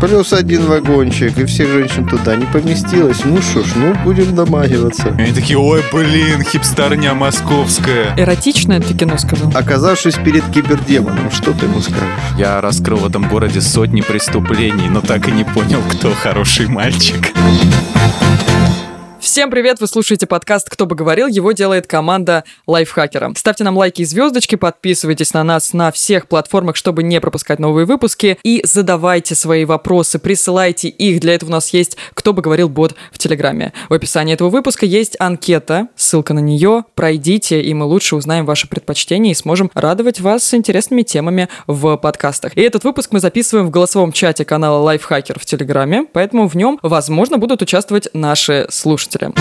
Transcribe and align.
Плюс 0.00 0.32
один 0.32 0.64
вагончик, 0.64 1.36
и 1.38 1.44
всех 1.44 1.68
женщин 1.68 2.08
туда 2.08 2.34
не 2.34 2.46
поместилось. 2.46 3.20
Ну 3.24 3.42
что 3.42 3.62
ж, 3.62 3.72
ну 3.76 3.94
будем 4.02 4.34
домагиваться. 4.34 5.08
И 5.18 5.22
они 5.22 5.32
такие, 5.32 5.58
ой, 5.58 5.82
блин, 5.92 6.42
хипстерня 6.42 7.12
московская. 7.12 8.14
Эротичное 8.16 8.80
ты 8.80 8.94
кино 8.94 9.18
сказал? 9.18 9.52
Оказавшись 9.54 10.14
перед 10.14 10.42
кибердемоном, 10.46 11.30
что 11.30 11.52
ты 11.52 11.66
ему 11.66 11.80
скажешь? 11.82 12.00
Я 12.38 12.62
раскрыл 12.62 12.96
в 12.96 13.06
этом 13.06 13.28
городе 13.28 13.60
сотни 13.60 14.00
преступлений, 14.00 14.88
но 14.88 15.02
так 15.02 15.28
и 15.28 15.32
не 15.32 15.44
понял, 15.44 15.82
кто 15.90 16.12
хороший 16.14 16.66
мальчик. 16.66 17.32
Всем 19.20 19.50
привет! 19.50 19.80
Вы 19.80 19.86
слушаете 19.86 20.26
подкаст 20.26 20.70
«Кто 20.70 20.86
бы 20.86 20.96
говорил?» 20.96 21.26
Его 21.26 21.52
делает 21.52 21.86
команда 21.86 22.42
Лайфхакера. 22.66 23.34
Ставьте 23.36 23.64
нам 23.64 23.76
лайки 23.76 24.00
и 24.00 24.06
звездочки, 24.06 24.54
подписывайтесь 24.54 25.34
на 25.34 25.44
нас 25.44 25.74
на 25.74 25.92
всех 25.92 26.26
платформах, 26.26 26.74
чтобы 26.74 27.02
не 27.02 27.20
пропускать 27.20 27.58
новые 27.58 27.84
выпуски, 27.84 28.38
и 28.42 28.62
задавайте 28.64 29.34
свои 29.34 29.66
вопросы, 29.66 30.18
присылайте 30.18 30.88
их. 30.88 31.20
Для 31.20 31.34
этого 31.34 31.50
у 31.50 31.52
нас 31.52 31.68
есть 31.74 31.98
«Кто 32.14 32.32
бы 32.32 32.40
говорил» 32.40 32.70
бот 32.70 32.94
в 33.12 33.18
Телеграме. 33.18 33.74
В 33.90 33.92
описании 33.92 34.32
этого 34.32 34.48
выпуска 34.48 34.86
есть 34.86 35.16
анкета, 35.18 35.88
ссылка 35.96 36.32
на 36.32 36.40
нее. 36.40 36.84
Пройдите, 36.94 37.60
и 37.60 37.74
мы 37.74 37.84
лучше 37.84 38.16
узнаем 38.16 38.46
ваши 38.46 38.68
предпочтения 38.68 39.32
и 39.32 39.34
сможем 39.34 39.70
радовать 39.74 40.20
вас 40.20 40.54
интересными 40.54 41.02
темами 41.02 41.50
в 41.66 41.98
подкастах. 41.98 42.56
И 42.56 42.62
этот 42.62 42.84
выпуск 42.84 43.10
мы 43.12 43.20
записываем 43.20 43.66
в 43.66 43.70
голосовом 43.70 44.12
чате 44.12 44.46
канала 44.46 44.78
Лайфхакер 44.78 45.38
в 45.38 45.44
Телеграме, 45.44 46.06
поэтому 46.10 46.48
в 46.48 46.54
нем, 46.56 46.78
возможно, 46.82 47.36
будут 47.36 47.60
участвовать 47.60 48.08
наши 48.14 48.66
слушатели. 48.70 49.09
To 49.10 49.18
them. 49.18 49.32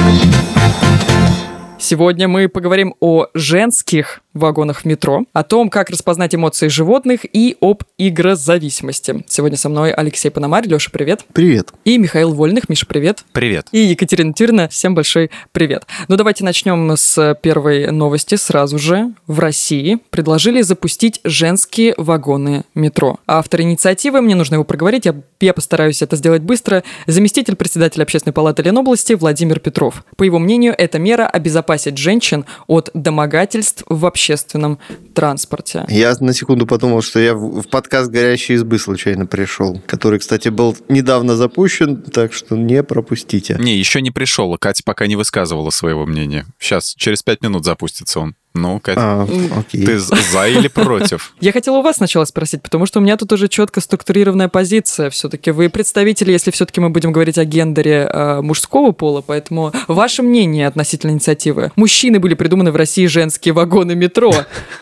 Сегодня 1.82 2.28
мы 2.28 2.50
поговорим 2.50 2.94
о 3.00 3.28
женских 3.34 4.20
вагонах 4.34 4.82
в 4.82 4.86
метро, 4.86 5.24
о 5.34 5.44
том, 5.44 5.70
как 5.70 5.90
распознать 5.90 6.36
эмоции 6.36 6.68
животных 6.68 7.22
и 7.32 7.58
об 7.62 7.84
игрозависимости. 7.98 9.24
Сегодня 9.28 9.58
со 9.58 9.70
мной 9.70 9.92
Алексей 9.92 10.30
Пономарь. 10.30 10.68
Леша, 10.68 10.92
привет. 10.92 11.26
Привет. 11.34 11.74
И 11.86 11.98
Михаил 11.98 12.34
Вольных. 12.34 12.70
Миша, 12.70 12.86
привет. 12.86 13.24
Привет. 13.32 13.68
И 13.72 13.80
Екатерина 13.80 14.34
Тирна. 14.34 14.68
Всем 14.68 14.94
большой 14.94 15.32
привет. 15.52 15.88
Ну, 16.10 16.16
давайте 16.16 16.44
начнем 16.44 16.96
с 16.96 17.36
первой 17.42 17.92
новости 17.92 18.36
сразу 18.36 18.78
же. 18.78 19.14
В 19.26 19.40
России 19.40 20.00
предложили 20.10 20.62
запустить 20.62 21.22
женские 21.24 21.96
вагоны 21.98 22.66
метро. 22.76 23.20
Автор 23.26 23.62
инициативы, 23.62 24.22
мне 24.22 24.36
нужно 24.36 24.56
его 24.56 24.64
проговорить, 24.64 25.06
я, 25.06 25.16
я 25.40 25.54
постараюсь 25.54 26.02
это 26.02 26.16
сделать 26.18 26.44
быстро, 26.44 26.84
заместитель 27.08 27.56
председателя 27.56 28.04
Общественной 28.04 28.34
палаты 28.34 28.64
Ленобласти 28.64 29.14
Владимир 29.14 29.60
Петров. 29.60 30.04
По 30.18 30.24
его 30.24 30.40
мнению, 30.40 30.76
эта 30.78 31.00
мера 31.00 31.26
обезопасит 31.26 31.69
женщин 31.98 32.46
от 32.68 32.90
домогательств 32.94 33.84
в 33.88 34.06
общественном 34.06 34.80
транспорте. 35.14 35.86
Я 35.90 36.16
на 36.20 36.34
секунду 36.34 36.66
подумал, 36.66 37.02
что 37.02 37.20
я 37.20 37.36
в 37.36 37.68
подкаст 37.70 38.10
«Горящие 38.10 38.56
избы» 38.56 38.80
случайно 38.80 39.26
пришел, 39.26 39.82
который, 39.86 40.20
кстати, 40.20 40.50
был 40.50 40.76
недавно 40.88 41.36
запущен, 41.36 41.98
так 41.98 42.34
что 42.34 42.56
не 42.56 42.84
пропустите. 42.84 43.58
Не, 43.60 43.78
еще 43.78 44.02
не 44.02 44.12
пришел. 44.12 44.58
Катя 44.58 44.84
пока 44.84 45.08
не 45.08 45.16
высказывала 45.16 45.70
своего 45.70 46.06
мнения. 46.06 46.46
Сейчас, 46.60 46.96
через 46.98 47.24
пять 47.24 47.42
минут 47.42 47.66
запустится 47.66 48.20
он. 48.20 48.36
Ну, 48.56 48.80
Катя, 48.80 49.00
А, 49.00 49.28
окей. 49.60 49.86
ты 49.86 50.00
за 50.00 50.48
или 50.48 50.68
против? 50.68 51.34
Я 51.40 51.52
хотела 51.52 51.78
у 51.78 51.82
вас 51.84 51.98
сначала 51.98 52.26
спросить, 52.26 52.64
потому 52.64 52.88
что 52.88 53.00
у 53.00 53.02
меня 53.04 53.16
тут 53.16 53.32
уже 53.32 53.48
четко 53.48 53.80
структурированная 53.80 54.48
позиция. 54.48 55.12
Все-таки 55.12 55.52
вы 55.52 55.70
представители, 55.70 56.32
если 56.32 56.50
все-таки 56.50 56.82
мы 56.82 56.90
будем 56.90 57.12
говорить 57.12 57.38
о 57.38 57.46
гендере 57.46 58.10
э, 58.12 58.42
мужского 58.42 58.92
пола, 58.92 59.22
поэтому 59.26 59.72
ваше 59.88 60.24
мнение 60.24 60.66
относительно 60.68 61.12
инициативы. 61.12 61.72
Мужчины 61.76 62.20
были 62.20 62.34
придуманы 62.34 62.72
в 62.72 62.76
России 62.76 63.06
женские 63.06 63.54
вагоны 63.54 63.94
метро. 63.96 64.34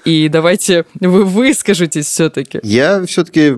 И 0.05 0.29
давайте 0.29 0.85
вы 1.01 1.25
выскажитесь 1.25 2.05
все-таки. 2.05 2.59
Я 2.63 3.05
все-таки 3.05 3.57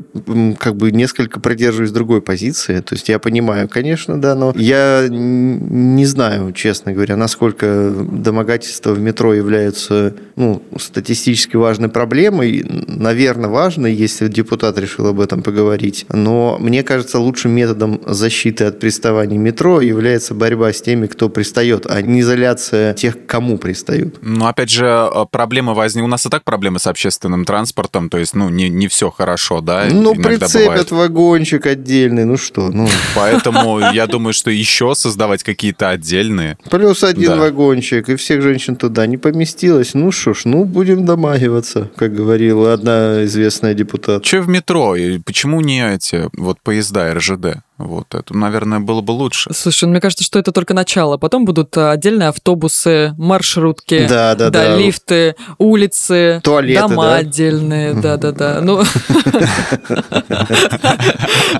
как 0.60 0.76
бы 0.76 0.92
несколько 0.92 1.40
придерживаюсь 1.40 1.92
другой 1.92 2.22
позиции. 2.22 2.80
То 2.80 2.96
есть 2.96 3.10
я 3.10 3.20
понимаю, 3.20 3.70
конечно, 3.70 4.20
да, 4.20 4.34
но 4.34 4.54
я 4.56 5.06
не 5.10 6.06
знаю, 6.06 6.52
честно 6.54 6.94
говоря, 6.94 7.16
насколько 7.16 7.92
домогательства 7.92 8.94
в 8.94 9.00
метро 9.00 9.34
являются 9.36 9.99
ну, 10.36 10.62
статистически 10.80 11.58
важной 11.58 11.90
проблемой. 11.90 12.64
Наверное, 12.88 13.50
важной, 13.50 13.94
если 13.94 14.28
депутат 14.28 14.78
решил 14.78 15.08
об 15.08 15.20
этом 15.20 15.44
поговорить. 15.44 16.06
Но 16.14 16.58
мне 16.60 16.84
кажется, 16.84 17.20
лучшим 17.20 17.52
методом 17.52 18.02
защиты 18.06 18.66
от 18.66 18.80
приставаний 18.80 19.38
метро 19.38 19.82
является 19.82 20.34
борьба 20.34 20.72
с 20.72 20.82
теми, 20.82 21.08
кто 21.08 21.30
пристает, 21.30 21.86
а 21.90 22.02
не 22.02 22.22
изоляция 22.22 22.94
тех, 22.94 23.26
к 23.26 23.26
кому 23.26 23.58
пристают. 23.58 24.18
Ну, 24.22 24.46
опять 24.46 24.70
же, 24.70 24.86
э, 24.86 25.26
проблемы 25.30 25.74
возникли. 25.74 26.06
У 26.06 26.08
нас 26.08 26.26
и 26.26 26.30
так 26.30 26.44
проблемы 26.44 26.80
с 26.80 26.88
общественным 26.88 27.46
транспортом, 27.46 28.10
то 28.10 28.18
есть, 28.18 28.34
ну, 28.34 28.50
не, 28.50 28.70
не 28.70 28.88
все 28.88 29.10
хорошо, 29.10 29.62
да? 29.62 29.88
Ну, 29.92 30.14
иногда 30.14 30.30
прицепят 30.30 30.68
бывает. 30.68 30.92
вагончик 30.92 31.66
отдельный, 31.66 32.26
ну 32.26 32.38
что, 32.38 32.70
ну... 32.70 32.88
Поэтому 33.16 33.80
я 33.92 34.08
думаю, 34.08 34.34
что 34.34 34.52
еще 34.52 34.96
создавать 34.96 35.44
какие-то 35.44 35.90
отдельные. 35.90 36.58
Плюс 36.70 37.04
один 37.04 37.40
вагончик, 37.40 38.10
и 38.10 38.16
всех 38.16 38.42
женщин 38.42 38.76
туда 38.76 39.06
не 39.08 39.18
поместилось. 39.18 39.89
Ну 39.94 40.12
что 40.12 40.34
ж, 40.34 40.42
ну 40.46 40.66
будем 40.66 41.06
домагиваться, 41.06 41.90
как 41.96 42.14
говорила 42.14 42.74
одна 42.74 43.26
известная 43.26 43.74
депутат. 43.74 44.24
Че 44.24 44.42
в 44.42 44.48
метро? 44.48 44.96
И 44.96 45.20
почему 45.20 45.62
не 45.62 45.82
эти 45.96 46.30
вот 46.34 46.60
поезда 46.62 47.14
РЖД? 47.14 47.64
Вот 47.80 48.14
это, 48.14 48.36
наверное, 48.36 48.82
было 48.82 49.00
бы 49.00 49.12
лучше. 49.12 49.54
Слушай, 49.54 49.86
ну, 49.86 49.92
мне 49.92 50.02
кажется, 50.02 50.26
что 50.26 50.38
это 50.38 50.52
только 50.52 50.74
начало. 50.74 51.16
Потом 51.16 51.46
будут 51.46 51.78
а, 51.78 51.92
отдельные 51.92 52.28
автобусы, 52.28 53.14
маршрутки, 53.18 54.06
Да, 54.06 54.36
да, 54.36 54.50
да. 54.50 54.76
лифты, 54.76 55.38
улицы, 55.58 56.42
Туалеты, 56.44 56.82
дома 56.82 57.04
да? 57.04 57.16
отдельные, 57.16 57.94
да-да-да. 58.02 58.60
Ну, 58.62 58.84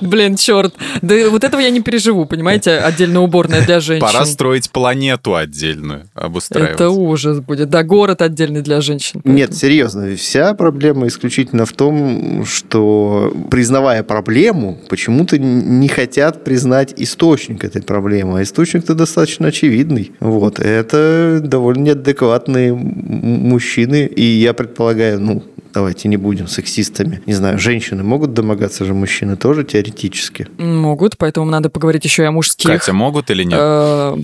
блин, 0.02 0.36
черт. 0.36 0.74
Да 1.00 1.30
вот 1.30 1.42
этого 1.42 1.62
я 1.62 1.70
не 1.70 1.80
переживу, 1.80 2.26
понимаете? 2.26 2.76
Отдельная 2.76 3.22
уборная 3.22 3.64
для 3.64 3.80
женщин. 3.80 4.06
Пора 4.06 4.26
строить 4.26 4.70
планету 4.70 5.34
отдельную, 5.34 6.10
обустраивать. 6.12 6.74
Это 6.74 6.90
ужас 6.90 7.40
будет. 7.40 7.70
Да, 7.70 7.82
город 7.82 8.20
отдельный 8.20 8.60
для 8.60 8.82
женщин. 8.82 9.22
Нет, 9.24 9.56
серьезно, 9.56 10.14
вся 10.16 10.52
проблема 10.52 11.06
исключительно 11.06 11.64
в 11.64 11.72
том, 11.72 12.44
что 12.44 13.32
признавая 13.50 14.02
проблему, 14.02 14.78
почему-то 14.90 15.38
не 15.38 15.88
хотят 15.88 16.09
признать 16.18 16.94
источник 16.96 17.64
этой 17.64 17.82
проблемы. 17.82 18.38
А 18.40 18.42
источник-то 18.42 18.94
достаточно 18.94 19.48
очевидный. 19.48 20.12
Вот. 20.20 20.58
Это 20.60 21.40
довольно 21.42 21.82
неадекватные 21.82 22.72
мужчины. 22.74 24.06
И 24.06 24.22
я 24.22 24.52
предполагаю, 24.54 25.20
ну, 25.20 25.42
давайте 25.72 26.08
не 26.08 26.16
будем 26.16 26.48
сексистами. 26.48 27.22
Не 27.26 27.32
знаю, 27.34 27.58
женщины 27.58 28.02
могут 28.02 28.34
домогаться 28.34 28.84
же 28.84 28.92
мужчины 28.94 29.36
тоже 29.36 29.64
теоретически. 29.64 30.48
Могут, 30.58 31.16
поэтому 31.16 31.46
надо 31.46 31.70
поговорить 31.70 32.04
еще 32.04 32.22
и 32.22 32.26
о 32.26 32.32
мужских. 32.32 32.70
Катя, 32.70 32.92
могут 32.92 33.30
или 33.30 33.44
нет? 33.44 33.58
Э, 33.60 34.16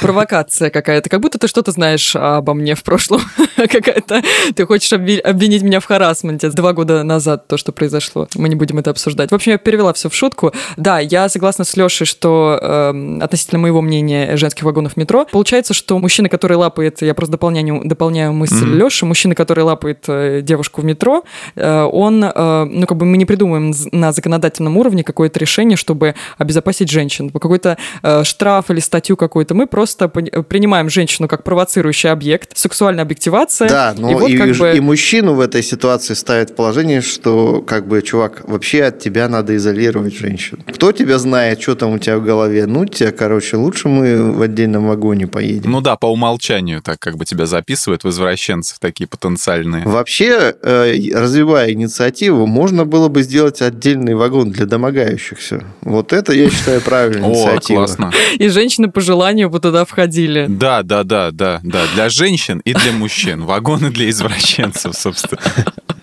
Провокация 0.00 0.70
какая-то. 0.70 1.08
Как 1.10 1.20
будто 1.20 1.38
ты 1.38 1.48
что-то 1.48 1.72
знаешь 1.72 2.14
обо 2.16 2.54
мне 2.54 2.74
в 2.74 2.82
прошлом. 2.82 3.20
Какая-то. 3.56 4.22
Ты 4.54 4.66
хочешь 4.66 4.92
обви- 4.92 5.18
обвинить 5.20 5.62
меня 5.62 5.80
в 5.80 5.84
харасменте. 5.86 6.50
Два 6.50 6.72
года 6.72 7.02
назад 7.02 7.46
то, 7.48 7.56
что 7.56 7.72
произошло. 7.72 8.28
Мы 8.34 8.48
не 8.48 8.54
будем 8.54 8.78
это 8.78 8.90
обсуждать. 8.90 9.30
В 9.30 9.34
общем, 9.34 9.52
я 9.52 9.58
перевела 9.58 9.92
все 9.92 10.08
в 10.08 10.14
шутку. 10.14 10.52
Да, 10.76 10.98
я 11.00 11.25
согласна 11.28 11.64
с 11.64 11.76
Лешей, 11.76 12.06
что 12.06 12.58
эм, 12.60 13.22
относительно 13.22 13.58
моего 13.58 13.80
мнения 13.82 14.36
женских 14.36 14.64
вагонов 14.64 14.96
метро, 14.96 15.26
получается, 15.30 15.74
что 15.74 15.98
мужчина, 15.98 16.28
который 16.28 16.56
лапает, 16.56 17.02
я 17.02 17.14
просто 17.14 17.32
дополняю, 17.32 17.82
дополняю 17.84 18.32
мысль 18.32 18.64
Мгм. 18.64 18.78
Леши, 18.78 19.06
мужчина, 19.06 19.34
который 19.34 19.64
лапает 19.64 20.04
э, 20.08 20.40
девушку 20.42 20.80
в 20.80 20.84
метро, 20.84 21.24
э, 21.54 21.82
он, 21.82 22.24
э, 22.24 22.64
ну, 22.64 22.86
как 22.86 22.96
бы 22.96 23.06
мы 23.06 23.16
не 23.16 23.24
придумаем 23.24 23.72
на 23.92 24.12
законодательном 24.12 24.76
уровне 24.76 25.04
какое-то 25.04 25.38
решение, 25.38 25.76
чтобы 25.76 26.14
обезопасить 26.38 26.90
женщин. 26.90 27.30
Какой-то 27.30 27.76
э, 28.02 28.24
штраф 28.24 28.70
или 28.70 28.80
статью 28.80 29.16
какую-то. 29.16 29.54
Мы 29.54 29.66
просто 29.66 30.08
принимаем 30.08 30.90
женщину 30.90 31.28
как 31.28 31.44
провоцирующий 31.44 32.10
объект, 32.10 32.56
сексуальная 32.56 33.04
объективация. 33.04 33.68
Да, 33.68 33.94
но 33.96 34.10
и 34.10 34.14
вот 34.14 34.30
и, 34.30 34.36
как 34.36 34.56
бы... 34.56 34.76
и 34.76 34.80
мужчину 34.80 35.34
в 35.34 35.40
этой 35.40 35.62
ситуации 35.62 36.14
ставят 36.14 36.50
в 36.50 36.54
положение, 36.54 37.00
что, 37.00 37.62
как 37.62 37.86
бы, 37.86 38.02
чувак, 38.02 38.42
вообще 38.48 38.84
от 38.84 38.98
тебя 38.98 39.28
надо 39.28 39.56
изолировать 39.56 40.14
женщину. 40.14 40.62
Кто 40.72 40.92
тебя 40.92 41.15
знает, 41.18 41.60
что 41.60 41.74
там 41.74 41.92
у 41.92 41.98
тебя 41.98 42.18
в 42.18 42.24
голове? 42.24 42.66
Ну, 42.66 42.84
тебя, 42.86 43.12
короче, 43.12 43.56
лучше 43.56 43.88
мы 43.88 44.32
в 44.32 44.42
отдельном 44.42 44.86
вагоне 44.86 45.26
поедем. 45.26 45.70
Ну 45.70 45.80
да, 45.80 45.96
по 45.96 46.06
умолчанию 46.06 46.82
так 46.82 46.98
как 46.98 47.16
бы 47.16 47.24
тебя 47.24 47.46
записывают 47.46 48.04
в 48.04 48.08
извращенцев 48.08 48.78
такие 48.78 49.06
потенциальные. 49.06 49.84
Вообще, 49.84 50.54
э, 50.62 50.94
развивая 51.14 51.72
инициативу, 51.72 52.46
можно 52.46 52.84
было 52.84 53.08
бы 53.08 53.22
сделать 53.22 53.62
отдельный 53.62 54.14
вагон 54.14 54.50
для 54.50 54.66
домогающихся. 54.66 55.64
Вот 55.82 56.12
это, 56.12 56.32
я 56.32 56.50
считаю, 56.50 56.80
правильная 56.80 57.28
О, 57.28 57.32
инициатива. 57.32 57.78
классно. 57.78 58.12
И 58.38 58.48
женщины 58.48 58.90
по 58.90 59.00
желанию 59.00 59.50
бы 59.50 59.60
туда 59.60 59.84
входили. 59.84 60.46
Да, 60.48 60.82
да, 60.82 61.04
да, 61.04 61.30
да, 61.30 61.60
да. 61.62 61.84
Для 61.94 62.08
женщин 62.08 62.60
и 62.64 62.72
для 62.72 62.92
мужчин. 62.92 63.44
Вагоны 63.44 63.90
для 63.90 64.08
извращенцев, 64.10 64.94
собственно. 64.94 65.40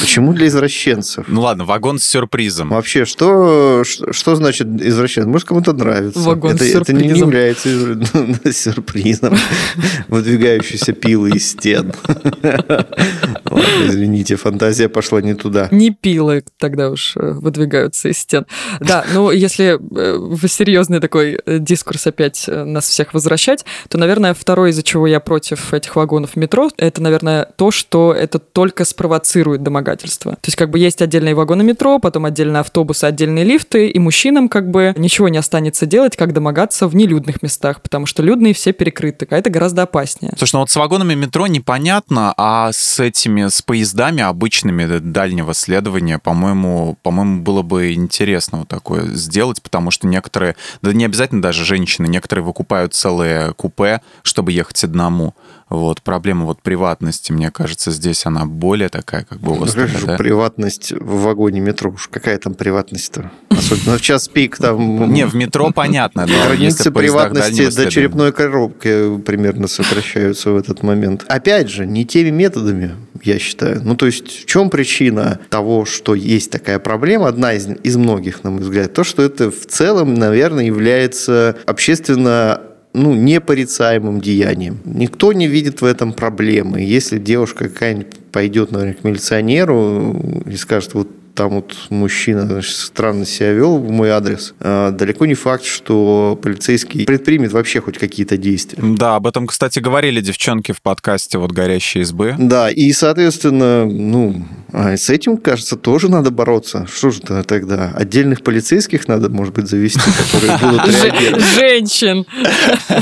Почему 0.00 0.32
для 0.32 0.46
извращенцев? 0.46 1.26
Ну 1.28 1.40
ладно, 1.40 1.64
вагон 1.64 1.98
с 1.98 2.04
сюрпризом. 2.04 2.70
Вообще, 2.70 3.04
что, 3.04 3.82
что, 3.84 4.12
что 4.12 4.34
значит 4.36 4.66
извращенец? 4.66 5.26
Может, 5.26 5.48
кому-то 5.48 5.72
нравится. 5.72 6.18
Вагон 6.20 6.54
это, 6.54 6.64
с 6.64 6.74
это 6.74 6.92
не 6.92 7.00
сюрпризом. 7.00 7.28
является 7.28 8.52
сюрпризом. 8.52 9.36
Выдвигающиеся 10.08 10.92
пилы 10.92 11.30
из 11.30 11.50
стен. 11.50 11.92
Ладно, 12.44 13.86
извините, 13.86 14.36
фантазия 14.36 14.88
пошла 14.88 15.22
не 15.22 15.34
туда. 15.34 15.68
Не 15.70 15.90
пилы 15.90 16.44
тогда 16.58 16.90
уж 16.90 17.16
э, 17.16 17.32
выдвигаются 17.32 18.08
из 18.08 18.18
стен. 18.18 18.46
Да, 18.80 19.04
ну 19.14 19.30
если 19.30 19.78
э, 19.78 20.16
в 20.18 20.46
серьезный 20.48 21.00
такой 21.00 21.40
э, 21.44 21.58
дискурс 21.58 22.06
опять 22.06 22.44
нас 22.48 22.88
всех 22.88 23.14
возвращать, 23.14 23.64
то, 23.88 23.98
наверное, 23.98 24.34
второе, 24.34 24.70
из-за 24.70 24.82
чего 24.82 25.06
я 25.06 25.20
против 25.20 25.72
этих 25.72 25.96
вагонов 25.96 26.36
метро, 26.36 26.70
это, 26.76 27.02
наверное, 27.02 27.48
то, 27.56 27.70
что 27.70 28.12
это 28.12 28.38
только 28.38 28.84
спровоцирует 28.84 29.45
домогательство. 29.58 30.32
То 30.32 30.46
есть 30.46 30.56
как 30.56 30.70
бы 30.70 30.78
есть 30.78 31.00
отдельные 31.02 31.34
вагоны 31.34 31.62
метро, 31.62 31.98
потом 31.98 32.24
отдельные 32.24 32.60
автобусы, 32.60 33.04
отдельные 33.04 33.44
лифты, 33.44 33.88
и 33.88 33.98
мужчинам 33.98 34.48
как 34.48 34.70
бы 34.70 34.94
ничего 34.96 35.28
не 35.28 35.38
останется 35.38 35.86
делать, 35.86 36.16
как 36.16 36.32
домогаться 36.32 36.88
в 36.88 36.94
нелюдных 36.94 37.42
местах, 37.42 37.82
потому 37.82 38.06
что 38.06 38.22
людные 38.22 38.54
все 38.54 38.72
перекрыты, 38.72 39.26
а 39.30 39.36
это 39.36 39.50
гораздо 39.50 39.82
опаснее. 39.82 40.32
Слушай, 40.36 40.54
ну 40.54 40.60
вот 40.60 40.70
с 40.70 40.76
вагонами 40.76 41.14
метро 41.14 41.46
непонятно, 41.46 42.34
а 42.36 42.70
с 42.72 43.00
этими, 43.00 43.48
с 43.48 43.62
поездами 43.62 44.22
обычными 44.22 44.98
дальнего 44.98 45.54
следования, 45.54 46.18
по-моему, 46.18 46.98
по-моему, 47.02 47.42
было 47.42 47.62
бы 47.62 47.92
интересно 47.94 48.58
вот 48.58 48.68
такое 48.68 49.06
сделать, 49.14 49.62
потому 49.62 49.90
что 49.90 50.06
некоторые, 50.06 50.56
да 50.82 50.92
не 50.92 51.04
обязательно 51.04 51.42
даже 51.42 51.64
женщины, 51.64 52.06
некоторые 52.06 52.44
выкупают 52.44 52.94
целые 52.94 53.52
купе, 53.54 54.00
чтобы 54.22 54.52
ехать 54.52 54.82
одному. 54.84 55.34
Вот, 55.68 56.00
проблема 56.02 56.44
вот 56.44 56.62
приватности, 56.62 57.32
мне 57.32 57.50
кажется, 57.50 57.90
здесь 57.90 58.24
она 58.24 58.46
более 58.46 58.88
такая, 58.88 59.24
как 59.24 59.40
бы 59.40 59.56
Ну, 59.56 59.64
острая, 59.64 59.88
же 59.88 60.06
да? 60.06 60.16
Приватность 60.16 60.92
в 60.92 61.22
вагоне 61.22 61.58
метро. 61.58 61.90
Уж 61.90 62.06
какая 62.06 62.38
там 62.38 62.54
приватность-то? 62.54 63.32
Особенно 63.50 63.98
в 63.98 64.00
час 64.00 64.28
пик 64.28 64.58
там... 64.58 65.12
Не, 65.12 65.26
в 65.26 65.34
метро 65.34 65.72
понятно, 65.72 66.24
но 66.24 66.32
если 66.32 66.46
Границы 66.46 66.90
приватности 66.92 67.74
до 67.74 67.90
черепной 67.90 68.32
коробки 68.32 69.18
примерно 69.18 69.66
сокращаются 69.66 70.50
в 70.52 70.56
этот 70.56 70.84
момент. 70.84 71.24
Опять 71.26 71.68
же, 71.68 71.84
не 71.84 72.04
теми 72.04 72.30
методами, 72.30 72.94
я 73.24 73.40
считаю. 73.40 73.80
Ну, 73.82 73.96
то 73.96 74.06
есть, 74.06 74.42
в 74.42 74.46
чем 74.46 74.70
причина 74.70 75.40
того, 75.50 75.84
что 75.84 76.14
есть 76.14 76.52
такая 76.52 76.78
проблема? 76.78 77.26
Одна 77.26 77.54
из, 77.54 77.66
из 77.82 77.96
многих, 77.96 78.44
на 78.44 78.50
мой 78.50 78.60
взгляд. 78.60 78.92
То, 78.92 79.02
что 79.02 79.22
это 79.22 79.50
в 79.50 79.66
целом, 79.66 80.14
наверное, 80.14 80.64
является 80.64 81.56
общественно 81.66 82.60
ну, 82.96 83.14
непорицаемым 83.14 84.20
деянием. 84.20 84.78
Никто 84.84 85.32
не 85.34 85.48
видит 85.48 85.82
в 85.82 85.84
этом 85.84 86.14
проблемы. 86.14 86.80
Если 86.80 87.18
девушка 87.18 87.68
какая-нибудь 87.68 88.16
пойдет, 88.32 88.72
наверное, 88.72 88.94
к 88.94 89.04
милиционеру 89.04 90.42
и 90.46 90.56
скажет, 90.56 90.94
вот 90.94 91.08
там 91.36 91.50
вот 91.50 91.74
мужчина 91.90 92.46
значит, 92.46 92.74
странно 92.74 93.26
себя 93.26 93.52
вел 93.52 93.78
в 93.78 93.90
мой 93.90 94.10
адрес, 94.10 94.54
а, 94.60 94.90
далеко 94.90 95.26
не 95.26 95.34
факт, 95.34 95.64
что 95.64 96.38
полицейский 96.42 97.04
предпримет 97.04 97.52
вообще 97.52 97.80
хоть 97.80 97.98
какие-то 97.98 98.36
действия. 98.36 98.78
Да, 98.82 99.16
об 99.16 99.26
этом, 99.26 99.46
кстати, 99.46 99.78
говорили 99.78 100.20
девчонки 100.20 100.72
в 100.72 100.82
подкасте 100.82 101.38
вот 101.38 101.52
«Горящие 101.52 102.02
избы». 102.02 102.34
Да, 102.38 102.70
и, 102.70 102.90
соответственно, 102.92 103.84
ну, 103.84 104.46
а 104.72 104.96
с 104.96 105.10
этим, 105.10 105.36
кажется, 105.36 105.76
тоже 105.76 106.10
надо 106.10 106.30
бороться. 106.30 106.86
Что 106.92 107.10
же 107.10 107.20
то 107.20 107.42
тогда? 107.44 107.92
Отдельных 107.94 108.42
полицейских 108.42 109.06
надо, 109.06 109.28
может 109.28 109.54
быть, 109.54 109.68
завести, 109.68 110.00
которые 110.00 110.58
будут 110.62 110.86
Же- 110.86 111.04
реагировать. 111.06 111.44
Женщин. 111.44 112.26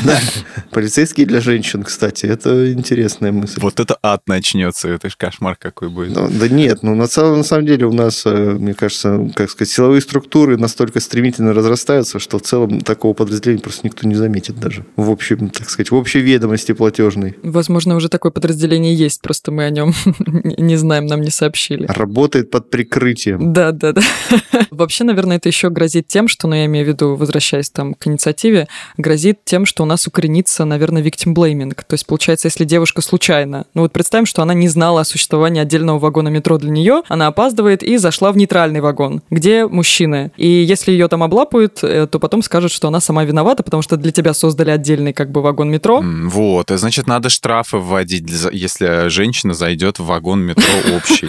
Да. 0.05 0.19
Полицейские 0.71 1.27
для 1.27 1.41
женщин, 1.41 1.83
кстати, 1.83 2.27
это 2.27 2.73
интересная 2.73 3.33
мысль. 3.33 3.61
Вот 3.61 3.79
это 3.81 3.97
ад 4.03 4.23
начнется, 4.27 4.89
это 4.89 5.09
ж 5.09 5.17
кошмар 5.17 5.57
какой 5.57 5.89
будет. 5.89 6.15
Ну, 6.15 6.29
да 6.29 6.49
нет, 6.49 6.83
ну 6.83 6.95
на 6.95 7.07
самом 7.07 7.67
деле 7.67 7.87
у 7.87 7.93
нас, 7.93 8.24
мне 8.31 8.75
кажется, 8.75 9.31
как 9.35 9.51
сказать, 9.51 9.73
силовые 9.73 10.01
структуры 10.01 10.57
настолько 10.57 11.01
стремительно 11.01 11.53
разрастаются, 11.53 12.19
что 12.19 12.39
в 12.39 12.43
целом 12.43 12.81
такого 12.81 13.15
подразделения 13.15 13.63
просто 13.63 13.87
никто 13.87 14.07
не 14.07 14.15
заметит 14.15 14.59
даже. 14.59 14.85
В 14.97 15.11
общем, 15.11 15.51
так 15.51 15.71
сказать, 15.71 15.91
в 15.91 15.95
общей 15.95 16.21
ведомости 16.21 16.73
платежной. 16.73 17.37
Возможно, 17.43 17.97
уже 17.97 18.09
такое 18.09 18.33
подразделение 18.33 18.95
есть, 18.95 19.23
просто 19.23 19.53
мы 19.53 19.65
о 19.65 19.71
нем 19.75 19.93
не 20.59 20.77
знаем, 20.77 21.07
нам 21.07 21.21
не 21.21 21.31
сообщили. 21.31 21.87
Работает 21.87 22.51
под 22.51 22.71
прикрытием. 22.71 23.53
Да, 23.53 23.73
да, 23.73 23.93
да. 23.93 24.03
Вообще, 24.71 25.05
наверное, 25.05 25.37
это 25.37 25.49
еще 25.49 25.71
грозит 25.71 26.09
тем, 26.09 26.29
что, 26.29 26.49
ну, 26.49 26.55
я 26.55 26.67
имею 26.67 26.85
в 26.85 26.89
виду, 26.89 27.15
возвращаясь 27.15 27.71
там 27.71 27.95
к 27.95 28.07
инициативе, 28.07 28.69
грозит 28.97 29.45
тем, 29.45 29.67
что 29.67 29.83
у 29.83 29.87
нас 29.87 30.07
укоренится, 30.07 30.65
наверное, 30.65 31.03
victim 31.03 31.35
blaming. 31.35 31.75
То 31.75 31.95
есть, 31.95 32.07
получается, 32.07 32.49
если 32.49 32.65
девушка 32.65 33.03
случайно, 33.03 33.67
ну 33.75 33.83
вот 33.83 33.93
представим, 33.93 34.27
что 34.27 34.43
она 34.43 34.55
не 34.55 34.69
знала 34.69 35.03
о 35.03 35.05
существовании 35.05 35.61
отдельного 35.61 35.99
вагона 35.99 36.29
метро 36.29 36.59
для 36.59 36.71
нее, 36.71 37.03
она 37.09 37.27
опаздывает 37.27 37.83
и 37.83 37.97
зашла 38.15 38.31
в 38.31 38.37
нейтральный 38.37 38.81
вагон, 38.81 39.23
где 39.29 39.67
мужчины. 39.67 40.31
И 40.37 40.47
если 40.47 40.93
ее 40.93 41.09
там 41.09 41.25
облапают, 41.25 41.83
э, 41.83 42.07
то 42.07 42.21
потом 42.21 42.43
скажут, 42.43 42.71
что 42.71 42.87
она 42.87 43.01
сама 43.01 43.25
виновата, 43.25 43.65
потому 43.65 43.83
что 43.83 43.97
для 43.97 44.13
тебя 44.13 44.35
создали 44.35 44.71
отдельный 44.71 45.13
как 45.13 45.33
бы 45.33 45.43
вагон 45.43 45.69
метро. 45.69 46.01
Вот, 46.01 46.71
и 46.71 46.77
значит, 46.77 47.09
надо 47.09 47.29
штрафы 47.29 47.79
вводить, 47.79 48.25
если 48.53 49.09
женщина 49.09 49.53
зайдет 49.53 49.99
в 49.99 50.05
вагон 50.05 50.43
метро 50.43 50.65
общий. 50.97 51.27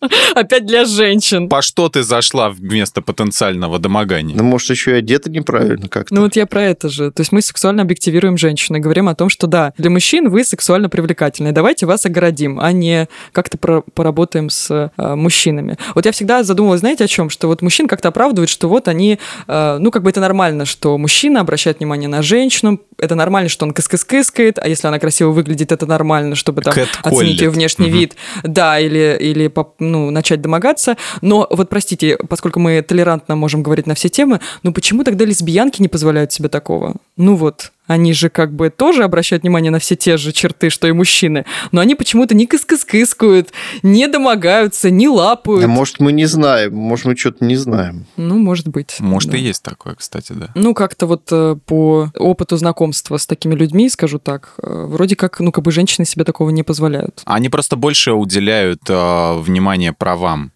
Опять 0.34 0.66
для 0.66 0.84
женщин. 0.84 1.48
По 1.48 1.60
что 1.60 1.88
ты 1.88 2.04
зашла 2.04 2.50
вместо 2.50 3.02
потенциального 3.02 3.80
домогания? 3.80 4.36
Ну, 4.36 4.44
может, 4.44 4.70
еще 4.70 4.92
и 4.92 4.94
одета 4.94 5.30
неправильно 5.30 5.88
как-то. 5.88 6.14
Ну 6.14 6.22
вот 6.22 6.36
я 6.36 6.46
про 6.46 6.62
это 6.62 6.88
же. 6.88 7.10
То 7.10 7.22
есть 7.22 7.32
мы 7.32 7.42
сексуально 7.42 7.82
объективируем 7.82 8.38
женщин 8.38 8.76
и 8.76 8.80
говорим 8.80 9.08
о 9.08 9.16
том, 9.16 9.28
что 9.28 9.48
да, 9.48 9.72
для 9.76 9.90
мужчин 9.90 10.28
вы 10.28 10.44
сексуально 10.44 10.88
привлекательны, 10.88 11.50
давайте 11.50 11.86
вас 11.86 12.06
оградим, 12.06 12.60
а 12.60 12.70
не 12.70 13.08
как-то 13.32 13.58
про- 13.58 13.82
поработаем 13.94 14.50
с 14.50 14.70
э, 14.70 15.14
мужчинами. 15.16 15.76
Вот 15.94 16.06
я 16.06 16.12
всегда 16.12 16.27
задумывалась, 16.42 16.80
знаете, 16.80 17.04
о 17.04 17.08
чем? 17.08 17.30
Что 17.30 17.48
вот 17.48 17.62
мужчин 17.62 17.88
как-то 17.88 18.08
оправдывают, 18.08 18.50
что 18.50 18.68
вот 18.68 18.88
они, 18.88 19.18
э, 19.46 19.78
ну 19.80 19.90
как 19.90 20.02
бы 20.02 20.10
это 20.10 20.20
нормально, 20.20 20.64
что 20.64 20.96
мужчина 20.98 21.40
обращает 21.40 21.78
внимание 21.78 22.08
на 22.08 22.22
женщину, 22.22 22.80
это 22.98 23.14
нормально, 23.14 23.48
что 23.48 23.64
он 23.64 23.72
кыс-кыс-кыскает, 23.72 24.58
а 24.60 24.68
если 24.68 24.86
она 24.86 24.98
красиво 24.98 25.30
выглядит, 25.30 25.72
это 25.72 25.86
нормально, 25.86 26.34
чтобы 26.34 26.62
там 26.62 26.74
оценить 27.02 27.40
ее 27.40 27.50
внешний 27.50 27.88
Мгм. 27.88 27.98
вид, 27.98 28.16
да, 28.42 28.78
или, 28.80 29.16
или 29.20 29.52
ну, 29.78 30.10
начать 30.10 30.40
домогаться. 30.40 30.96
Но 31.20 31.46
вот 31.50 31.68
простите, 31.68 32.18
поскольку 32.28 32.60
мы 32.60 32.82
толерантно 32.82 33.36
можем 33.36 33.62
говорить 33.62 33.86
на 33.86 33.94
все 33.94 34.08
темы, 34.08 34.40
ну 34.62 34.72
почему 34.72 35.04
тогда 35.04 35.24
лесбиянки 35.24 35.80
не 35.80 35.88
позволяют 35.88 36.32
себе 36.32 36.48
такого? 36.48 36.94
Ну 37.16 37.36
вот, 37.36 37.72
они 37.88 38.12
же 38.12 38.28
как 38.28 38.54
бы 38.54 38.70
тоже 38.70 39.02
обращают 39.02 39.42
внимание 39.42 39.72
на 39.72 39.80
все 39.80 39.96
те 39.96 40.16
же 40.16 40.30
черты, 40.32 40.70
что 40.70 40.86
и 40.86 40.92
мужчины, 40.92 41.44
но 41.72 41.80
они 41.80 41.96
почему-то 41.96 42.36
не 42.36 42.46
кыс-кыс-кыскают, 42.46 43.48
не 43.82 44.06
домогаются, 44.06 44.90
не 44.90 45.08
лапают. 45.08 45.64
А 45.64 45.68
может, 45.68 45.98
мы 45.98 46.12
не 46.12 46.26
знаем, 46.26 46.76
может, 46.76 47.06
мы 47.06 47.16
что-то 47.16 47.44
не 47.44 47.56
знаем. 47.56 48.06
Ну, 48.16 48.38
может 48.38 48.68
быть. 48.68 48.96
Может, 49.00 49.30
да. 49.30 49.38
и 49.38 49.40
есть 49.40 49.62
такое, 49.62 49.94
кстати, 49.94 50.32
да. 50.32 50.50
Ну, 50.54 50.74
как-то 50.74 51.06
вот 51.06 51.28
э, 51.32 51.56
по 51.66 52.10
опыту 52.14 52.56
знакомства 52.56 53.16
с 53.16 53.26
такими 53.26 53.54
людьми, 53.54 53.88
скажу 53.88 54.18
так, 54.18 54.54
э, 54.62 54.84
вроде 54.86 55.16
как, 55.16 55.40
ну, 55.40 55.50
как 55.50 55.64
бы 55.64 55.72
женщины 55.72 56.04
себе 56.04 56.24
такого 56.24 56.50
не 56.50 56.62
позволяют. 56.62 57.22
Они 57.24 57.48
просто 57.48 57.76
больше 57.76 58.12
уделяют 58.12 58.82
э, 58.88 59.38
внимание 59.38 59.92
правам 59.94 60.52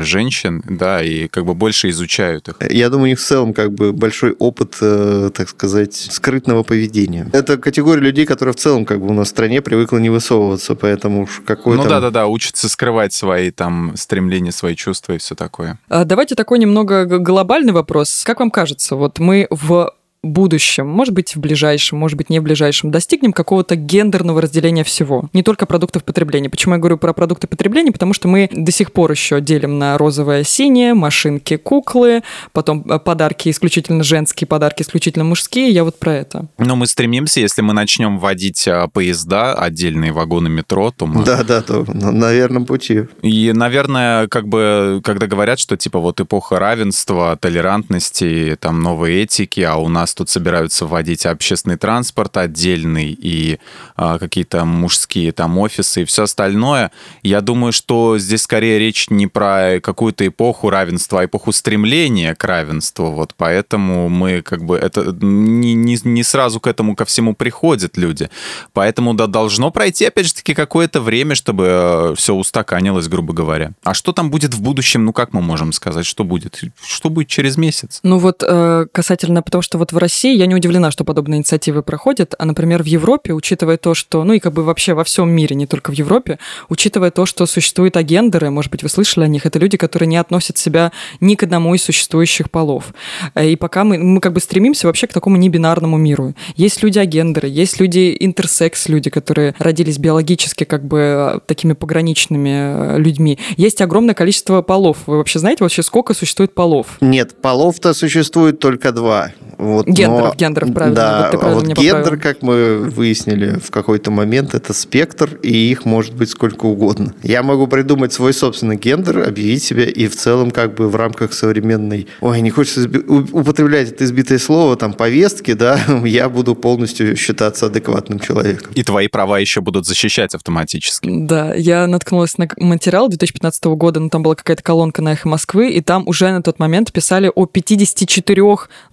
женщин, 0.00 0.62
да, 0.68 1.02
и 1.02 1.28
как 1.28 1.44
бы 1.44 1.54
больше 1.54 1.88
изучают 1.90 2.48
их. 2.48 2.56
Я 2.70 2.88
думаю, 2.88 3.04
у 3.04 3.08
них 3.08 3.18
в 3.18 3.24
целом 3.24 3.52
как 3.52 3.72
бы 3.72 3.92
большой 3.92 4.32
опыт, 4.32 4.76
э, 4.80 5.30
так 5.34 5.48
сказать, 5.48 5.94
скрытного 5.94 6.62
поведения. 6.62 7.28
Это 7.32 7.56
категория 7.56 8.02
людей, 8.02 8.26
которая 8.26 8.52
в 8.52 8.56
целом 8.56 8.84
как 8.84 9.00
бы 9.00 9.08
у 9.08 9.12
нас 9.12 9.28
в 9.28 9.30
стране 9.30 9.62
привыкла 9.62 9.98
не 9.98 10.10
высовываться, 10.10 10.74
поэтому 10.74 11.22
уж 11.22 11.42
какой 11.46 11.76
Ну 11.76 11.84
да-да-да, 11.84 12.26
учатся 12.26 12.68
скрывать 12.68 13.12
свои 13.12 13.50
там 13.50 13.92
стремления, 13.96 14.52
свои 14.52 14.74
чувства 14.74 15.14
и 15.14 15.18
все 15.18 15.34
такое. 15.34 15.78
А 15.88 16.04
Давайте 16.04 16.34
такой 16.34 16.58
немного 16.58 17.04
глобальный 17.04 17.72
вопрос. 17.72 18.24
Как 18.26 18.40
вам 18.40 18.50
кажется, 18.50 18.96
вот 18.96 19.18
мы 19.20 19.46
в 19.50 19.92
будущем, 20.22 20.86
может 20.86 21.14
быть, 21.14 21.34
в 21.34 21.40
ближайшем, 21.40 21.98
может 21.98 22.18
быть, 22.18 22.28
не 22.28 22.40
в 22.40 22.42
ближайшем, 22.42 22.90
достигнем 22.90 23.32
какого-то 23.32 23.74
гендерного 23.74 24.42
разделения 24.42 24.84
всего, 24.84 25.30
не 25.32 25.42
только 25.42 25.64
продуктов 25.66 26.04
потребления. 26.04 26.50
Почему 26.50 26.74
я 26.74 26.78
говорю 26.78 26.98
про 26.98 27.12
продукты 27.12 27.46
потребления? 27.46 27.90
Потому 27.90 28.12
что 28.12 28.28
мы 28.28 28.48
до 28.52 28.70
сих 28.70 28.92
пор 28.92 29.10
еще 29.10 29.40
делим 29.40 29.78
на 29.78 29.96
розовое, 29.96 30.44
синее, 30.44 30.92
машинки, 30.94 31.56
куклы, 31.56 32.22
потом 32.52 32.84
э, 32.88 32.98
подарки 32.98 33.48
исключительно 33.48 34.04
женские, 34.04 34.46
подарки 34.46 34.82
исключительно 34.82 35.24
мужские. 35.24 35.70
Я 35.70 35.84
вот 35.84 35.98
про 35.98 36.12
это. 36.14 36.46
Но 36.58 36.76
мы 36.76 36.86
стремимся, 36.86 37.40
если 37.40 37.62
мы 37.62 37.72
начнем 37.72 38.18
вводить 38.18 38.68
а, 38.68 38.88
поезда, 38.88 39.54
отдельные 39.54 40.12
вагоны 40.12 40.50
метро, 40.50 40.92
то 40.94 41.06
мы... 41.06 41.24
Да, 41.24 41.42
да, 41.44 41.62
то 41.62 41.84
на, 41.88 42.10
на 42.10 42.32
верном 42.32 42.66
пути. 42.66 43.04
И, 43.22 43.52
наверное, 43.54 44.28
как 44.28 44.48
бы, 44.48 45.00
когда 45.02 45.26
говорят, 45.26 45.58
что 45.58 45.76
типа 45.76 45.98
вот 45.98 46.20
эпоха 46.20 46.58
равенства, 46.58 47.38
толерантности, 47.40 48.58
там 48.60 48.82
новой 48.82 49.22
этики, 49.22 49.60
а 49.60 49.76
у 49.76 49.88
нас 49.88 50.09
нас 50.10 50.14
тут 50.14 50.28
собираются 50.28 50.86
вводить 50.86 51.24
общественный 51.24 51.76
транспорт 51.76 52.36
отдельный 52.36 53.16
и 53.18 53.58
а, 53.96 54.18
какие-то 54.18 54.64
мужские 54.64 55.32
там 55.32 55.58
офисы 55.58 56.02
и 56.02 56.04
все 56.04 56.24
остальное. 56.24 56.90
Я 57.22 57.40
думаю, 57.40 57.72
что 57.72 58.18
здесь 58.18 58.42
скорее 58.42 58.78
речь 58.78 59.08
не 59.10 59.26
про 59.26 59.80
какую-то 59.80 60.26
эпоху 60.26 60.70
равенства, 60.70 61.20
а 61.20 61.24
эпоху 61.24 61.52
стремления 61.52 62.34
к 62.34 62.44
равенству. 62.44 63.12
Вот 63.12 63.34
поэтому 63.36 64.08
мы 64.08 64.42
как 64.42 64.64
бы 64.64 64.76
это 64.76 65.16
не, 65.20 65.74
не, 65.74 65.96
не 66.02 66.22
сразу 66.24 66.60
к 66.60 66.66
этому 66.66 66.96
ко 66.96 67.04
всему 67.04 67.34
приходят 67.34 67.96
люди. 67.96 68.28
Поэтому 68.72 69.14
да, 69.14 69.26
должно 69.26 69.70
пройти, 69.70 70.04
опять 70.06 70.26
же 70.26 70.34
таки, 70.34 70.54
какое-то 70.54 71.00
время, 71.00 71.34
чтобы 71.34 71.66
э, 71.68 72.14
все 72.16 72.34
устаканилось, 72.34 73.08
грубо 73.08 73.32
говоря. 73.32 73.72
А 73.84 73.94
что 73.94 74.12
там 74.12 74.30
будет 74.30 74.54
в 74.54 74.60
будущем, 74.60 75.04
ну 75.04 75.12
как 75.12 75.32
мы 75.32 75.40
можем 75.40 75.72
сказать, 75.72 76.06
что 76.06 76.24
будет? 76.24 76.60
Что 76.84 77.10
будет 77.10 77.28
через 77.28 77.56
месяц? 77.56 78.00
Ну 78.02 78.18
вот 78.18 78.42
э, 78.46 78.86
касательно, 78.92 79.42
потому 79.42 79.62
что 79.62 79.78
вот 79.78 79.92
в 79.92 79.99
России 80.00 80.36
я 80.36 80.46
не 80.46 80.54
удивлена, 80.54 80.90
что 80.90 81.04
подобные 81.04 81.38
инициативы 81.38 81.82
проходят, 81.82 82.34
а, 82.38 82.44
например, 82.44 82.82
в 82.82 82.86
Европе, 82.86 83.32
учитывая 83.32 83.76
то, 83.76 83.94
что, 83.94 84.24
ну 84.24 84.32
и 84.32 84.38
как 84.38 84.52
бы 84.52 84.64
вообще 84.64 84.94
во 84.94 85.04
всем 85.04 85.30
мире, 85.30 85.54
не 85.54 85.66
только 85.66 85.90
в 85.90 85.94
Европе, 85.94 86.38
учитывая 86.68 87.10
то, 87.10 87.26
что 87.26 87.46
существуют 87.46 87.96
агендеры, 87.96 88.50
может 88.50 88.70
быть, 88.70 88.82
вы 88.82 88.88
слышали 88.88 89.24
о 89.24 89.28
них, 89.28 89.46
это 89.46 89.58
люди, 89.58 89.76
которые 89.76 90.06
не 90.08 90.16
относят 90.16 90.58
себя 90.58 90.92
ни 91.20 91.34
к 91.34 91.42
одному 91.42 91.74
из 91.74 91.82
существующих 91.82 92.50
полов. 92.50 92.92
Э, 93.34 93.48
и 93.48 93.56
пока 93.56 93.84
мы, 93.84 93.98
мы 93.98 94.20
как 94.20 94.32
бы 94.32 94.40
стремимся 94.40 94.86
вообще 94.86 95.06
к 95.06 95.12
такому 95.12 95.36
небинарному 95.36 95.96
миру. 95.96 96.34
Есть 96.56 96.82
люди-агендеры, 96.82 97.48
есть 97.48 97.80
люди 97.80 98.16
интерсекс, 98.18 98.88
люди, 98.88 99.10
которые 99.10 99.54
родились 99.58 99.98
биологически 99.98 100.64
как 100.64 100.84
бы 100.84 100.98
э, 100.98 101.38
такими 101.46 101.74
пограничными 101.74 102.50
э, 102.50 102.98
людьми. 102.98 103.38
Есть 103.56 103.80
огромное 103.80 104.14
количество 104.14 104.62
полов. 104.62 104.98
Вы 105.06 105.18
вообще 105.18 105.38
знаете 105.38 105.64
вообще, 105.64 105.82
сколько 105.82 106.14
существует 106.14 106.54
полов? 106.54 106.98
Нет, 107.00 107.40
полов-то 107.40 107.94
существует 107.94 108.58
только 108.58 108.92
два. 108.92 109.32
Вот, 109.60 109.86
гендеров, 109.86 110.28
но, 110.28 110.34
гендеров, 110.34 110.72
правильно. 110.72 110.96
Да, 110.96 111.22
вот, 111.22 111.30
ты 111.32 111.38
правильно 111.38 111.68
вот 111.68 111.78
гендер, 111.78 112.02
поправил. 112.02 112.22
как 112.22 112.42
мы 112.42 112.78
выяснили 112.78 113.58
в 113.58 113.70
какой-то 113.70 114.10
момент, 114.10 114.54
это 114.54 114.72
спектр, 114.72 115.38
и 115.42 115.70
их 115.70 115.84
может 115.84 116.14
быть 116.14 116.30
сколько 116.30 116.64
угодно. 116.64 117.12
Я 117.22 117.42
могу 117.42 117.66
придумать 117.66 118.10
свой 118.14 118.32
собственный 118.32 118.76
гендер, 118.76 119.28
объявить 119.28 119.62
себя, 119.62 119.84
и 119.84 120.08
в 120.08 120.16
целом 120.16 120.50
как 120.50 120.74
бы 120.74 120.88
в 120.88 120.96
рамках 120.96 121.34
современной... 121.34 122.06
Ой, 122.22 122.40
не 122.40 122.48
хочется 122.48 122.88
употреблять 122.88 123.92
это 123.92 124.04
избитое 124.04 124.38
слово, 124.38 124.76
там, 124.76 124.94
повестки, 124.94 125.52
да, 125.52 125.78
я 126.06 126.30
буду 126.30 126.54
полностью 126.54 127.14
считаться 127.16 127.66
адекватным 127.66 128.18
человеком. 128.18 128.72
И 128.74 128.82
твои 128.82 129.08
права 129.08 129.38
еще 129.38 129.60
будут 129.60 129.84
защищать 129.84 130.34
автоматически. 130.34 131.06
Да, 131.12 131.54
я 131.54 131.86
наткнулась 131.86 132.38
на 132.38 132.48
материал 132.56 133.08
2015 133.08 133.62
года, 133.64 134.00
ну, 134.00 134.08
там 134.08 134.22
была 134.22 134.36
какая-то 134.36 134.62
колонка 134.62 135.02
на 135.02 135.12
«Эхо 135.12 135.28
Москвы», 135.28 135.70
и 135.70 135.82
там 135.82 136.04
уже 136.08 136.30
на 136.30 136.42
тот 136.42 136.58
момент 136.58 136.94
писали 136.94 137.30
о 137.34 137.44
54 137.44 138.42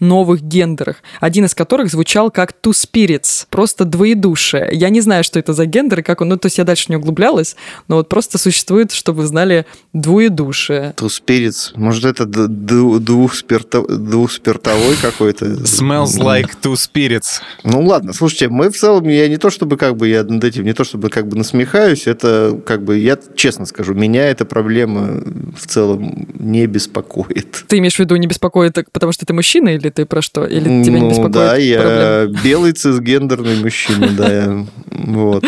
новых 0.01 0.41
гендерах 0.41 0.56
гендерах, 0.57 1.03
один 1.19 1.45
из 1.45 1.53
которых 1.53 1.91
звучал 1.91 2.31
как 2.31 2.55
Two 2.63 2.71
Spirits, 2.71 3.45
просто 3.49 3.85
двоедушие. 3.85 4.69
Я 4.71 4.89
не 4.89 5.01
знаю, 5.01 5.23
что 5.23 5.37
это 5.39 5.53
за 5.53 5.65
гендер 5.65 5.99
и 5.99 6.01
как 6.01 6.21
он, 6.21 6.29
ну, 6.29 6.37
то 6.37 6.47
есть 6.47 6.57
я 6.57 6.63
дальше 6.63 6.85
не 6.89 6.95
углублялась, 6.95 7.55
но 7.87 7.97
вот 7.97 8.09
просто 8.09 8.39
существует, 8.39 8.91
чтобы 8.91 9.21
вы 9.21 9.27
знали, 9.27 9.67
двоедушие. 9.93 10.95
Two 10.97 11.09
Spirits, 11.09 11.73
может, 11.75 12.05
это 12.05 12.25
двухспиртовой 12.25 14.95
какой-то? 15.01 15.45
Smells 15.45 16.17
like 16.17 16.49
Two 16.61 16.73
Spirits. 16.73 17.41
Ну, 17.63 17.85
ладно, 17.85 18.13
слушайте, 18.13 18.49
мы 18.49 18.71
в 18.71 18.77
целом, 18.77 19.07
я 19.07 19.27
не 19.27 19.37
то 19.37 19.51
чтобы 19.51 19.77
как 19.77 19.95
бы, 19.95 20.07
я 20.07 20.23
над 20.23 20.43
этим 20.43 20.63
не 20.63 20.73
то 20.73 20.83
чтобы 20.83 21.09
как 21.09 21.27
бы 21.27 21.37
насмехаюсь, 21.37 22.07
это 22.07 22.59
как 22.65 22.83
бы, 22.83 22.97
я 22.97 23.19
честно 23.35 23.67
скажу, 23.67 23.93
меня 23.93 24.27
эта 24.27 24.45
проблема 24.45 25.21
в 25.55 25.67
целом 25.67 26.27
не 26.33 26.65
беспокоит. 26.65 27.65
Ты 27.67 27.77
имеешь 27.77 27.95
в 27.95 27.99
виду 27.99 28.15
не 28.15 28.25
беспокоит, 28.27 28.77
потому 28.91 29.11
что 29.11 29.25
ты 29.25 29.33
мужчина 29.33 29.69
или 29.69 29.89
ты 29.89 30.05
про 30.05 30.21
что? 30.21 30.46
Или 30.47 30.83
тебя 30.83 30.99
ну, 30.99 31.03
не 31.03 31.09
беспокоит 31.09 31.31
да, 31.33 31.55
я 31.57 31.81
проблема? 31.81 32.43
белый 32.43 32.71
цисгендерный 32.71 33.61
мужчина, 33.61 34.09
да. 34.17 34.65
Вот. 34.91 35.45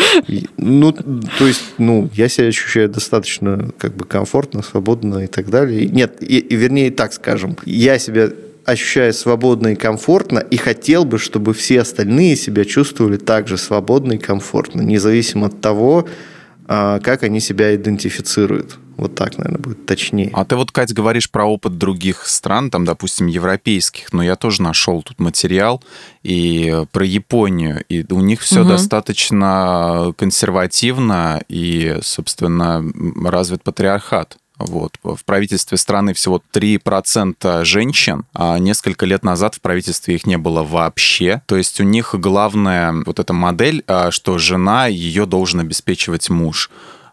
Ну, 0.56 0.92
то 0.92 1.46
есть, 1.46 1.62
ну, 1.78 2.08
я 2.14 2.28
себя 2.28 2.48
ощущаю 2.48 2.88
достаточно 2.88 3.70
как 3.78 3.96
бы 3.96 4.04
комфортно, 4.04 4.62
свободно 4.62 5.24
и 5.24 5.26
так 5.26 5.50
далее. 5.50 5.86
Нет, 5.86 6.16
и, 6.20 6.38
и 6.38 6.56
вернее 6.56 6.90
так 6.90 7.12
скажем, 7.12 7.56
я 7.64 7.98
себя 7.98 8.30
ощущаю 8.64 9.12
свободно 9.12 9.68
и 9.68 9.74
комфортно, 9.74 10.38
и 10.38 10.56
хотел 10.56 11.04
бы, 11.04 11.18
чтобы 11.18 11.54
все 11.54 11.80
остальные 11.80 12.36
себя 12.36 12.64
чувствовали 12.64 13.16
также 13.16 13.56
свободно 13.56 14.14
и 14.14 14.18
комфортно, 14.18 14.82
независимо 14.82 15.46
от 15.46 15.60
того, 15.60 16.08
а, 16.66 17.00
как 17.00 17.22
они 17.22 17.40
себя 17.40 17.74
идентифицируют. 17.74 18.78
Вот 19.00 19.14
так, 19.14 19.38
наверное, 19.38 19.62
будет 19.62 19.86
точнее. 19.86 20.30
А 20.34 20.44
ты 20.44 20.56
вот, 20.56 20.72
Кать, 20.72 20.92
говоришь 20.92 21.30
про 21.30 21.46
опыт 21.46 21.78
других 21.78 22.26
стран, 22.26 22.70
там, 22.70 22.84
допустим, 22.84 23.28
европейских, 23.28 24.12
но 24.12 24.22
я 24.22 24.36
тоже 24.36 24.60
нашел 24.60 25.02
тут 25.02 25.18
материал 25.18 25.82
и 26.22 26.84
про 26.92 27.06
Японию, 27.06 27.82
и 27.88 28.04
у 28.12 28.20
них 28.20 28.42
все 28.42 28.60
угу. 28.60 28.68
достаточно 28.68 30.12
консервативно 30.18 31.42
и, 31.48 31.96
собственно, 32.02 32.84
развит 33.24 33.62
патриархат. 33.62 34.36
Вот. 34.58 34.98
В 35.02 35.24
правительстве 35.24 35.78
страны 35.78 36.12
всего 36.12 36.42
3% 36.52 37.64
женщин, 37.64 38.26
а 38.34 38.58
несколько 38.58 39.06
лет 39.06 39.24
назад 39.24 39.54
в 39.54 39.62
правительстве 39.62 40.16
их 40.16 40.26
не 40.26 40.36
было 40.36 40.62
вообще. 40.62 41.40
То 41.46 41.56
есть 41.56 41.80
у 41.80 41.84
них 41.84 42.14
главная 42.18 42.92
вот 43.06 43.18
эта 43.18 43.32
модель, 43.32 43.82
а, 43.86 44.10
что 44.10 44.36
жена, 44.36 44.88
ее 44.88 45.24
должен 45.24 45.60
обеспечивать 45.60 46.28
муж. 46.28 46.70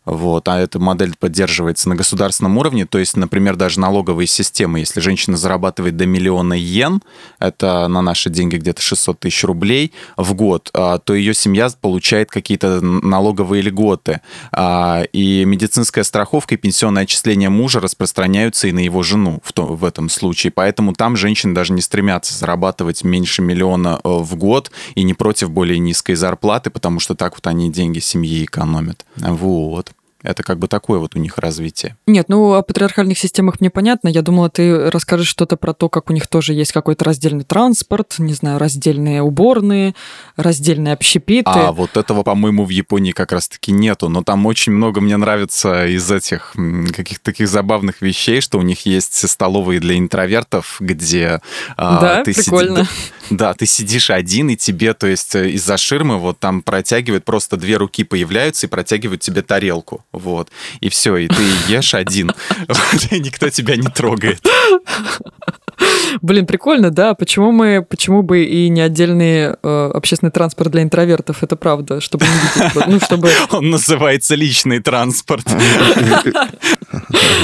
Вот, 0.07 0.47
а 0.47 0.57
эта 0.57 0.79
модель 0.79 1.15
поддерживается 1.19 1.89
на 1.89 1.95
государственном 1.95 2.57
уровне, 2.57 2.85
то 2.85 2.97
есть, 2.97 3.17
например, 3.17 3.57
даже 3.57 3.81
налоговые 3.81 4.25
системы, 4.25 4.79
если 4.79 5.01
женщина 5.01 5.35
зарабатывает 5.35 5.97
до 5.97 6.05
миллиона 6.05 6.53
йен, 6.53 7.01
это 7.39 7.89
на 7.89 8.01
наши 8.01 8.29
деньги 8.29 8.55
где-то 8.55 8.81
600 8.81 9.19
тысяч 9.19 9.43
рублей 9.43 9.91
в 10.15 10.33
год, 10.33 10.69
а, 10.73 10.99
то 10.99 11.13
ее 11.13 11.33
семья 11.33 11.67
получает 11.81 12.31
какие-то 12.31 12.79
налоговые 12.79 13.61
льготы. 13.61 14.21
А, 14.53 15.03
и 15.11 15.43
медицинская 15.43 16.05
страховка 16.05 16.55
и 16.55 16.57
пенсионное 16.57 17.03
отчисление 17.03 17.49
мужа 17.49 17.81
распространяются 17.81 18.69
и 18.69 18.71
на 18.71 18.79
его 18.79 19.03
жену 19.03 19.41
в, 19.43 19.51
том, 19.51 19.75
в 19.75 19.83
этом 19.83 20.07
случае. 20.07 20.51
Поэтому 20.51 20.93
там 20.93 21.17
женщины 21.17 21.53
даже 21.53 21.73
не 21.73 21.81
стремятся 21.81 22.33
зарабатывать 22.33 23.03
меньше 23.03 23.41
миллиона 23.41 23.99
э, 24.01 24.07
в 24.07 24.35
год 24.37 24.71
и 24.95 25.03
не 25.03 25.13
против 25.13 25.51
более 25.51 25.79
низкой 25.79 26.15
зарплаты, 26.15 26.69
потому 26.69 27.01
что 27.01 27.13
так 27.13 27.33
вот 27.33 27.45
они 27.47 27.69
деньги 27.69 27.99
семьи 27.99 28.45
экономят. 28.45 29.05
Вот. 29.17 29.91
Это 30.23 30.41
как 30.41 30.57
бы 30.57 30.67
такое 30.67 30.99
вот 30.99 31.15
у 31.15 31.19
них 31.19 31.37
развитие. 31.37 31.95
Нет, 32.07 32.27
ну 32.27 32.53
о 32.53 32.63
патриархальных 32.63 33.17
системах 33.17 33.59
мне 33.59 33.69
понятно. 33.69 34.07
Я 34.07 34.23
думала, 34.23 34.49
ты 34.49 34.89
расскажешь 34.89 35.27
что-то 35.27 35.57
про 35.57 35.73
то, 35.73 35.89
как 35.89 36.09
у 36.09 36.13
них 36.13 36.27
тоже 36.27 36.53
есть 36.53 36.71
какой-то 36.71 37.05
раздельный 37.05 37.43
транспорт, 37.43 38.15
не 38.17 38.33
знаю, 38.33 38.57
раздельные 38.57 39.21
уборные, 39.21 39.93
раздельные 40.35 40.93
общепиты. 40.93 41.51
А 41.53 41.71
вот 41.71 41.97
этого, 41.97 42.23
по-моему, 42.23 42.65
в 42.65 42.69
Японии 42.69 43.11
как 43.11 43.31
раз-таки 43.31 43.71
нету. 43.71 44.09
Но 44.09 44.23
там 44.23 44.45
очень 44.47 44.71
много 44.71 45.01
мне 45.01 45.17
нравится 45.17 45.85
из 45.85 46.11
этих 46.11 46.55
каких-то 46.95 47.25
таких 47.25 47.47
забавных 47.47 48.01
вещей, 48.01 48.41
что 48.41 48.57
у 48.57 48.63
них 48.63 48.85
есть 48.85 49.29
столовые 49.29 49.79
для 49.79 49.97
интровертов, 49.97 50.77
где 50.79 51.41
а, 51.75 52.01
да, 52.01 52.23
ты 52.23 52.33
прикольно. 52.33 52.85
Сиди... 52.85 52.89
Да, 53.37 53.53
ты 53.53 53.65
сидишь 53.65 54.09
один, 54.09 54.49
и 54.49 54.55
тебе, 54.55 54.93
то 54.93 55.07
есть 55.07 55.35
э, 55.35 55.49
из-за 55.51 55.77
ширмы 55.77 56.17
вот 56.17 56.39
там 56.39 56.61
протягивают, 56.61 57.25
просто 57.25 57.57
две 57.57 57.77
руки 57.77 58.03
появляются 58.03 58.67
и 58.67 58.69
протягивают 58.69 59.21
тебе 59.21 59.41
тарелку. 59.41 60.05
Вот, 60.11 60.49
и 60.79 60.89
все, 60.89 61.17
и 61.17 61.27
ты 61.27 61.43
ешь 61.67 61.93
один, 61.93 62.31
никто 63.11 63.49
тебя 63.49 63.75
не 63.75 63.89
трогает. 63.89 64.41
Блин, 66.21 66.45
прикольно, 66.45 66.91
да. 66.91 67.13
Почему 67.13 67.51
мы, 67.51 67.85
почему 67.87 68.23
бы 68.23 68.43
и 68.43 68.69
не 68.69 68.81
отдельный 68.81 69.55
э, 69.61 69.91
общественный 69.93 70.31
транспорт 70.31 70.71
для 70.71 70.83
интровертов? 70.83 71.43
Это 71.43 71.55
правда, 71.55 72.01
чтобы 72.01 72.25
не 72.25 72.61
видеть, 72.61 72.87
ну 72.87 72.99
чтобы. 72.99 73.29
Он 73.51 73.69
называется 73.69 74.35
личный 74.35 74.79
транспорт. 74.79 75.45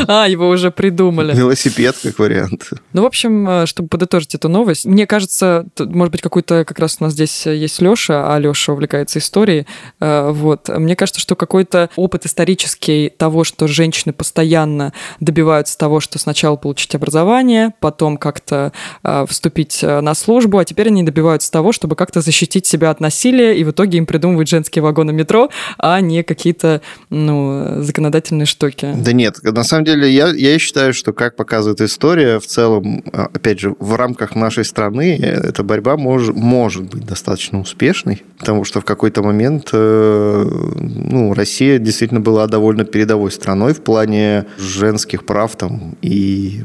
А, 0.08 0.28
его 0.28 0.50
уже 0.50 0.72
придумали. 0.72 1.34
Велосипед 1.36 1.96
как 2.02 2.20
вариант. 2.20 2.70
Ну, 2.94 3.04
в 3.04 3.06
общем, 3.06 3.48
э, 3.48 3.66
чтобы 3.66 3.90
подытожить 3.90 4.36
эту 4.36 4.50
новость, 4.50 4.86
мне 4.86 5.06
кажется, 5.08 5.66
может 5.80 6.12
быть, 6.12 6.22
какой-то 6.22 6.66
как 6.66 6.80
раз 6.80 6.98
у 7.00 7.04
нас 7.04 7.14
здесь 7.14 7.46
есть 7.46 7.82
Леша, 7.82 8.34
а 8.34 8.40
Леша 8.40 8.74
увлекается 8.74 9.20
историей. 9.20 9.66
Э, 10.00 10.32
вот. 10.32 10.70
Мне 10.70 10.96
кажется, 10.96 11.22
что 11.22 11.36
какой-то 11.36 11.90
опыт 11.96 12.26
исторический 12.26 13.10
того, 13.10 13.44
что 13.44 13.68
женщины 13.68 14.14
постоянно 14.14 14.94
добиваются 15.20 15.78
того, 15.78 16.00
что 16.00 16.20
сначала 16.20 16.56
получить 16.56 16.96
образование, 16.96 17.74
потом 17.80 18.18
как-то 18.24 18.72
э, 19.04 19.26
вступить 19.28 19.84
на 19.84 20.16
службу, 20.16 20.58
а 20.58 20.66
теперь 20.66 20.88
они 20.88 21.04
добиваются 21.04 21.52
того, 21.52 21.74
чтобы 21.74 21.98
как-то 21.98 22.22
защитить 22.22 22.66
себя 22.66 22.90
от 22.90 23.02
насилия, 23.02 23.58
и 23.58 23.64
в 23.66 23.72
итоге 23.72 23.98
им 23.98 24.06
придумывают 24.06 24.48
женские 24.48 24.82
вагоны 24.82 25.12
метро, 25.12 25.50
а 25.78 26.00
не 26.00 26.24
какие-то 26.24 26.82
ну, 27.10 27.82
законодательные 27.82 28.46
штуки. 28.46 28.94
Да 28.96 29.12
нет, 29.12 29.44
на 29.44 29.64
самом 29.64 29.84
деле 29.84 30.10
я, 30.10 30.28
я 30.30 30.58
считаю, 30.60 30.94
что, 30.94 31.12
как 31.12 31.36
показывает 31.36 31.82
история, 31.82 32.40
в 32.40 32.48
целом, 32.48 33.04
а, 33.12 33.30
опять 33.34 33.60
же, 33.60 33.76
в 33.80 33.96
рамках 33.96 34.36
нашей 34.36 34.64
страны 34.64 35.18
эта 35.18 35.64
борьба 35.64 35.98
мож, 35.98 36.30
может 36.30 36.84
быть 36.84 37.06
достаточно 37.06 37.60
успешной, 37.60 38.24
потому 38.40 38.64
что 38.64 38.80
в 38.80 38.86
какой-то 38.86 39.22
момент 39.22 39.70
э, 39.74 40.46
ну, 40.80 41.34
Россия 41.34 41.80
действительно 41.80 42.22
была 42.22 42.48
довольно 42.48 42.86
передовой 42.86 43.32
страной 43.32 43.74
в 43.74 43.82
плане 43.82 44.46
женских 44.58 45.26
прав 45.26 45.56
там 45.56 45.96
и 46.02 46.62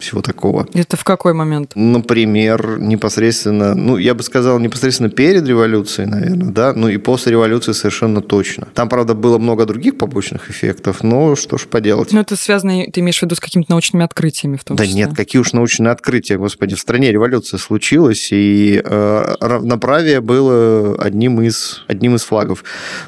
всего 0.00 0.22
такого. 0.22 0.66
Это 0.80 0.96
в 0.96 1.04
какой 1.04 1.34
момент? 1.34 1.72
Например, 1.74 2.78
непосредственно, 2.78 3.74
ну, 3.74 3.98
я 3.98 4.14
бы 4.14 4.22
сказал, 4.22 4.58
непосредственно 4.58 5.10
перед 5.10 5.46
революцией, 5.46 6.06
наверное, 6.06 6.50
да, 6.50 6.72
ну 6.74 6.88
и 6.88 6.96
после 6.96 7.32
революции 7.32 7.72
совершенно 7.72 8.22
точно. 8.22 8.68
Там, 8.72 8.88
правда, 8.88 9.14
было 9.14 9.36
много 9.36 9.66
других 9.66 9.98
побочных 9.98 10.50
эффектов, 10.50 11.02
но 11.02 11.36
что 11.36 11.58
ж 11.58 11.66
поделать. 11.66 12.12
Ну, 12.12 12.20
это 12.20 12.34
связано, 12.34 12.84
ты 12.90 13.00
имеешь 13.00 13.18
в 13.18 13.22
виду, 13.22 13.34
с 13.34 13.40
какими-то 13.40 13.72
научными 13.72 14.04
открытиями 14.04 14.56
в 14.56 14.64
том 14.64 14.76
да 14.76 14.84
числе? 14.84 15.00
нет, 15.00 15.10
какие 15.14 15.40
уж 15.40 15.52
научные 15.52 15.92
открытия, 15.92 16.38
господи. 16.38 16.74
В 16.74 16.80
стране 16.80 17.12
революция 17.12 17.58
случилась, 17.58 18.28
и 18.32 18.80
э, 18.82 19.34
равноправие 19.40 20.22
было 20.22 20.96
одним 20.98 21.42
из, 21.42 21.84
одним 21.88 22.14
из 22.14 22.22
флагов. 22.22 22.64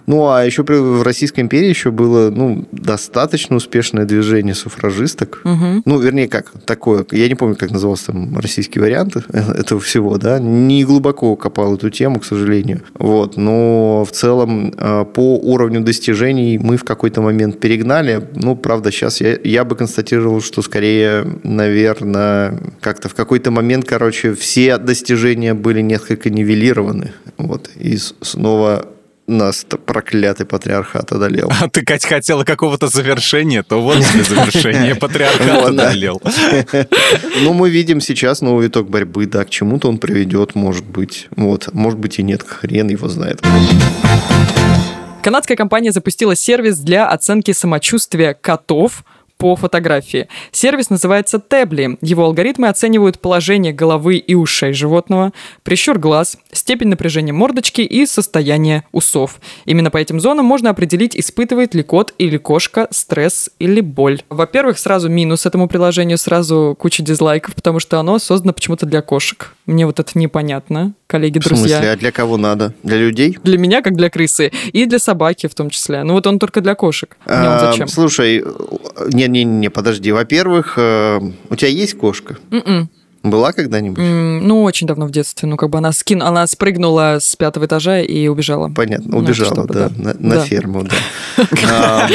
Ну, 0.07 0.29
а 0.29 0.45
еще 0.45 0.63
в 0.63 1.03
Российской 1.03 1.41
империи 1.41 1.69
еще 1.69 1.91
было, 1.91 2.31
ну, 2.31 2.67
достаточно 2.71 3.57
успешное 3.57 4.05
движение 4.05 4.55
суфражисток. 4.55 5.41
Угу. 5.45 5.83
Ну, 5.87 5.99
вернее, 5.99 6.29
как 6.29 6.53
такое, 6.67 7.07
я 7.13 7.29
не 7.29 7.35
помню, 7.35 7.57
как 7.63 7.71
назывался 7.71 8.07
там 8.07 8.37
российский 8.39 8.81
вариант 8.81 9.17
этого 9.33 9.81
всего, 9.81 10.19
да, 10.19 10.41
не 10.41 10.85
глубоко 10.85 11.37
копал 11.37 11.77
эту 11.77 11.91
тему, 11.91 12.19
к 12.19 12.25
сожалению. 12.25 12.83
Вот, 12.95 13.37
но 13.37 14.05
в 14.05 14.11
целом 14.11 14.75
э, 14.77 15.05
по 15.05 15.37
уровню 15.37 15.81
достижений 15.81 16.59
мы 16.59 16.77
в 16.77 16.83
какой-то 16.83 17.23
момент 17.23 17.61
перегнали. 17.61 18.29
Ну, 18.35 18.57
правда, 18.57 18.91
сейчас 18.91 19.21
я, 19.21 19.39
я 19.45 19.65
бы 19.65 19.77
констатировал, 19.77 20.41
что 20.41 20.61
скорее, 20.63 21.25
наверное, 21.45 22.59
как-то 22.81 23.09
в 23.09 23.15
какой-то 23.15 23.53
момент, 23.53 23.85
короче, 23.85 24.35
все 24.35 24.77
достижения 24.77 25.55
были 25.55 25.83
несколько 25.83 26.31
нивелированы. 26.31 27.13
Вот, 27.39 27.71
и 27.77 27.97
снова 27.97 28.87
нас 29.33 29.67
проклятый 29.87 30.47
патриархат 30.47 31.13
одолел. 31.13 31.51
А 31.61 31.69
ты, 31.69 31.85
Кать, 31.85 32.05
хотела 32.05 32.45
какого-то 32.45 32.89
завершения, 32.89 33.63
то 33.63 33.83
вот 33.83 33.99
тебе 33.99 34.23
завершение 34.29 34.95
патриархат 34.95 35.69
одолел. 35.69 36.21
Ну, 37.43 37.53
мы 37.53 37.71
видим 37.71 38.01
сейчас 38.01 38.41
новый 38.41 38.67
виток 38.67 38.89
борьбы, 38.89 39.27
да, 39.27 39.45
к 39.45 39.51
чему-то 39.51 39.89
он 39.89 39.99
приведет, 39.99 40.55
может 40.55 40.85
быть. 40.85 41.29
Вот, 41.37 41.73
может 41.73 41.99
быть 41.99 42.19
и 42.19 42.23
нет, 42.23 42.43
хрен 42.43 42.89
его 42.89 43.09
знает. 43.09 43.43
Канадская 45.23 45.57
компания 45.57 45.93
запустила 45.93 46.35
сервис 46.35 46.79
для 46.79 47.09
оценки 47.09 47.53
самочувствия 47.53 48.35
котов 48.35 49.05
по 49.39 49.57
фотографии. 49.57 50.29
Сервис 50.53 50.89
называется 50.91 51.41
Тебли. 51.47 51.99
Его 52.01 52.25
алгоритмы 52.25 52.69
оценивают 52.69 53.19
положение 53.19 53.73
головы 53.73 54.17
и 54.17 54.35
ушей 54.35 54.73
животного, 54.73 55.33
прищур 55.65 55.99
глаз, 55.99 56.39
степень 56.53 56.89
напряжения 56.89 57.33
мордочки 57.33 57.81
и 57.81 58.07
состояние 58.07 58.85
усов. 58.93 59.41
Именно 59.65 59.91
по 59.91 59.99
этим 59.99 60.21
зонам 60.21 60.45
можно 60.47 60.71
определить, 60.71 61.17
испытывает 61.17 61.75
ли 61.75 61.83
кот 61.83 62.15
или 62.19 62.37
кошка 62.37 62.87
стресс 62.91 63.51
или 63.59 63.81
боль. 63.81 64.23
Во-первых, 64.29 64.79
сразу 64.79 65.09
минус 65.09 65.45
этому 65.47 65.69
приложению, 65.69 66.19
сразу 66.19 66.77
куча 66.79 67.03
дизлайков, 67.03 67.55
потому 67.55 67.81
что 67.81 67.99
оно 67.99 68.19
создано 68.19 68.53
почему-то 68.53 68.87
для 68.87 69.03
кошек. 69.03 69.55
Мне 69.67 69.87
вот 69.87 69.99
это 70.01 70.19
непонятно, 70.19 70.93
коллеги, 71.07 71.39
В 71.39 71.43
друзья. 71.45 71.77
смысле, 71.79 71.91
а 71.93 71.97
для 71.97 72.13
кого 72.13 72.37
надо? 72.37 72.75
Для 72.83 72.97
людей? 72.99 73.39
Для 73.43 73.59
меня, 73.59 73.83
как 73.83 73.97
для 73.97 74.11
крысы, 74.11 74.53
и 74.73 74.87
для 74.87 74.99
собаки 74.99 75.47
в 75.49 75.55
том 75.55 75.71
числе. 75.71 76.03
Ну 76.05 76.15
вот 76.15 76.27
он 76.27 76.39
только 76.39 76.61
для 76.61 76.75
кошек. 76.75 77.17
Мне 77.27 77.37
он 77.39 77.47
А, 77.47 77.71
зачем? 77.71 77.89
Слушай, 77.89 78.43
не-не-не, 79.33 79.71
подожди. 79.71 80.13
Во-первых, 80.13 80.75
э, 80.77 81.21
у 81.51 81.57
тебя 81.57 81.69
есть 81.71 81.97
кошка? 81.97 82.37
М-м. 82.51 82.89
Была 83.23 83.53
когда-нибудь? 83.53 83.99
М, 84.03 84.47
Ну, 84.49 84.63
очень 84.65 84.87
давно 84.87 85.07
в 85.07 85.11
детстве. 85.13 85.49
Ну, 85.49 85.57
как 85.57 85.71
бы 85.71 85.79
она 85.79 85.93
скин, 85.93 86.23
она 86.23 86.45
спрыгнула 86.49 87.19
с 87.21 87.37
пятого 87.37 87.67
этажа 87.67 88.01
и 88.01 88.27
убежала. 88.27 88.69
Понятно, 88.69 89.13
Ну, 89.13 89.19
убежала, 89.19 89.53
чтобы, 89.53 89.73
да, 89.75 89.89
да. 89.91 89.95
на, 89.97 90.15
на 90.19 90.35
Да. 90.37 90.41
ферму, 90.45 90.83
да. 90.85 91.47
А, 91.71 92.09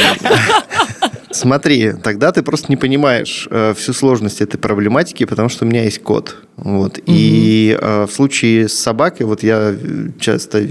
Смотри, 1.32 1.94
тогда 1.94 2.32
ты 2.32 2.42
просто 2.42 2.68
не 2.70 2.78
понимаешь 2.78 3.48
э, 3.52 3.74
всю 3.78 3.94
сложность 3.94 4.42
этой 4.42 4.58
проблематики, 4.58 5.26
потому 5.26 5.50
что 5.50 5.66
у 5.66 5.68
меня 5.68 5.84
есть 5.84 6.02
кот. 6.02 6.36
Вот. 6.58 7.00
И 7.06 7.78
э, 7.80 8.06
в 8.08 8.12
случае 8.12 8.68
с 8.68 8.74
собакой, 8.74 9.28
вот 9.28 9.44
я 9.44 9.76
э, 9.80 10.10
часто, 10.20 10.66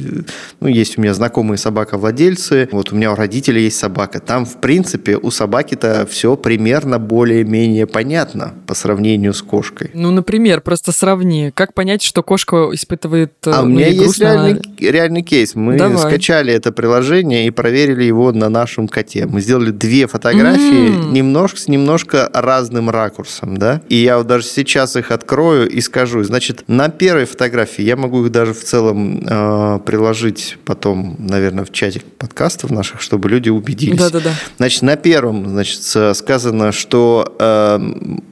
ну, 0.61 0.67
есть 0.67 0.99
у 0.99 1.01
меня 1.01 1.15
знакомые 1.15 1.59
собаковладельцы, 1.59 2.69
вот 2.73 2.93
у 2.93 2.97
меня 2.97 3.13
у 3.13 3.15
родителей 3.15 3.63
есть 3.63 3.79
собака. 3.79 4.19
Там, 4.19 4.45
в 4.45 4.61
принципе, 4.61 5.17
у 5.17 5.31
собаки-то 5.31 6.07
все 6.11 6.37
примерно 6.37 6.99
более-менее 6.99 7.87
понятно 7.87 8.55
по 8.67 8.75
сравнению 8.75 9.33
с 9.33 9.43
кошкой. 9.43 9.91
Ну, 9.95 10.11
например, 10.11 10.61
просто 10.61 10.91
сравни. 10.91 11.53
Как 11.55 11.73
понять, 11.73 12.03
что 12.03 12.25
кошка 12.25 12.69
испытывает 12.73 13.35
э, 13.47 13.53
А 13.53 13.63
у 13.63 13.67
ну, 13.67 13.77
меня 13.77 13.87
есть 13.87 14.19
реальный, 14.19 14.61
реальный 14.81 15.23
кейс. 15.23 15.55
Мы 15.55 15.77
Давай. 15.77 15.99
скачали 15.99 16.53
это 16.53 16.73
приложение 16.73 17.47
и 17.47 17.51
проверили 17.51 18.03
его 18.03 18.33
на 18.33 18.49
нашем 18.49 18.89
коте. 18.89 19.27
Мы 19.27 19.41
сделали 19.41 19.71
две 19.71 20.09
фотографии, 20.09 20.89
М. 20.89 21.13
немножко 21.13 21.61
с 21.61 21.69
немножко 21.69 22.29
разным 22.35 22.91
ракурсом, 22.91 23.57
да. 23.57 23.83
И 23.89 23.97
я 23.97 24.19
вот 24.19 24.27
даже 24.27 24.47
сейчас 24.47 24.97
их 24.97 25.13
открою 25.13 25.76
и 25.77 25.83
скажу. 25.83 26.23
Значит, 26.25 26.65
на 26.69 26.89
первой 26.89 27.27
фотографии 27.27 27.83
я 27.83 27.97
могу 27.97 28.25
их 28.25 28.33
даже 28.33 28.55
в 28.55 28.65
целом 28.65 29.23
э, 29.29 29.79
приложить 29.85 30.57
потом, 30.65 31.17
наверное, 31.19 31.67
в 31.67 31.71
чатик 31.71 32.03
подкастов 32.03 32.71
наших, 32.71 33.03
чтобы 33.03 33.29
люди 33.29 33.51
убедились. 33.51 33.99
Да-да-да. 33.99 34.33
Значит, 34.57 34.81
на 34.81 34.97
первом, 34.97 35.47
значит, 35.51 35.83
сказано, 36.17 36.73
что 36.73 37.37
э, 37.39 37.79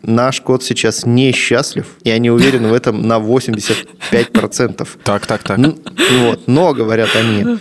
наш 0.03 0.41
кот 0.41 0.65
сейчас 0.65 1.05
несчастлив, 1.05 1.87
и 2.03 2.09
они 2.09 2.31
уверены 2.31 2.69
в 2.69 2.73
этом 2.73 3.07
на 3.07 3.19
85%. 3.19 4.89
Так, 5.05 5.27
так, 5.27 5.43
так. 5.43 5.59
Вот, 5.59 6.47
но, 6.47 6.73
говорят 6.73 7.11
они, 7.15 7.59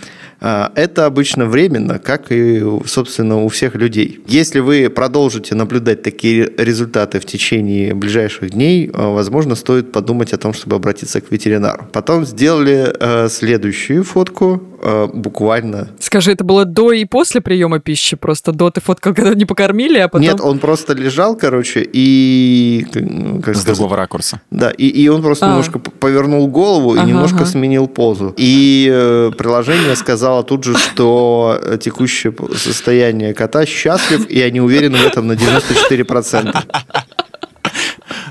это 0.74 1.06
обычно 1.06 1.46
временно, 1.46 1.98
как 1.98 2.30
и, 2.30 2.62
собственно, 2.84 3.42
у 3.42 3.48
всех 3.48 3.76
людей. 3.76 4.20
Если 4.26 4.60
вы 4.60 4.90
продолжите 4.90 5.54
наблюдать 5.54 6.02
такие 6.02 6.50
результаты 6.58 7.18
в 7.18 7.24
течение 7.24 7.94
ближайших 7.94 8.50
дней, 8.50 8.90
а, 8.92 9.14
возможно, 9.14 9.54
стоит 9.54 9.90
подумать 9.90 10.34
о 10.34 10.36
том, 10.36 10.52
чтобы 10.52 10.76
обратиться 10.76 11.20
к 11.20 11.32
ветеринару. 11.32 11.88
Потом 11.92 12.26
сделали 12.26 12.92
э, 13.00 13.28
следующую 13.30 14.04
фотку, 14.04 14.62
э, 14.84 15.08
буквально 15.12 15.88
Скажи, 15.98 16.32
это 16.32 16.44
было 16.44 16.64
до 16.64 16.92
и 16.92 17.04
после 17.04 17.40
приема 17.40 17.78
пищи? 17.80 18.16
Просто 18.16 18.52
до 18.52 18.70
ты 18.70 18.80
фоткал, 18.80 19.14
когда 19.14 19.34
не 19.34 19.44
покормили, 19.44 19.98
а 19.98 20.08
потом... 20.08 20.22
Нет, 20.22 20.40
он 20.40 20.58
просто 20.58 20.92
лежал, 20.92 21.36
короче, 21.36 21.86
и... 21.92 22.86
ну, 22.94 23.40
Как 23.42 23.56
С 23.56 23.60
сказать, 23.60 23.78
другого 23.78 23.96
ракурса. 23.96 24.40
Да, 24.50 24.70
и, 24.70 24.86
и 24.86 25.08
он 25.08 25.22
просто 25.22 25.46
А. 25.46 25.48
немножко 25.50 25.78
повернул 25.78 26.46
голову 26.48 26.94
и 26.94 26.98
Ага, 26.98 27.08
немножко 27.08 27.38
ага. 27.38 27.46
сменил 27.46 27.88
позу. 27.88 28.34
И 28.36 28.88
э, 28.92 29.32
приложение 29.36 29.96
сказало 29.96 30.42
тут 30.44 30.64
же, 30.64 30.76
что 30.76 31.60
текущее 31.80 32.34
состояние 32.56 33.34
кота 33.34 33.66
счастлив, 33.66 34.28
и 34.28 34.40
они 34.40 34.60
уверены 34.60 34.98
в 34.98 35.06
этом 35.06 35.26
на 35.26 35.32
94%. 35.32 36.62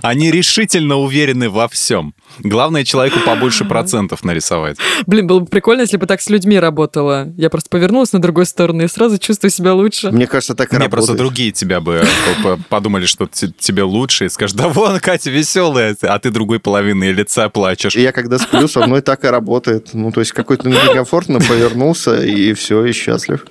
Они 0.03 0.31
решительно 0.31 0.97
уверены 0.97 1.49
во 1.49 1.69
всем. 1.69 2.13
Главное 2.39 2.83
человеку 2.83 3.19
побольше 3.25 3.63
процентов 3.63 4.25
нарисовать. 4.25 4.75
Блин, 5.07 5.27
было 5.27 5.39
бы 5.39 5.45
прикольно, 5.45 5.81
если 5.81 5.95
бы 5.95 6.05
так 6.07 6.21
с 6.21 6.29
людьми 6.29 6.59
работало. 6.59 7.33
Я 7.37 7.49
просто 7.49 7.69
повернулась 7.69 8.11
на 8.11 8.21
другой 8.21 8.45
сторону 8.45 8.83
и 8.83 8.89
сразу 8.89 9.17
чувствую 9.17 9.49
себя 9.49 9.73
лучше. 9.73 10.11
Мне 10.11 10.27
кажется, 10.27 10.55
так 10.55 10.73
и 10.73 10.77
Не, 10.77 10.89
просто 10.89 11.13
другие 11.13 11.53
тебя 11.53 11.79
бы 11.79 12.03
п- 12.43 12.57
подумали, 12.67 13.05
что 13.05 13.27
тебе 13.27 13.83
лучше, 13.83 14.25
и 14.25 14.29
скажут, 14.29 14.57
да 14.57 14.67
вон, 14.67 14.99
Катя 14.99 15.29
веселая, 15.31 15.95
а 16.01 16.19
ты 16.19 16.31
другой 16.31 16.59
половиной 16.59 17.13
лица 17.13 17.47
плачешь. 17.47 17.95
И 17.95 18.01
Я 18.01 18.11
когда 18.11 18.37
сплю, 18.39 18.67
со 18.67 18.85
мной 18.85 19.01
так 19.01 19.23
и 19.23 19.27
работает. 19.27 19.93
Ну, 19.93 20.11
то 20.11 20.19
есть 20.19 20.33
какой-то 20.33 20.67
некомфортно 20.67 21.39
повернулся, 21.39 22.21
и 22.21 22.51
все, 22.53 22.83
и 22.83 22.91
счастлив. 22.91 23.45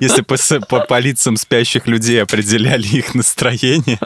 Если 0.00 0.22
по, 0.22 0.36
по, 0.70 0.80
по 0.86 0.98
лицам 1.00 1.36
спящих 1.36 1.86
людей 1.86 2.22
определяли 2.22 2.86
их 2.86 3.14
настроение, 3.14 3.98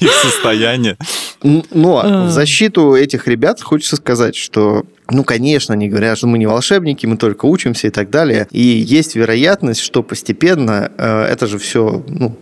их 0.00 0.12
состояние. 0.12 0.96
Но 1.42 2.00
А. 2.02 2.26
в 2.26 2.30
защиту 2.30 2.94
этих 2.94 3.28
ребят 3.28 3.60
хочется 3.60 3.96
сказать, 3.96 4.36
что 4.36 4.84
ну, 5.10 5.22
конечно, 5.22 5.74
они 5.74 5.88
говорят, 5.88 6.16
что 6.16 6.26
мы 6.26 6.38
не 6.38 6.46
волшебники, 6.46 7.04
мы 7.04 7.18
только 7.18 7.44
учимся 7.44 7.88
и 7.88 7.90
так 7.90 8.08
далее. 8.08 8.48
И 8.50 8.62
есть 8.62 9.16
вероятность, 9.16 9.80
что 9.80 10.02
постепенно 10.02 10.90
э, 10.96 11.24
это 11.24 11.46
же 11.46 11.58
все, 11.58 12.02
ну, 12.08 12.36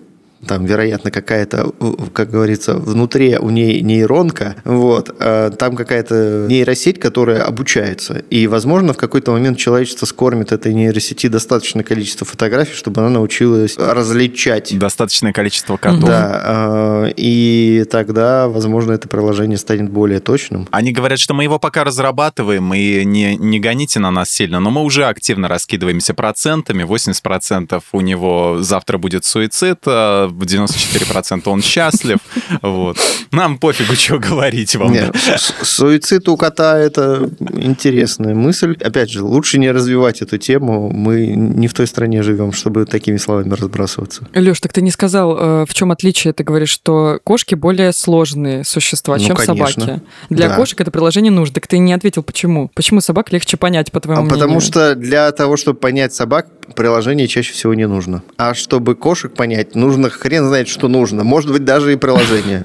там, 0.46 0.64
вероятно, 0.64 1.10
какая-то, 1.10 1.72
как 2.12 2.30
говорится, 2.30 2.74
внутри 2.74 3.36
у 3.36 3.50
ней 3.50 3.80
нейронка, 3.80 4.56
вот, 4.64 5.14
э, 5.18 5.50
там 5.56 5.76
какая-то 5.76 6.46
нейросеть, 6.48 6.98
которая 6.98 7.42
обучается. 7.42 8.24
И, 8.30 8.46
возможно, 8.46 8.92
в 8.92 8.96
какой-то 8.96 9.32
момент 9.32 9.58
человечество 9.58 10.06
скормит 10.06 10.52
этой 10.52 10.74
нейросети 10.74 11.28
достаточное 11.28 11.84
количество 11.84 12.26
фотографий, 12.26 12.74
чтобы 12.74 13.00
она 13.00 13.10
научилась 13.10 13.76
различать 13.78 14.76
Достаточное 14.76 15.32
количество 15.32 15.76
котов. 15.76 16.04
да, 16.04 17.06
э, 17.06 17.12
и 17.16 17.84
тогда, 17.90 18.48
возможно, 18.48 18.92
это 18.92 19.08
приложение 19.08 19.58
станет 19.58 19.90
более 19.90 20.20
точным. 20.20 20.66
Они 20.70 20.92
говорят, 20.92 21.18
что 21.18 21.34
мы 21.34 21.44
его 21.44 21.58
пока 21.58 21.84
разрабатываем, 21.84 22.74
и 22.74 23.04
не, 23.04 23.36
не 23.36 23.60
гоните 23.60 24.00
на 24.00 24.10
нас 24.10 24.30
сильно, 24.30 24.60
но 24.60 24.70
мы 24.70 24.82
уже 24.82 25.04
активно 25.04 25.48
раскидываемся 25.48 26.14
процентами. 26.14 26.82
80% 26.82 27.82
у 27.92 28.00
него 28.00 28.58
завтра 28.60 28.98
будет 28.98 29.24
суицид, 29.24 29.78
а 29.86 30.31
94% 30.40 31.42
он 31.46 31.62
счастлив. 31.62 32.18
Вот. 32.62 32.98
Нам 33.32 33.58
пофигу, 33.58 33.94
что 33.94 34.18
говорить 34.18 34.76
вам. 34.76 34.92
Нет, 34.92 35.16
суицид 35.62 36.28
у 36.28 36.36
кота– 36.36 36.78
это 36.78 37.30
интересная 37.56 38.34
мысль. 38.34 38.76
Опять 38.80 39.10
же, 39.10 39.22
лучше 39.22 39.58
не 39.58 39.70
развивать 39.70 40.22
эту 40.22 40.38
тему. 40.38 40.90
Мы 40.90 41.26
не 41.28 41.66
в 41.66 41.74
той 41.74 41.86
стране 41.86 42.22
живем, 42.22 42.52
чтобы 42.52 42.84
такими 42.84 43.16
словами 43.16 43.54
разбрасываться. 43.54 44.28
Леш, 44.34 44.60
так 44.60 44.72
ты 44.72 44.82
не 44.82 44.90
сказал, 44.90 45.36
э, 45.38 45.66
в 45.66 45.74
чем 45.74 45.92
отличие? 45.92 46.32
Ты 46.32 46.44
говоришь, 46.44 46.70
что 46.70 47.20
кошки 47.24 47.54
более 47.54 47.92
сложные 47.92 48.64
существа, 48.64 49.16
ну, 49.16 49.24
чем 49.24 49.36
конечно. 49.36 49.82
собаки. 49.82 50.02
Для 50.30 50.48
да. 50.48 50.56
кошек 50.56 50.80
это 50.80 50.90
приложение 50.90 51.32
нужно. 51.32 51.54
Так 51.54 51.66
ты 51.66 51.78
не 51.78 51.92
ответил, 51.92 52.22
почему? 52.22 52.70
Почему 52.74 53.00
собак 53.00 53.32
легче 53.32 53.56
понять, 53.56 53.90
по 53.92 54.00
твоему 54.00 54.22
а 54.22 54.24
мнению? 54.24 54.40
Потому 54.40 54.60
что 54.60 54.94
для 54.94 55.30
того, 55.32 55.56
чтобы 55.56 55.78
понять 55.78 56.12
собак, 56.12 56.46
приложение 56.74 57.28
чаще 57.28 57.52
всего 57.52 57.74
не 57.74 57.86
нужно. 57.86 58.22
А 58.36 58.54
чтобы 58.54 58.94
кошек 58.94 59.32
понять, 59.32 59.74
нужно 59.74 60.10
хрен 60.10 60.46
знает, 60.46 60.68
что 60.68 60.88
нужно. 60.88 61.24
Может 61.24 61.50
быть, 61.50 61.64
даже 61.64 61.92
и 61.92 61.96
приложение. 61.96 62.64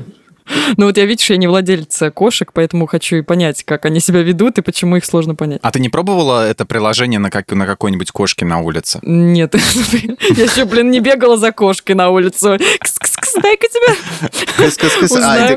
Ну 0.78 0.86
вот 0.86 0.98
я, 0.98 1.06
видишь, 1.06 1.30
я 1.30 1.38
не 1.38 1.48
владелица 1.48 2.12
кошек, 2.12 2.52
поэтому 2.54 2.88
хочу 2.88 3.18
и 3.18 3.22
понять, 3.22 3.64
как 3.64 3.86
они 3.86 4.00
себя 4.00 4.22
ведут 4.22 4.58
и 4.58 4.62
почему 4.62 4.98
их 4.98 5.06
сложно 5.06 5.36
понять. 5.36 5.60
А 5.62 5.72
ты 5.72 5.80
не 5.80 5.90
пробовала 5.90 6.48
это 6.48 6.66
приложение 6.66 7.20
на, 7.20 7.30
как, 7.30 7.52
на 7.52 7.66
какой-нибудь 7.66 8.12
кошке 8.12 8.46
на 8.46 8.60
улице? 8.60 9.00
Нет. 9.02 9.56
Я 10.36 10.44
еще, 10.44 10.66
блин, 10.66 10.92
не 10.92 11.00
бегала 11.00 11.38
за 11.38 11.52
кошкой 11.52 11.96
на 11.96 12.10
улицу. 12.10 12.56
Кс-кс-кс, 12.56 13.42
дай-ка 13.42 13.68
тебя 13.68 14.68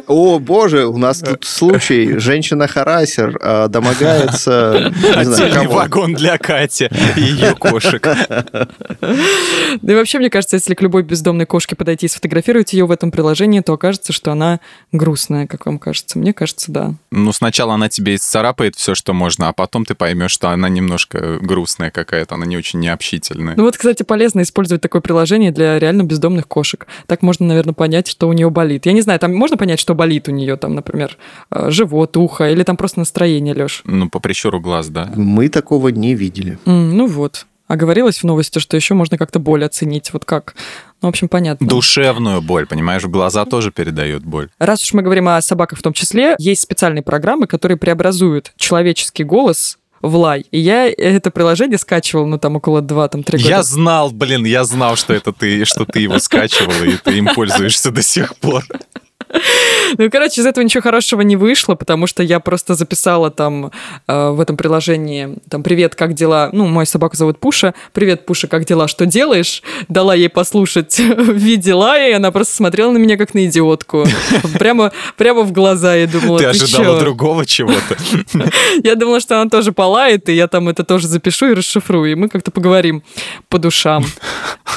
О, 0.07 0.38
боже, 0.38 0.87
у 0.87 0.96
нас 0.96 1.20
тут 1.20 1.44
случай. 1.44 2.18
Женщина-харасер 2.18 3.38
а, 3.42 3.68
домогается... 3.68 4.92
Отдельный 5.14 5.66
вагон 5.66 6.14
для 6.14 6.38
Кати 6.38 6.88
и 7.16 7.20
ее 7.20 7.55
кошек. 7.55 8.00
Да 8.00 9.92
и 9.92 9.94
вообще, 9.94 10.18
мне 10.18 10.31
кажется, 10.31 10.57
если 10.57 10.74
к 10.74 10.83
любой 10.83 11.03
бездомной 11.03 11.46
кошке 11.46 11.76
подойти 11.76 12.07
и 12.07 12.09
сфотографировать 12.09 12.72
ее 12.72 12.87
в 12.87 12.90
этом 12.90 13.11
приложении, 13.11 13.61
то 13.61 13.72
окажется, 13.72 14.12
что 14.12 14.33
она 14.33 14.61
грустная, 14.93 15.47
как 15.47 15.66
вам 15.66 15.79
кажется. 15.79 16.19
Мне 16.19 16.33
кажется, 16.33 16.73
да. 16.73 16.95
Ну, 17.11 17.33
сначала 17.33 17.75
она 17.75 17.88
тебе 17.88 18.16
исцарапает 18.16 18.77
все, 18.77 18.95
что 18.95 19.12
можно, 19.12 19.49
а 19.49 19.53
потом 19.53 19.85
ты 19.85 19.95
поймешь, 19.95 20.33
что 20.33 20.51
она 20.51 20.69
немножко 20.69 21.38
грустная 21.40 21.90
какая-то, 21.90 22.35
она 22.35 22.47
не 22.47 22.57
очень 22.57 22.81
необщительная. 22.81 23.55
Ну 23.57 23.64
вот, 23.64 23.77
кстати, 23.77 24.03
полезно 24.03 24.43
использовать 24.43 24.83
такое 24.83 25.01
приложение 25.01 25.53
для 25.53 25.79
реально 25.79 26.03
бездомных 26.03 26.49
кошек. 26.49 26.87
Так 27.07 27.23
можно, 27.23 27.47
наверное, 27.47 27.75
понять, 27.75 28.09
что 28.09 28.29
у 28.29 28.33
нее 28.33 28.51
болит. 28.51 28.87
Я 28.87 28.93
не 28.93 29.03
знаю, 29.03 29.19
там 29.21 29.35
можно 29.35 29.57
понять, 29.57 29.81
что 29.81 29.95
болит 29.95 30.29
у 30.29 30.33
нее, 30.33 30.57
там, 30.57 30.75
например, 30.75 31.16
э, 31.51 31.71
живот, 31.71 32.16
ухо, 32.16 32.51
или 32.51 32.62
там 32.62 32.77
просто 32.77 32.99
настроение, 32.99 33.55
Леш? 33.55 33.83
Ну, 33.85 34.09
по 34.09 34.21
прищуру 34.21 34.61
глаз, 34.61 34.88
да. 34.88 35.11
Мы 35.14 35.49
такого 35.49 35.88
не 35.88 36.14
видели. 36.14 36.59
Mm, 36.64 36.93
ну 36.93 37.07
вот. 37.07 37.47
А 37.71 37.77
говорилось 37.77 38.19
в 38.19 38.25
новости, 38.25 38.59
что 38.59 38.77
еще 38.77 38.95
можно 38.95 39.16
как-то 39.16 39.38
боль 39.38 39.64
оценить. 39.64 40.12
Вот 40.12 40.25
как? 40.25 40.57
Ну, 41.03 41.09
в 41.09 41.11
общем, 41.11 41.29
понятно. 41.29 41.67
Душевную 41.67 42.43
боль, 42.43 42.67
понимаешь? 42.67 43.05
Глаза 43.05 43.45
тоже 43.45 43.71
передают 43.71 44.25
боль. 44.25 44.49
Раз 44.59 44.83
уж 44.83 44.93
мы 44.93 45.03
говорим 45.03 45.29
о 45.29 45.41
собаках 45.41 45.79
в 45.79 45.83
том 45.83 45.93
числе, 45.93 46.35
есть 46.39 46.63
специальные 46.63 47.03
программы, 47.03 47.47
которые 47.47 47.79
преобразуют 47.79 48.53
человеческий 48.57 49.25
голос 49.25 49.79
в 50.03 50.17
лай. 50.17 50.47
И 50.51 50.59
я 50.59 50.89
это 50.89 51.31
приложение 51.31 51.79
скачивал, 51.79 52.27
ну, 52.27 52.39
там, 52.39 52.57
около 52.57 52.81
2-3 52.81 53.33
года. 53.33 53.37
Я 53.37 53.63
знал, 53.63 54.11
блин, 54.11 54.45
я 54.45 54.65
знал, 54.65 54.97
что 54.97 55.13
это 55.15 55.33
ты, 55.33 55.65
что 55.65 55.85
ты 55.85 56.01
его 56.01 56.19
скачивала, 56.19 56.85
и 56.85 56.97
ты 56.97 57.19
им 57.19 57.29
пользуешься 57.35 57.91
до 57.91 58.03
сих 58.03 58.37
пор. 58.37 58.65
Ну, 59.99 60.09
короче, 60.11 60.40
из 60.40 60.47
этого 60.47 60.62
ничего 60.62 60.83
хорошего 60.83 61.23
не 61.23 61.37
вышло, 61.37 61.75
потому 61.75 62.07
что 62.07 62.23
я 62.23 62.40
просто 62.40 62.75
записала 62.75 63.31
там 63.31 63.73
э, 64.07 64.31
в 64.31 64.40
этом 64.40 64.57
приложении, 64.57 65.37
там, 65.49 65.62
привет, 65.62 65.95
как 65.95 66.14
дела? 66.14 66.51
Ну, 66.53 66.66
мою 66.66 66.87
собаку 66.87 67.16
зовут 67.16 67.38
Пуша. 67.40 67.75
Привет, 67.93 68.25
Пуша, 68.27 68.47
как 68.47 68.64
дела? 68.64 68.88
Что 68.88 69.07
делаешь? 69.07 69.62
Дала 69.88 70.14
ей 70.14 70.29
послушать 70.29 70.99
в 70.99 71.33
виде 71.33 71.75
лая, 71.75 72.11
и 72.11 72.12
она 72.12 72.31
просто 72.31 72.55
смотрела 72.55 72.93
на 72.93 72.99
меня 72.99 73.16
как 73.16 73.35
на 73.35 73.45
идиотку. 73.47 74.07
Прямо, 74.59 74.93
прямо 75.16 75.43
в 75.43 75.53
глаза 75.53 75.95
я 75.95 76.07
думала, 76.07 76.38
ты, 76.38 76.45
ты 76.45 76.51
ожидала 76.51 76.99
чё? 76.99 77.01
другого 77.01 77.47
чего-то. 77.47 77.97
Я 78.85 78.95
думала, 78.95 79.21
что 79.21 79.40
она 79.40 79.51
тоже 79.51 79.73
полает, 79.73 80.29
и 80.29 80.35
я 80.35 80.47
там 80.49 80.69
это 80.69 80.85
тоже 80.85 81.09
запишу 81.09 81.51
и 81.51 81.55
расшифрую, 81.55 82.12
и 82.12 82.14
мы 82.14 82.29
как-то 82.29 82.51
поговорим 82.51 83.03
по 83.49 83.59
душам. 83.59 84.05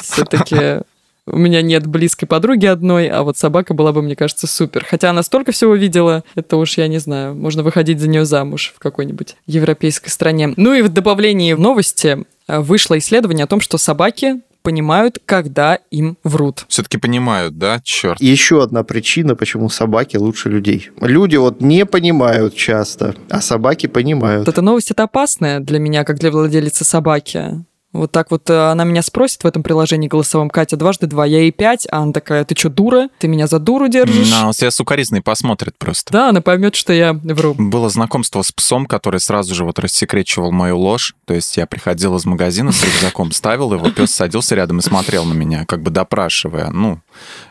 Все-таки 0.02 0.82
у 1.26 1.38
меня 1.38 1.62
нет 1.62 1.86
близкой 1.86 2.26
подруги 2.26 2.66
одной, 2.66 3.08
а 3.08 3.22
вот 3.22 3.38
собака 3.38 3.74
была 3.74 3.92
бы, 3.92 4.02
мне 4.02 4.16
кажется, 4.16 4.46
супер. 4.46 4.84
Хотя 4.88 5.10
она 5.10 5.22
столько 5.22 5.52
всего 5.52 5.74
видела, 5.74 6.22
это 6.34 6.56
уж 6.56 6.76
я 6.76 6.88
не 6.88 6.98
знаю, 6.98 7.34
можно 7.34 7.62
выходить 7.62 8.00
за 8.00 8.08
нее 8.08 8.24
замуж 8.24 8.72
в 8.76 8.78
какой-нибудь 8.78 9.36
европейской 9.46 10.10
стране. 10.10 10.52
Ну 10.56 10.74
и 10.74 10.82
в 10.82 10.88
добавлении 10.88 11.52
в 11.54 11.60
новости 11.60 12.24
э, 12.46 12.60
вышло 12.60 12.98
исследование 12.98 13.44
о 13.44 13.48
том, 13.48 13.60
что 13.60 13.78
собаки 13.78 14.40
понимают, 14.62 15.18
когда 15.24 15.78
им 15.90 16.16
врут. 16.24 16.64
Все-таки 16.68 16.96
понимают, 16.96 17.58
да? 17.58 17.80
Черт. 17.84 18.20
Еще 18.20 18.62
одна 18.62 18.82
причина, 18.82 19.36
почему 19.36 19.68
собаки 19.68 20.16
лучше 20.16 20.48
людей. 20.48 20.90
Люди 21.00 21.36
вот 21.36 21.60
не 21.60 21.84
понимают 21.84 22.56
часто, 22.56 23.14
а 23.28 23.42
собаки 23.42 23.86
понимают. 23.86 24.48
Эта 24.48 24.62
новость 24.62 24.90
это 24.90 25.02
опасная 25.04 25.60
для 25.60 25.78
меня, 25.78 26.04
как 26.04 26.18
для 26.18 26.30
владелицы 26.30 26.84
собаки. 26.84 27.62
Вот 27.94 28.10
так 28.10 28.32
вот 28.32 28.50
э, 28.50 28.70
она 28.70 28.82
меня 28.82 29.02
спросит 29.02 29.44
в 29.44 29.46
этом 29.46 29.62
приложении 29.62 30.08
голосовом, 30.08 30.50
Катя, 30.50 30.76
дважды 30.76 31.06
два, 31.06 31.24
я 31.24 31.38
ей 31.38 31.52
пять, 31.52 31.86
а 31.92 31.98
она 31.98 32.12
такая, 32.12 32.44
ты 32.44 32.56
что, 32.56 32.68
дура? 32.68 33.08
Ты 33.20 33.28
меня 33.28 33.46
за 33.46 33.60
дуру 33.60 33.86
держишь? 33.86 34.30
На, 34.32 34.48
он 34.48 34.52
себя 34.52 34.72
сукоризный 34.72 35.22
посмотрит 35.22 35.78
просто. 35.78 36.12
Да, 36.12 36.30
она 36.30 36.40
поймет, 36.40 36.74
что 36.74 36.92
я 36.92 37.12
вру. 37.12 37.54
Было 37.54 37.88
знакомство 37.88 38.42
с 38.42 38.50
псом, 38.50 38.86
который 38.86 39.20
сразу 39.20 39.54
же 39.54 39.64
вот 39.64 39.78
рассекречивал 39.78 40.50
мою 40.50 40.76
ложь. 40.76 41.14
То 41.24 41.34
есть 41.34 41.56
я 41.56 41.66
приходил 41.66 42.16
из 42.16 42.24
магазина 42.24 42.72
с 42.72 42.82
рюкзаком, 42.82 43.30
ставил 43.30 43.72
его, 43.72 43.88
пес 43.90 44.10
садился 44.10 44.56
рядом 44.56 44.80
и 44.80 44.82
смотрел 44.82 45.24
на 45.24 45.34
меня, 45.34 45.64
как 45.64 45.80
бы 45.80 45.92
допрашивая, 45.92 46.70
ну, 46.70 46.98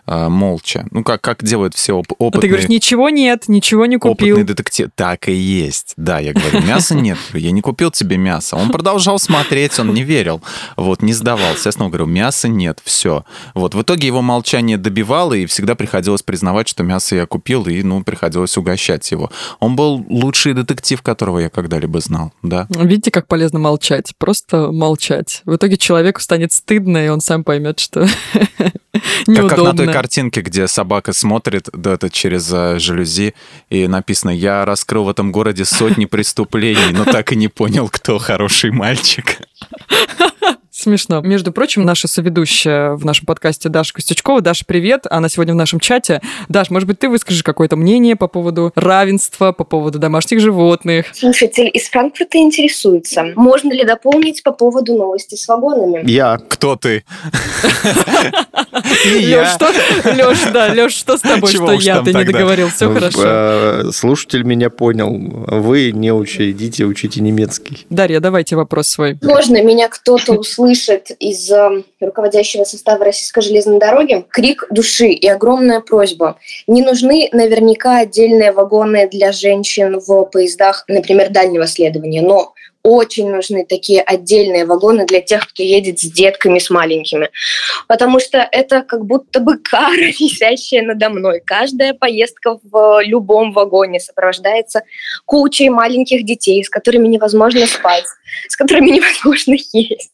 э, 0.07 0.29
молча. 0.29 0.85
Ну, 0.91 1.03
как, 1.03 1.21
как 1.21 1.43
делают 1.43 1.75
все 1.75 1.93
оп- 1.93 2.11
опытные... 2.17 2.39
А 2.39 2.41
ты 2.41 2.47
говоришь, 2.47 2.69
ничего 2.69 3.09
нет, 3.09 3.47
ничего 3.47 3.85
не 3.85 3.97
купил. 3.97 4.35
Опытный 4.35 4.43
детектив. 4.43 4.89
Так 4.95 5.29
и 5.29 5.33
есть. 5.33 5.93
Да, 5.97 6.19
я 6.19 6.33
говорю, 6.33 6.61
мяса 6.61 6.95
нет. 6.95 7.17
Я 7.33 7.51
не 7.51 7.61
купил 7.61 7.91
тебе 7.91 8.17
мясо. 8.17 8.55
Он 8.55 8.69
продолжал 8.69 9.19
смотреть, 9.19 9.77
он 9.79 9.93
не 9.93 10.03
верил. 10.03 10.41
Вот, 10.77 11.01
не 11.01 11.13
сдавался. 11.13 11.69
Я 11.69 11.71
снова 11.71 11.89
говорю, 11.89 12.05
мяса 12.05 12.47
нет, 12.47 12.79
все. 12.83 13.25
Вот, 13.53 13.75
в 13.75 13.81
итоге 13.81 14.07
его 14.07 14.21
молчание 14.21 14.77
добивало, 14.77 15.33
и 15.33 15.45
всегда 15.45 15.75
приходилось 15.75 16.21
признавать, 16.21 16.67
что 16.67 16.83
мясо 16.83 17.15
я 17.15 17.25
купил, 17.25 17.65
и, 17.67 17.81
ну, 17.83 18.03
приходилось 18.03 18.57
угощать 18.57 19.09
его. 19.11 19.31
Он 19.59 19.75
был 19.75 20.05
лучший 20.09 20.53
детектив, 20.53 21.01
которого 21.01 21.39
я 21.39 21.49
когда-либо 21.49 21.99
знал, 21.99 22.33
да. 22.41 22.67
Видите, 22.69 23.11
как 23.11 23.27
полезно 23.27 23.59
молчать? 23.59 24.13
Просто 24.17 24.71
молчать. 24.71 25.41
В 25.45 25.55
итоге 25.55 25.77
человеку 25.77 26.21
станет 26.21 26.51
стыдно, 26.51 27.05
и 27.05 27.09
он 27.09 27.21
сам 27.21 27.43
поймет, 27.43 27.79
что 27.79 28.07
Как, 29.55 29.65
как 29.65 29.73
на 29.73 29.85
той 29.85 29.93
картинке, 29.93 30.41
где 30.41 30.67
собака 30.67 31.13
смотрит 31.13 31.69
да, 31.73 31.93
это 31.93 32.09
через 32.09 32.51
uh, 32.51 32.79
жалюзи, 32.79 33.33
и 33.69 33.87
написано 33.87 34.31
«Я 34.31 34.65
раскрыл 34.65 35.05
в 35.05 35.09
этом 35.09 35.31
городе 35.31 35.65
сотни 35.65 36.05
преступлений, 36.05 36.91
но 36.91 37.05
так 37.05 37.31
и 37.31 37.35
не 37.35 37.47
понял, 37.47 37.89
кто 37.89 38.17
хороший 38.19 38.71
мальчик». 38.71 39.37
Смешно. 40.83 41.21
Между 41.21 41.53
прочим, 41.53 41.83
наша 41.83 42.09
соведущая 42.09 42.95
в 42.95 43.05
нашем 43.05 43.25
подкасте 43.25 43.69
Даша 43.69 43.93
Костючкова. 43.93 44.41
Даша, 44.41 44.65
привет. 44.67 45.05
Она 45.09 45.29
сегодня 45.29 45.53
в 45.53 45.55
нашем 45.55 45.79
чате. 45.79 46.19
Даш, 46.49 46.69
может 46.71 46.89
быть, 46.89 46.99
ты 46.99 47.07
выскажешь 47.07 47.41
какое-то 47.41 47.77
мнение 47.77 48.17
по 48.17 48.27
поводу 48.27 48.73
равенства, 48.75 49.53
по 49.53 49.63
поводу 49.63 49.97
домашних 49.97 50.41
животных? 50.41 51.05
Слушатель 51.13 51.71
из 51.73 51.87
Франкфурта 51.87 52.37
интересуется. 52.37 53.27
Можно 53.37 53.71
ли 53.71 53.85
дополнить 53.85 54.43
по 54.43 54.51
поводу 54.51 54.93
новости 54.95 55.35
с 55.35 55.47
вагонами? 55.47 56.03
Я. 56.05 56.37
Кто 56.49 56.75
ты? 56.75 57.05
Леш, 59.05 59.53
что? 59.53 59.71
Леш, 60.03 60.39
да, 60.51 60.67
Леш, 60.67 60.91
что 60.91 61.17
с 61.17 61.21
тобой, 61.21 61.49
что 61.49 61.71
я? 61.71 62.01
Ты 62.01 62.13
не 62.13 62.25
договорил, 62.25 62.67
все 62.67 62.93
хорошо. 62.93 63.21
Э, 63.23 63.83
слушатель 63.93 64.43
меня 64.43 64.69
понял. 64.69 65.09
Вы 65.47 65.93
не 65.93 66.11
учите, 66.11 66.51
идите, 66.51 66.83
учите 66.83 67.21
немецкий. 67.21 67.85
Дарья, 67.89 68.19
давайте 68.19 68.57
вопрос 68.57 68.89
свой. 68.89 69.17
Можно 69.21 69.63
меня 69.63 69.87
кто-то 69.87 70.33
услышать 70.33 70.72
слышит 70.73 71.11
из 71.19 71.51
э, 71.51 71.83
руководящего 71.99 72.63
состава 72.63 73.05
Российской 73.05 73.41
железной 73.41 73.79
дороги 73.79 74.25
крик 74.29 74.65
души 74.71 75.09
и 75.09 75.27
огромная 75.27 75.81
просьба. 75.81 76.37
Не 76.67 76.81
нужны 76.81 77.29
наверняка 77.31 77.99
отдельные 77.99 78.51
вагоны 78.51 79.07
для 79.07 79.31
женщин 79.31 79.99
в 79.99 80.25
поездах, 80.25 80.85
например, 80.87 81.29
дальнего 81.29 81.67
следования, 81.67 82.21
но 82.21 82.53
очень 82.83 83.29
нужны 83.31 83.65
такие 83.65 84.01
отдельные 84.01 84.65
вагоны 84.65 85.05
для 85.05 85.21
тех, 85.21 85.47
кто 85.47 85.63
едет 85.63 85.99
с 85.99 86.03
детками, 86.03 86.59
с 86.59 86.69
маленькими. 86.69 87.29
Потому 87.87 88.19
что 88.19 88.47
это 88.51 88.81
как 88.81 89.05
будто 89.05 89.39
бы 89.39 89.57
кара, 89.57 89.93
висящая 90.19 90.83
надо 90.83 91.09
мной. 91.09 91.41
Каждая 91.43 91.93
поездка 91.93 92.59
в 92.61 93.01
любом 93.03 93.53
вагоне 93.53 94.01
сопровождается 94.01 94.83
кучей 95.25 95.69
маленьких 95.69 96.25
детей, 96.25 96.63
с 96.63 96.69
которыми 96.69 97.07
невозможно 97.07 97.65
спать, 97.67 98.05
с 98.49 98.57
которыми 98.57 98.91
невозможно 98.91 99.53
есть. 99.73 100.11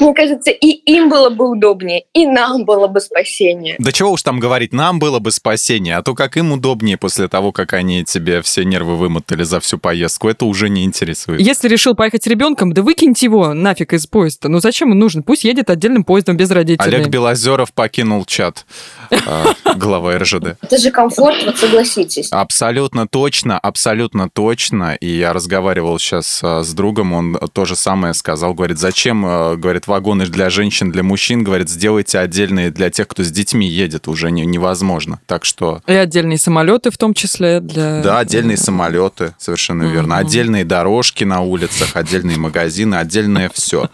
Мне 0.00 0.14
кажется, 0.14 0.50
и 0.50 0.66
им 0.68 1.08
было 1.08 1.30
бы 1.30 1.50
удобнее, 1.50 2.04
и 2.12 2.26
нам 2.26 2.64
было 2.64 2.86
бы 2.86 3.00
спасение. 3.00 3.76
Да 3.78 3.92
чего 3.92 4.12
уж 4.12 4.22
там 4.22 4.40
говорить, 4.40 4.72
нам 4.72 4.98
было 4.98 5.18
бы 5.18 5.30
спасение, 5.30 5.96
а 5.96 6.02
то 6.02 6.14
как 6.14 6.36
им 6.36 6.52
удобнее 6.52 6.96
после 6.96 7.28
того, 7.28 7.52
как 7.52 7.72
они 7.72 8.04
тебе 8.04 8.42
все 8.42 8.64
нервы 8.64 8.96
вымотали 8.96 9.42
за 9.42 9.60
всю 9.60 9.78
поездку, 9.78 10.28
это 10.28 10.44
уже 10.44 10.68
не 10.68 10.84
интересует. 10.84 11.40
Если 11.40 11.68
решил 11.68 11.94
поехать 11.94 12.24
с 12.24 12.26
ребенком, 12.26 12.72
да 12.72 12.82
выкиньте 12.82 13.26
его 13.26 13.54
нафиг 13.54 13.92
из 13.92 14.06
поезда. 14.06 14.48
Ну 14.48 14.60
зачем 14.60 14.92
он 14.92 14.98
нужен? 14.98 15.22
Пусть 15.22 15.44
едет 15.44 15.70
отдельным 15.70 16.04
поездом 16.04 16.36
без 16.36 16.50
родителей. 16.50 16.86
Олег 16.86 17.08
Белозеров 17.08 17.72
покинул 17.72 18.24
чат, 18.24 18.66
а, 19.10 19.54
глава 19.74 20.18
РЖД. 20.18 20.56
Это 20.60 20.78
же 20.78 20.90
комфорт, 20.90 21.44
вот 21.44 21.58
согласитесь. 21.58 22.28
Абсолютно 22.30 23.06
точно, 23.06 23.58
абсолютно 23.58 24.28
точно. 24.28 24.94
И 24.94 25.06
я 25.06 25.32
разговаривал 25.32 25.98
сейчас 25.98 26.40
а, 26.42 26.62
с 26.62 26.72
другом, 26.74 27.12
он 27.12 27.38
то 27.52 27.64
же 27.64 27.76
самое 27.76 28.14
сказал, 28.14 28.54
говорит, 28.54 28.78
зачем, 28.78 29.24
а, 29.26 29.37
говорит, 29.56 29.86
вагоны 29.86 30.26
для 30.26 30.50
женщин, 30.50 30.90
для 30.90 31.02
мужчин, 31.02 31.44
говорит, 31.44 31.68
сделайте 31.68 32.18
отдельные 32.18 32.70
для 32.70 32.90
тех, 32.90 33.08
кто 33.08 33.22
с 33.22 33.30
детьми 33.30 33.68
едет, 33.68 34.08
уже 34.08 34.30
не, 34.30 34.44
невозможно. 34.46 35.20
Так 35.26 35.44
что... 35.44 35.82
И 35.86 35.92
отдельные 35.92 36.38
самолеты 36.38 36.90
в 36.90 36.98
том 36.98 37.14
числе 37.14 37.60
для... 37.60 38.02
Да, 38.02 38.18
отдельные 38.18 38.56
самолеты, 38.56 39.34
совершенно 39.38 39.84
верно. 39.84 40.18
Отдельные 40.18 40.64
дорожки 40.64 41.24
на 41.24 41.40
улицах, 41.40 41.96
отдельные 41.96 42.38
магазины, 42.38 42.96
отдельное 42.96 43.50
все. 43.52 43.88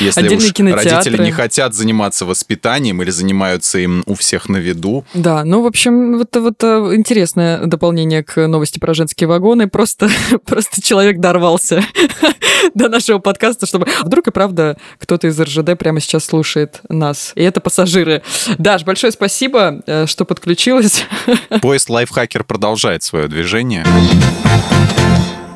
Если 0.00 0.20
Отдельные 0.20 0.74
уж 0.74 0.84
родители 0.84 1.22
не 1.22 1.32
хотят 1.32 1.74
заниматься 1.74 2.26
воспитанием 2.26 3.02
или 3.02 3.10
занимаются 3.10 3.78
им 3.78 4.02
у 4.06 4.14
всех 4.14 4.48
на 4.48 4.56
виду, 4.56 5.04
Да, 5.14 5.44
ну, 5.44 5.62
в 5.62 5.66
общем, 5.66 6.18
вот, 6.18 6.36
вот 6.36 6.62
э, 6.62 6.94
интересное 6.94 7.66
дополнение 7.66 8.22
к 8.22 8.46
новости 8.46 8.78
про 8.78 8.94
женские 8.94 9.28
вагоны. 9.28 9.68
Просто, 9.68 10.08
просто 10.46 10.82
человек 10.82 11.18
дорвался 11.18 11.82
до 12.74 12.88
нашего 12.88 13.18
подкаста, 13.18 13.66
чтобы... 13.66 13.86
Вдруг 14.02 14.28
и 14.30 14.32
правда 14.32 14.76
кто-то 14.98 15.26
из 15.26 15.38
РЖД 15.38 15.78
прямо 15.78 16.00
сейчас 16.00 16.24
слушает 16.24 16.80
нас. 16.88 17.32
И 17.34 17.42
это 17.42 17.60
пассажиры. 17.60 18.22
Даш, 18.58 18.84
большое 18.84 19.12
спасибо, 19.12 19.82
э, 19.86 20.06
что 20.06 20.24
подключилась. 20.24 21.04
поезд 21.62 21.90
лайфхакер 21.90 22.44
продолжает 22.44 23.02
свое 23.02 23.28
движение. 23.28 23.84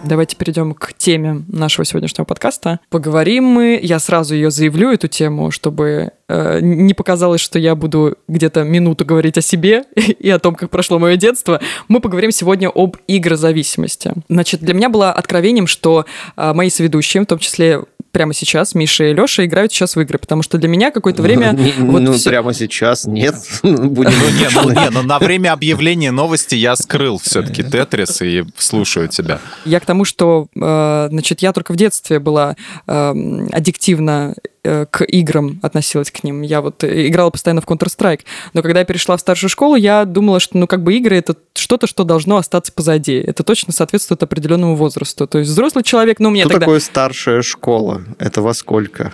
Давайте 0.05 0.37
перейдем 0.37 0.75
к 0.75 0.93
теме 0.93 1.45
нашего 1.49 1.87
сегодняшнего 1.87 2.27
подкаста. 2.27 2.79
Поговорим 2.91 3.45
мы, 3.45 3.81
я 3.83 3.99
сразу 3.99 4.35
ее 4.35 4.51
заявлю, 4.51 4.93
эту 4.93 5.09
тему, 5.09 5.51
чтобы 5.51 6.11
э, 6.29 6.59
не 6.61 6.93
показалось, 6.93 7.41
что 7.41 7.59
я 7.59 7.75
буду 7.75 8.19
где-то 8.29 8.65
минуту 8.65 9.07
говорить 9.07 9.39
о 9.39 9.41
себе 9.41 9.85
и 9.95 10.29
о 10.29 10.39
том, 10.39 10.57
как 10.57 10.69
прошло 10.69 10.99
мое 10.99 11.17
детство. 11.17 11.61
Мы 11.89 12.01
поговорим 12.01 12.33
сегодня 12.33 12.69
об 12.69 12.99
игрозависимости. 13.09 14.13
Значит, 14.29 14.61
для 14.61 14.75
меня 14.75 14.91
было 14.91 15.11
откровением, 15.11 15.67
что 15.67 16.05
э, 16.37 16.53
мои 16.53 16.69
соведущие, 16.69 17.23
в 17.23 17.27
том 17.27 17.39
числе 17.39 17.81
прямо 18.15 18.33
сейчас, 18.33 18.75
Миша 18.75 19.05
и 19.05 19.13
Леша, 19.13 19.45
играют 19.45 19.73
сейчас 19.73 19.97
в 19.97 20.01
игры, 20.01 20.19
потому 20.19 20.43
что 20.43 20.57
для 20.57 20.69
меня 20.69 20.91
какое-то 20.91 21.21
время... 21.21 21.53
Не- 21.59 21.73
вот 21.91 22.01
Ну, 22.01 22.13
всё- 22.15 22.31
прямо 22.31 22.55
сейчас 22.55 23.05
нет. 23.05 23.35
Будем 23.63 24.13
Ну, 24.19 24.31
не, 24.39 24.49
ну, 24.55 24.71
не, 24.71 24.91
ну, 24.91 25.03
на 25.03 25.19
время 25.19 25.53
объявления 25.53 26.11
новости 26.13 26.55
я 26.55 26.77
скрыл 26.77 27.19
все-таки 27.19 27.63
Тетрис 27.63 28.23
и 28.23 28.45
слушаю 28.57 29.09
тебя. 29.09 29.41
Я 29.67 29.81
к 29.81 29.85
тому, 29.85 30.05
что, 30.07 30.47
э, 30.57 31.09
значит, 31.11 31.43
я 31.43 31.53
только 31.53 31.73
в 31.73 31.77
детстве 31.77 32.19
была 32.21 32.57
э, 32.87 33.15
аддиктивна 33.53 34.35
к 34.65 35.05
играм 35.05 35.61
относилась 35.63 36.11
к 36.11 36.25
ним. 36.25 36.43
Я 36.43 36.61
вот 36.61 36.83
э, 36.85 37.09
играла 37.09 37.31
постоянно 37.31 37.61
в 37.61 37.67
Counter-Strike. 37.67 38.21
Но 38.53 38.63
когда 38.63 38.81
я 38.81 38.85
перешла 38.85 39.17
в 39.17 39.21
старшую 39.21 39.51
школу, 39.51 39.77
я 39.77 40.05
думала, 40.05 40.41
что, 40.41 40.57
ну, 40.57 40.67
как 40.67 40.83
бы 40.83 40.95
игры— 40.95 41.17
это 41.19 41.37
что-то, 41.55 41.87
что 41.87 42.05
должно 42.05 42.37
остаться 42.37 42.73
позади. 42.73 43.15
Это 43.15 43.43
точно 43.43 43.73
соответствует 43.73 44.23
определенному 44.23 44.77
возрасту. 44.77 45.27
То 45.27 45.39
есть 45.39 45.51
взрослый 45.51 45.85
человек, 45.85 46.19
ну, 46.21 46.31
мне 46.31 46.43
Что 46.43 46.51
тогда... 46.51 46.67
такое 46.67 46.81
старшая 46.81 47.43
школа? 47.43 48.03
Это 48.19 48.43
во 48.43 48.55
сколько? 48.55 49.13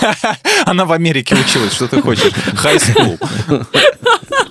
Она 0.64 0.84
в 0.84 0.92
Америке 0.92 1.34
училась, 1.34 1.72
что 1.72 1.88
ты 1.88 2.00
хочешь? 2.00 2.32
High 2.62 2.78
school. 2.78 3.66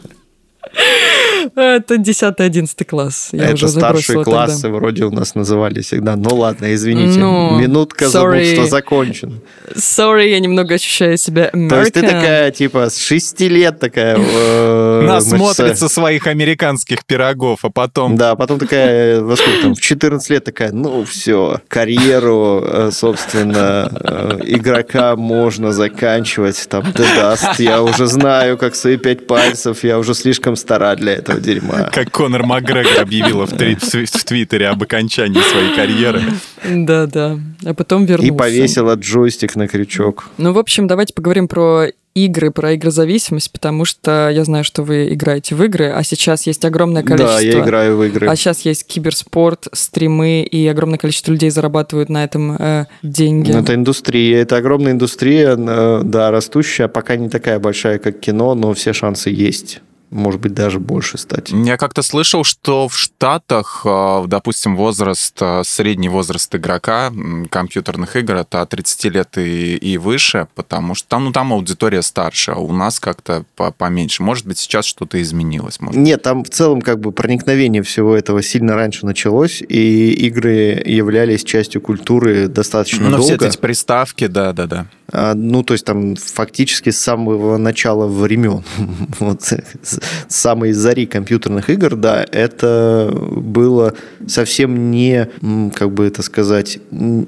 Это 1.56 1.96
10-11 1.96 2.86
класс. 2.86 3.30
Я 3.32 3.46
Это 3.46 3.54
уже 3.56 3.68
старшие 3.70 3.82
забросила 3.82 4.24
тогда. 4.24 4.46
классы 4.46 4.70
вроде 4.70 5.06
у 5.06 5.12
нас 5.12 5.36
называли 5.36 5.82
всегда. 5.82 6.16
Ну 6.16 6.36
ладно, 6.36 6.74
извините. 6.74 7.20
Ну, 7.20 7.60
Минутка 7.60 8.06
sorry. 8.06 8.44
занудства 8.44 8.68
закончена. 8.68 9.34
Sorry, 9.76 10.30
я 10.30 10.40
немного 10.40 10.76
ощущаю 10.76 11.18
себя 11.18 11.50
То 11.50 11.80
есть 11.80 11.94
ты 11.94 12.02
American. 12.02 12.08
такая, 12.08 12.52
типа, 12.52 12.90
с 12.90 12.98
6 12.98 13.40
лет 13.42 13.80
такая... 13.80 14.18
э, 14.18 15.02
Насмотрится 15.08 15.90
своих 15.90 16.28
американских 16.28 17.06
пирогов, 17.06 17.60
а 17.66 17.70
потом... 17.70 18.16
Да, 18.16 18.36
потом 18.36 18.60
такая, 18.60 19.22
во 19.22 19.36
сколько 19.36 19.62
там, 19.64 19.76
в 19.76 19.82
14 19.82 20.30
лет 20.30 20.44
такая, 20.44 20.72
ну 20.72 21.04
все, 21.06 21.60
карьеру, 21.68 22.64
э, 22.66 22.90
собственно, 22.92 23.92
э, 24.04 24.40
игрока 24.46 25.16
можно 25.16 25.72
заканчивать, 25.72 26.68
там, 26.70 26.84
The 26.84 27.06
Dust, 27.18 27.56
я 27.62 27.82
уже 27.82 28.06
знаю, 28.08 28.58
как 28.58 28.76
свои 28.76 28.98
пять 28.98 29.26
пальцев, 29.28 29.84
я 29.84 29.98
уже 29.98 30.14
слишком 30.14 30.56
стара 30.62 30.96
для 30.96 31.14
этого 31.14 31.40
дерьма. 31.40 31.90
Как 31.92 32.12
Конор 32.12 32.46
Макгрегор 32.46 33.00
объявила 33.02 33.46
в, 33.46 33.52
три- 33.58 33.76
в 33.76 33.84
Тви- 33.84 34.06
в 34.06 34.24
Твиттере 34.24 34.68
об 34.70 34.82
окончании 34.84 35.42
своей 35.42 35.76
карьеры. 35.76 36.22
Да-да. 36.70 37.38
А 37.66 37.74
потом 37.74 38.06
вернулся. 38.06 38.34
И 38.34 38.38
повесила 38.38 38.94
джойстик 38.96 39.56
на 39.56 39.68
крючок. 39.68 40.30
Ну, 40.38 40.54
в 40.54 40.58
общем, 40.58 40.88
давайте 40.88 41.14
поговорим 41.14 41.48
про 41.48 41.88
игры, 42.14 42.52
про 42.52 42.76
игрозависимость, 42.76 43.52
потому 43.54 43.86
что 43.86 44.30
я 44.30 44.44
знаю, 44.44 44.64
что 44.66 44.84
вы 44.84 45.14
играете 45.14 45.56
в 45.56 45.64
игры, 45.64 45.92
а 45.92 46.04
сейчас 46.04 46.46
есть 46.46 46.66
огромное 46.66 47.04
количество... 47.04 47.36
Да, 47.38 47.42
я 47.42 47.60
играю 47.62 47.96
в 47.98 48.04
игры. 48.04 48.28
А 48.28 48.36
сейчас 48.36 48.62
есть 48.62 48.86
киберспорт, 48.86 49.68
стримы, 49.72 50.42
и 50.44 50.68
огромное 50.68 50.98
количество 50.98 51.32
людей 51.32 51.50
зарабатывают 51.50 52.10
на 52.10 52.24
этом 52.26 52.58
э, 52.60 52.86
деньги. 53.02 53.52
Ну, 53.54 53.60
Это 53.60 53.76
индустрия, 53.76 54.42
это 54.42 54.58
огромная 54.58 54.92
индустрия, 54.92 55.56
э, 55.58 56.02
да, 56.04 56.32
растущая, 56.32 56.90
пока 56.90 57.16
не 57.16 57.30
такая 57.30 57.60
большая, 57.60 57.98
как 57.98 58.20
кино, 58.20 58.56
но 58.56 58.74
все 58.74 58.92
шансы 58.92 59.30
есть. 59.30 59.80
Может 60.12 60.42
быть, 60.42 60.54
даже 60.54 60.80
больше 60.80 61.18
стать. 61.18 61.50
Я 61.52 61.78
как-то 61.78 62.02
слышал, 62.02 62.44
что 62.44 62.88
в 62.90 62.98
Штатах, 62.98 63.82
э, 63.86 64.24
допустим, 64.28 64.76
возраст, 64.76 65.38
э, 65.42 65.62
средний 65.66 66.10
возраст 66.10 66.54
игрока 66.54 67.12
компьютерных 67.50 68.16
игр 68.18 68.36
это 68.36 68.62
от 68.62 68.70
30 68.70 69.06
лет 69.06 69.38
и, 69.38 69.76
и 69.78 69.98
выше, 69.98 70.48
потому 70.56 70.96
что 70.96 71.08
там, 71.08 71.26
ну, 71.26 71.32
там 71.32 71.54
аудитория 71.54 72.02
старше, 72.02 72.52
а 72.52 72.60
у 72.60 72.74
нас 72.74 73.00
как-то 73.00 73.46
по- 73.56 73.72
поменьше. 73.72 74.22
Может 74.22 74.46
быть, 74.46 74.58
сейчас 74.58 74.86
что-то 74.86 75.22
изменилось. 75.22 75.80
Может. 75.80 76.00
Нет, 76.00 76.22
там 76.22 76.44
в 76.44 76.50
целом 76.50 76.82
как 76.82 77.00
бы 77.00 77.12
проникновение 77.12 77.82
всего 77.82 78.16
этого 78.16 78.42
сильно 78.44 78.76
раньше 78.76 79.06
началось, 79.06 79.62
и 79.62 80.12
игры 80.28 80.82
являлись 80.86 81.44
частью 81.44 81.80
культуры 81.82 82.48
достаточно 82.48 83.10
Ну, 83.10 83.18
все 83.22 83.30
долго. 83.38 83.48
эти 83.48 83.58
приставки, 83.58 84.28
да-да-да. 84.28 84.88
А, 85.14 85.34
Ну, 85.36 85.64
то 85.64 85.74
есть 85.74 85.86
там 85.86 86.16
фактически 86.16 86.90
с 86.90 87.00
самого 87.00 87.58
начала 87.58 88.08
времен, 88.08 88.64
вот, 89.20 89.42
с 89.44 90.01
самой 90.28 90.74
зари 90.74 91.06
компьютерных 91.06 91.70
игр, 91.70 91.96
да, 91.96 92.26
это 92.32 93.12
было 93.14 93.94
совсем 94.28 94.92
не, 94.92 95.30
как 95.76 95.92
бы 95.92 96.06
это 96.06 96.22
сказать, 96.24 96.80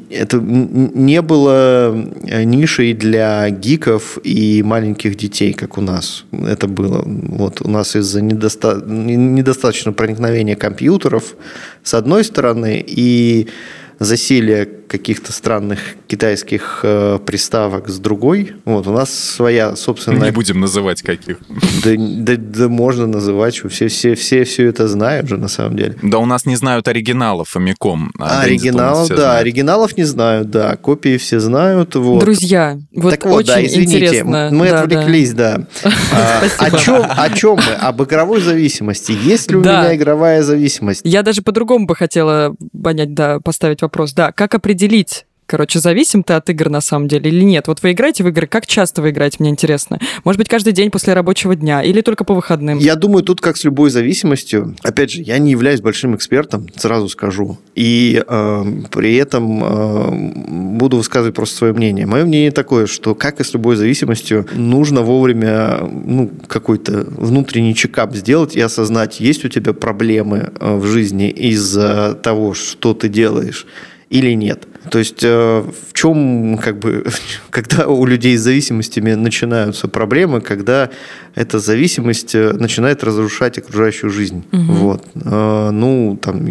это 0.09 0.37
не 0.37 1.21
было 1.21 1.95
э, 2.23 2.43
нишей 2.43 2.93
для 2.93 3.49
гиков 3.49 4.17
и 4.23 4.63
маленьких 4.63 5.15
детей, 5.15 5.53
как 5.53 5.77
у 5.77 5.81
нас 5.81 6.25
это 6.31 6.67
было. 6.67 7.03
Вот 7.05 7.61
у 7.61 7.69
нас 7.69 7.95
из-за 7.95 8.21
недоста- 8.21 8.85
не- 8.87 9.15
недостаточно 9.15 9.93
проникновения 9.93 10.55
компьютеров, 10.55 11.35
с 11.83 11.93
одной 11.93 12.23
стороны, 12.23 12.83
и 12.85 13.47
засилие 13.99 14.67
каких-то 14.93 15.33
странных 15.33 15.79
китайских 16.07 16.81
э, 16.83 17.17
приставок 17.25 17.89
с 17.89 17.97
другой. 17.97 18.53
Вот, 18.63 18.85
у 18.85 18.91
нас 18.91 19.11
своя 19.11 19.71
Не 19.71 19.75
собственная... 19.75 20.31
будем 20.31 20.59
называть 20.59 21.01
каких. 21.01 21.37
Да, 21.83 21.91
да- 21.97 22.35
да 22.37 22.69
можно 22.69 23.07
называть, 23.07 23.55
что 23.55 23.69
все, 23.69 23.87
все, 23.87 24.13
все, 24.13 24.43
все 24.43 24.67
это 24.67 24.87
знают 24.87 25.27
же 25.27 25.37
на 25.37 25.47
самом 25.47 25.77
деле. 25.77 25.95
Да 26.03 26.19
у 26.19 26.27
нас 26.27 26.45
не 26.45 26.55
знают 26.55 26.87
оригиналов 26.87 27.55
Famicom. 27.55 28.09
а 28.19 28.41
оригиналов, 28.41 29.09
да, 29.09 29.15
знают. 29.15 29.41
оригиналов 29.41 29.97
не 29.97 30.03
знают, 30.03 30.51
да, 30.51 30.75
копии 30.75 31.17
все 31.17 31.39
знают. 31.39 31.95
Вот. 31.95 32.19
Друзья, 32.19 32.77
вот 32.95 33.09
так 33.09 33.25
вот, 33.25 33.37
очень 33.37 33.47
да, 33.47 33.65
извините, 33.65 33.95
интересно. 33.97 34.49
мы 34.51 34.69
Да, 34.69 34.81
отвлеклись, 34.83 35.33
да. 35.33 35.65
А, 36.13 36.41
О 36.59 36.77
чем, 36.77 37.03
о 37.09 37.29
чем 37.31 37.55
мы? 37.55 37.73
Об 37.81 38.03
игровой 38.03 38.41
зависимости. 38.41 39.11
Есть 39.11 39.49
ли 39.49 39.57
у 39.57 39.61
Да. 39.63 39.81
меня 39.81 39.95
игровая 39.95 40.43
зависимость? 40.43 41.01
Я 41.03 41.23
даже 41.23 41.41
по-другому 41.41 41.87
бы 41.87 41.95
хотела 41.95 42.55
понять, 42.81 43.15
да, 43.15 43.39
поставить 43.39 43.81
вопрос. 43.81 44.13
Да, 44.13 44.31
как 44.31 44.53
определить, 44.83 45.25
короче, 45.45 45.79
зависим 45.79 46.23
ты 46.23 46.33
от 46.33 46.49
игр 46.49 46.69
на 46.69 46.81
самом 46.81 47.07
деле 47.07 47.29
или 47.29 47.43
нет? 47.43 47.67
Вот 47.67 47.81
вы 47.83 47.91
играете 47.91 48.23
в 48.23 48.27
игры, 48.27 48.47
как 48.47 48.65
часто 48.65 49.01
вы 49.01 49.11
играете, 49.11 49.37
мне 49.39 49.49
интересно. 49.49 49.99
Может 50.25 50.39
быть, 50.39 50.49
каждый 50.49 50.73
день 50.73 50.91
после 50.91 51.13
рабочего 51.13 51.55
дня 51.55 51.81
или 51.81 52.01
только 52.01 52.23
по 52.23 52.33
выходным? 52.33 52.79
Я 52.79 52.95
думаю, 52.95 53.23
тут 53.23 53.39
как 53.39 53.55
с 53.55 53.63
любой 53.63 53.91
зависимостью. 53.91 54.75
Опять 54.83 55.11
же, 55.11 55.21
я 55.21 55.37
не 55.37 55.51
являюсь 55.51 55.79
большим 55.79 56.15
экспертом, 56.15 56.67
сразу 56.75 57.07
скажу. 57.07 57.57
И 57.75 58.21
э, 58.27 58.63
при 58.91 59.15
этом 59.15 59.63
э, 59.63 60.75
буду 60.77 60.97
высказывать 60.97 61.35
просто 61.35 61.55
свое 61.55 61.73
мнение. 61.73 62.05
Мое 62.05 62.25
мнение 62.25 62.51
такое, 62.51 62.87
что 62.87 63.15
как 63.15 63.39
и 63.39 63.43
с 63.43 63.53
любой 63.53 63.75
зависимостью, 63.75 64.47
нужно 64.53 65.01
вовремя 65.01 65.79
ну, 65.81 66.29
какой-то 66.47 67.05
внутренний 67.17 67.75
чекап 67.75 68.15
сделать 68.15 68.55
и 68.55 68.61
осознать, 68.61 69.21
есть 69.21 69.45
у 69.45 69.49
тебя 69.49 69.73
проблемы 69.73 70.51
э, 70.59 70.75
в 70.75 70.85
жизни 70.87 71.29
из-за 71.29 72.19
того, 72.21 72.53
что 72.53 72.93
ты 72.93 73.07
делаешь. 73.07 73.65
Или 74.09 74.33
нет. 74.33 74.67
То 74.89 74.99
есть 74.99 75.23
э, 75.23 75.63
в 75.63 75.93
чем, 75.93 76.57
как 76.57 76.79
бы, 76.79 77.05
когда 77.49 77.87
у 77.87 78.05
людей 78.05 78.37
с 78.37 78.41
зависимостями 78.41 79.13
начинаются 79.13 79.87
проблемы, 79.87 80.41
когда 80.41 80.89
эта 81.35 81.59
зависимость 81.59 82.35
э, 82.35 82.53
начинает 82.53 83.03
разрушать 83.03 83.57
окружающую 83.57 84.09
жизнь. 84.09 84.43
Угу. 84.51 84.61
Вот. 84.73 85.05
Э, 85.15 85.69
ну, 85.71 86.17
там, 86.21 86.45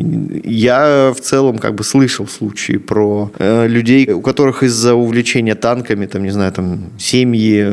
я 0.44 1.12
в 1.16 1.20
целом 1.20 1.58
как 1.58 1.74
бы 1.74 1.84
слышал 1.84 2.26
случаи 2.26 2.78
про 2.78 3.30
людей, 3.38 4.10
у 4.10 4.20
которых 4.20 4.62
из-за 4.62 4.94
увлечения 4.94 5.54
танками, 5.54 6.06
там, 6.06 6.22
не 6.22 6.30
знаю, 6.30 6.52
там, 6.52 6.90
семьи 6.98 7.66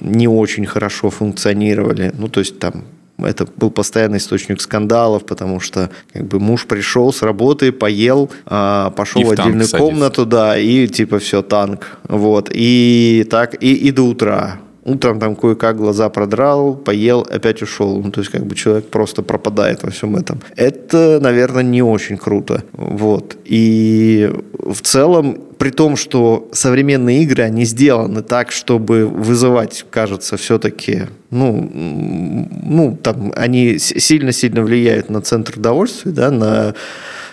не 0.00 0.28
очень 0.28 0.66
хорошо 0.66 1.10
функционировали. 1.10 2.12
Ну, 2.18 2.28
то 2.28 2.40
есть 2.40 2.58
там 2.58 2.84
это 3.24 3.46
был 3.56 3.70
постоянный 3.70 4.18
источник 4.18 4.60
скандалов, 4.60 5.24
потому 5.26 5.60
что 5.60 5.90
как 6.12 6.26
бы 6.26 6.40
муж 6.40 6.66
пришел 6.66 7.12
с 7.12 7.22
работы, 7.22 7.72
поел, 7.72 8.30
а, 8.46 8.90
пошел 8.90 9.22
и 9.22 9.24
в, 9.24 9.30
отдельную 9.30 9.68
комнату, 9.68 10.26
да, 10.26 10.58
и 10.58 10.86
типа 10.88 11.18
все, 11.18 11.42
танк. 11.42 11.98
Вот. 12.08 12.50
И 12.52 13.26
так, 13.30 13.62
и, 13.62 13.74
и 13.74 13.90
до 13.90 14.02
утра. 14.02 14.60
Утром 14.84 15.20
там 15.20 15.36
кое-как 15.36 15.76
глаза 15.76 16.08
продрал, 16.08 16.74
поел, 16.74 17.20
опять 17.30 17.62
ушел. 17.62 18.02
Ну, 18.02 18.10
то 18.10 18.20
есть, 18.20 18.32
как 18.32 18.44
бы 18.44 18.56
человек 18.56 18.88
просто 18.88 19.22
пропадает 19.22 19.84
во 19.84 19.90
всем 19.90 20.16
этом. 20.16 20.40
Это, 20.56 21.20
наверное, 21.20 21.62
не 21.62 21.82
очень 21.82 22.16
круто. 22.16 22.64
Вот. 22.72 23.36
И 23.44 24.28
в 24.58 24.80
целом, 24.80 25.40
при 25.56 25.70
том, 25.70 25.94
что 25.96 26.48
современные 26.52 27.22
игры, 27.22 27.44
они 27.44 27.64
сделаны 27.64 28.22
так, 28.22 28.50
чтобы 28.50 29.06
вызывать, 29.06 29.84
кажется, 29.88 30.36
все-таки, 30.36 31.02
ну, 31.30 31.70
ну, 31.72 32.98
там, 33.00 33.32
они 33.36 33.78
сильно-сильно 33.78 34.62
влияют 34.62 35.10
на 35.10 35.20
центр 35.20 35.58
удовольствия, 35.58 36.10
да, 36.10 36.30
на 36.32 36.74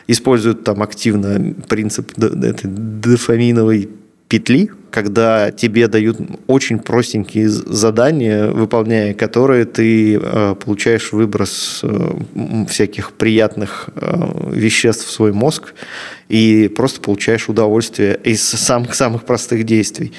используют 0.06 0.64
там 0.64 0.84
активно 0.84 1.56
принцип 1.68 2.12
этой 2.18 2.70
дофаминовой 2.70 3.90
петли, 4.30 4.70
когда 4.92 5.52
тебе 5.52 5.88
дают 5.88 6.18
очень 6.48 6.80
простенькие 6.80 7.50
задания, 7.50 8.48
выполняя 8.48 9.14
которые 9.14 9.66
ты 9.66 10.16
э, 10.16 10.56
получаешь 10.56 11.12
выброс 11.12 11.82
э, 11.84 12.66
всяких 12.70 13.12
приятных 13.14 13.90
э, 13.96 14.52
веществ 14.52 15.08
в 15.08 15.12
свой 15.12 15.34
мозг 15.34 15.74
и 16.30 16.72
просто 16.76 17.02
получаешь 17.02 17.50
удовольствие 17.50 18.20
из 18.24 18.44
самых-самых 18.44 19.26
простых 19.26 19.64
действий. 19.64 20.14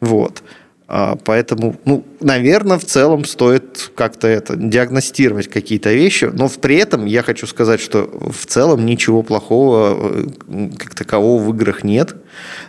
Вот. 0.00 0.42
А, 0.90 1.16
поэтому, 1.22 1.78
ну, 1.84 2.02
наверное, 2.20 2.78
в 2.78 2.84
целом 2.86 3.26
стоит 3.26 3.90
как-то 3.94 4.26
это 4.26 4.56
диагностировать 4.56 5.46
какие-то 5.48 5.92
вещи, 5.92 6.30
но 6.32 6.48
при 6.48 6.76
этом 6.76 7.04
я 7.04 7.22
хочу 7.22 7.46
сказать, 7.46 7.78
что 7.78 8.08
в 8.08 8.46
целом 8.46 8.86
ничего 8.86 9.22
плохого 9.22 10.24
э, 10.48 10.70
как 10.78 10.94
такового 10.94 11.42
в 11.42 11.54
играх 11.54 11.84
нет. 11.84 12.16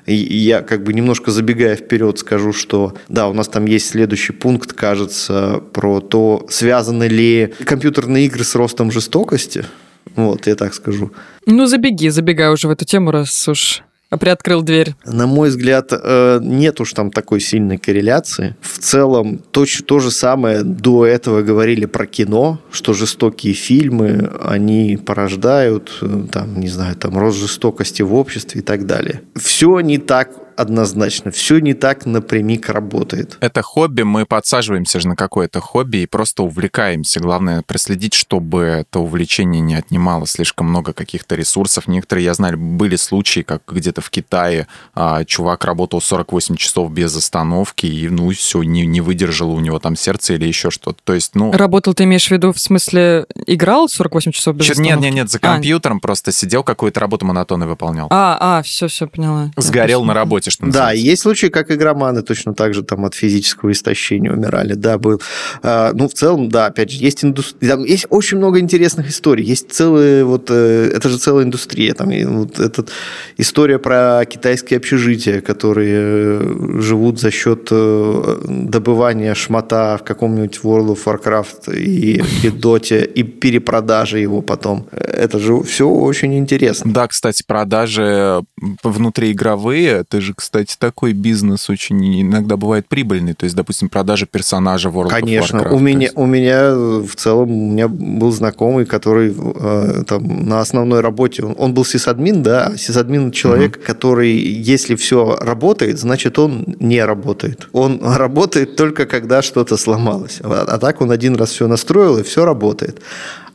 И 0.05 0.15
я 0.15 0.61
как 0.63 0.83
бы 0.83 0.91
немножко 0.91 1.31
забегая 1.31 1.77
вперед 1.77 2.19
скажу, 2.19 2.51
что 2.51 2.93
да, 3.07 3.29
у 3.29 3.33
нас 3.33 3.47
там 3.47 3.63
есть 3.63 3.87
следующий 3.87 4.33
пункт, 4.33 4.73
кажется, 4.73 5.63
про 5.71 6.01
то, 6.01 6.45
связаны 6.49 7.05
ли 7.05 7.53
компьютерные 7.63 8.25
игры 8.25 8.43
с 8.43 8.53
ростом 8.53 8.91
жестокости. 8.91 9.63
Вот, 10.17 10.45
я 10.45 10.55
так 10.55 10.73
скажу. 10.73 11.13
Ну, 11.45 11.67
забеги, 11.67 12.09
забегай 12.09 12.51
уже 12.51 12.67
в 12.67 12.71
эту 12.71 12.83
тему, 12.83 13.11
раз 13.11 13.47
уж 13.47 13.83
приоткрыл 14.17 14.61
дверь? 14.61 14.95
На 15.05 15.27
мой 15.27 15.49
взгляд, 15.49 15.91
э, 15.91 16.39
нет 16.41 16.81
уж 16.81 16.93
там 16.93 17.11
такой 17.11 17.39
сильной 17.39 17.77
корреляции. 17.77 18.55
В 18.61 18.79
целом, 18.79 19.39
то, 19.51 19.65
то 19.85 19.99
же 19.99 20.11
самое 20.11 20.63
до 20.63 21.05
этого 21.05 21.41
говорили 21.41 21.85
про 21.85 22.05
кино, 22.07 22.59
что 22.71 22.93
жестокие 22.93 23.53
фильмы, 23.53 24.31
они 24.41 24.97
порождают, 24.97 25.97
э, 26.01 26.23
там, 26.31 26.59
не 26.59 26.69
знаю, 26.69 26.95
там, 26.95 27.17
рост 27.17 27.37
жестокости 27.37 28.01
в 28.01 28.13
обществе 28.15 28.61
и 28.61 28.63
так 28.63 28.85
далее. 28.85 29.21
Все 29.35 29.79
не 29.79 29.97
так 29.97 30.48
однозначно. 30.59 31.31
Все 31.31 31.59
не 31.59 31.73
так 31.73 32.05
напрямик 32.05 32.69
работает. 32.69 33.37
Это 33.39 33.61
хобби, 33.61 34.01
мы 34.01 34.25
подсаживаемся 34.25 34.99
же 34.99 35.07
на 35.07 35.15
какое-то 35.15 35.61
хобби 35.61 35.97
и 35.99 36.05
просто 36.05 36.43
увлекаемся. 36.43 37.19
Главное 37.19 37.61
проследить, 37.61 38.13
чтобы 38.13 38.59
это 38.63 38.99
увлечение 38.99 39.61
не 39.61 39.75
отнимало 39.75 40.27
слишком 40.27 40.67
много 40.67 40.93
каких-то 40.93 41.35
ресурсов. 41.35 41.87
Некоторые, 41.87 42.25
я 42.25 42.33
знаю, 42.33 42.57
были 42.57 42.97
случаи, 42.97 43.41
как 43.41 43.63
где-то 43.67 44.01
в 44.01 44.09
Китае 44.09 44.67
а, 44.93 45.23
чувак 45.23 45.63
работал 45.63 46.01
48 46.01 46.55
часов 46.57 46.91
без 46.91 47.15
остановки, 47.15 47.85
и, 47.85 48.09
ну, 48.09 48.29
все, 48.31 48.61
не, 48.63 48.85
не 48.85 49.01
выдержало 49.01 49.51
у 49.51 49.59
него 49.59 49.79
там 49.79 49.95
сердце 49.95 50.33
или 50.33 50.45
еще 50.45 50.71
что-то. 50.71 50.99
То 51.03 51.13
есть, 51.13 51.35
ну... 51.35 51.51
Работал, 51.53 51.93
ты 51.93 52.03
имеешь 52.03 52.27
в 52.27 52.31
виду, 52.31 52.51
в 52.51 52.59
смысле, 52.59 53.25
играл 53.47 53.87
48 53.87 54.31
часов 54.31 54.55
без 54.55 54.69
остановки? 54.69 54.91
Нет, 54.91 55.01
нет, 55.01 55.13
нет, 55.13 55.31
за 55.31 55.37
а. 55.37 55.41
компьютером 55.41 55.97
а. 55.97 55.99
просто 56.01 56.31
сидел, 56.31 56.63
какую-то 56.63 56.99
работу 56.99 57.25
монотонно 57.25 57.65
выполнял. 57.67 58.07
А, 58.09 58.37
а, 58.39 58.61
все, 58.63 58.87
все, 58.87 59.07
поняла. 59.07 59.51
Сгорел 59.55 60.03
на 60.03 60.13
работе 60.13 60.48
работе, 60.49 60.55
что 60.55 60.65
называется. 60.65 60.95
Да, 60.95 61.09
есть 61.09 61.21
случаи, 61.21 61.47
как 61.47 61.71
игроманы 61.71 62.21
точно 62.21 62.53
так 62.53 62.73
же 62.73 62.83
там 62.83 63.05
от 63.05 63.15
физического 63.15 63.71
истощения 63.71 64.31
умирали, 64.31 64.73
да, 64.73 64.97
был. 64.97 65.21
А, 65.63 65.91
ну, 65.93 66.07
в 66.07 66.13
целом, 66.13 66.49
да, 66.49 66.67
опять 66.67 66.91
же, 66.91 67.03
есть 67.03 67.23
индустрия, 67.23 67.71
там 67.71 67.83
есть 67.83 68.07
очень 68.09 68.37
много 68.37 68.59
интересных 68.59 69.09
историй, 69.09 69.45
есть 69.45 69.71
целые, 69.71 70.23
вот, 70.23 70.49
э, 70.49 70.91
это 70.95 71.09
же 71.09 71.17
целая 71.17 71.45
индустрия, 71.45 71.93
там, 71.93 72.09
вот 72.37 72.59
этот, 72.59 72.89
история 73.37 73.79
про 73.79 74.25
китайские 74.25 74.77
общежития, 74.77 75.41
которые 75.41 76.39
э, 76.41 76.81
живут 76.81 77.19
за 77.19 77.31
счет 77.31 77.67
э, 77.71 78.37
добывания 78.47 79.33
шмата 79.33 79.97
в 79.99 80.03
каком-нибудь 80.03 80.59
World 80.63 80.95
of 80.95 80.99
Warcraft 81.05 81.75
и, 81.75 82.21
и 82.43 82.49
Dota, 82.49 83.03
и 83.03 83.23
перепродажи 83.23 84.19
его 84.19 84.41
потом. 84.41 84.87
Это 84.91 85.39
же 85.39 85.61
все 85.63 85.87
очень 85.87 86.37
интересно. 86.37 86.91
Да, 86.91 87.07
кстати, 87.07 87.43
продажи 87.45 88.41
внутриигровые, 88.83 89.99
это 89.99 90.21
же, 90.21 90.33
кстати, 90.39 90.75
такой 90.77 91.13
бизнес 91.13 91.69
очень 91.69 92.21
иногда 92.21 92.57
бывает 92.57 92.87
прибыльный. 92.87 93.33
То 93.33 93.43
есть, 93.43 93.55
допустим, 93.55 93.89
продажа 93.89 94.25
персонажа 94.25 94.89
World 94.89 95.09
Конечно. 95.09 95.57
of 95.57 95.65
Warcraft. 95.65 95.73
У 95.73 95.79
меня, 95.79 96.09
у 96.15 96.25
меня 96.25 96.71
в 96.73 97.15
целом 97.15 97.51
у 97.51 97.71
меня 97.71 97.87
был 97.87 98.31
знакомый, 98.31 98.85
который 98.85 99.35
э, 99.37 100.03
там, 100.07 100.47
на 100.47 100.61
основной 100.61 101.01
работе, 101.01 101.43
он 101.43 101.73
был 101.73 101.85
сисадмин, 101.85 102.41
да, 102.41 102.73
сисадмин 102.77 103.31
человек, 103.31 103.77
угу. 103.77 103.85
который, 103.85 104.31
если 104.31 104.95
все 104.95 105.37
работает, 105.39 105.99
значит, 105.99 106.39
он 106.39 106.75
не 106.79 107.03
работает. 107.03 107.67
Он 107.73 107.99
работает 108.03 108.75
только 108.75 109.05
когда 109.05 109.41
что-то 109.41 109.77
сломалось. 109.77 110.39
А, 110.41 110.65
а 110.67 110.77
так 110.77 111.01
он 111.01 111.11
один 111.11 111.35
раз 111.35 111.51
все 111.51 111.67
настроил, 111.67 112.17
и 112.17 112.23
все 112.23 112.45
работает. 112.45 113.01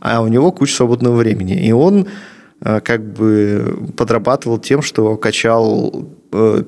А 0.01 0.21
у 0.21 0.29
него 0.29 0.53
куча 0.53 0.75
свободного 0.75 1.17
времени. 1.17 1.67
И 1.67 1.73
он 1.73 2.07
э, 2.61 2.81
как 2.81 3.03
бы 3.15 3.93
подрабатывал 3.97 4.59
тем, 4.59 4.83
что 4.83 5.17
качал 5.17 6.09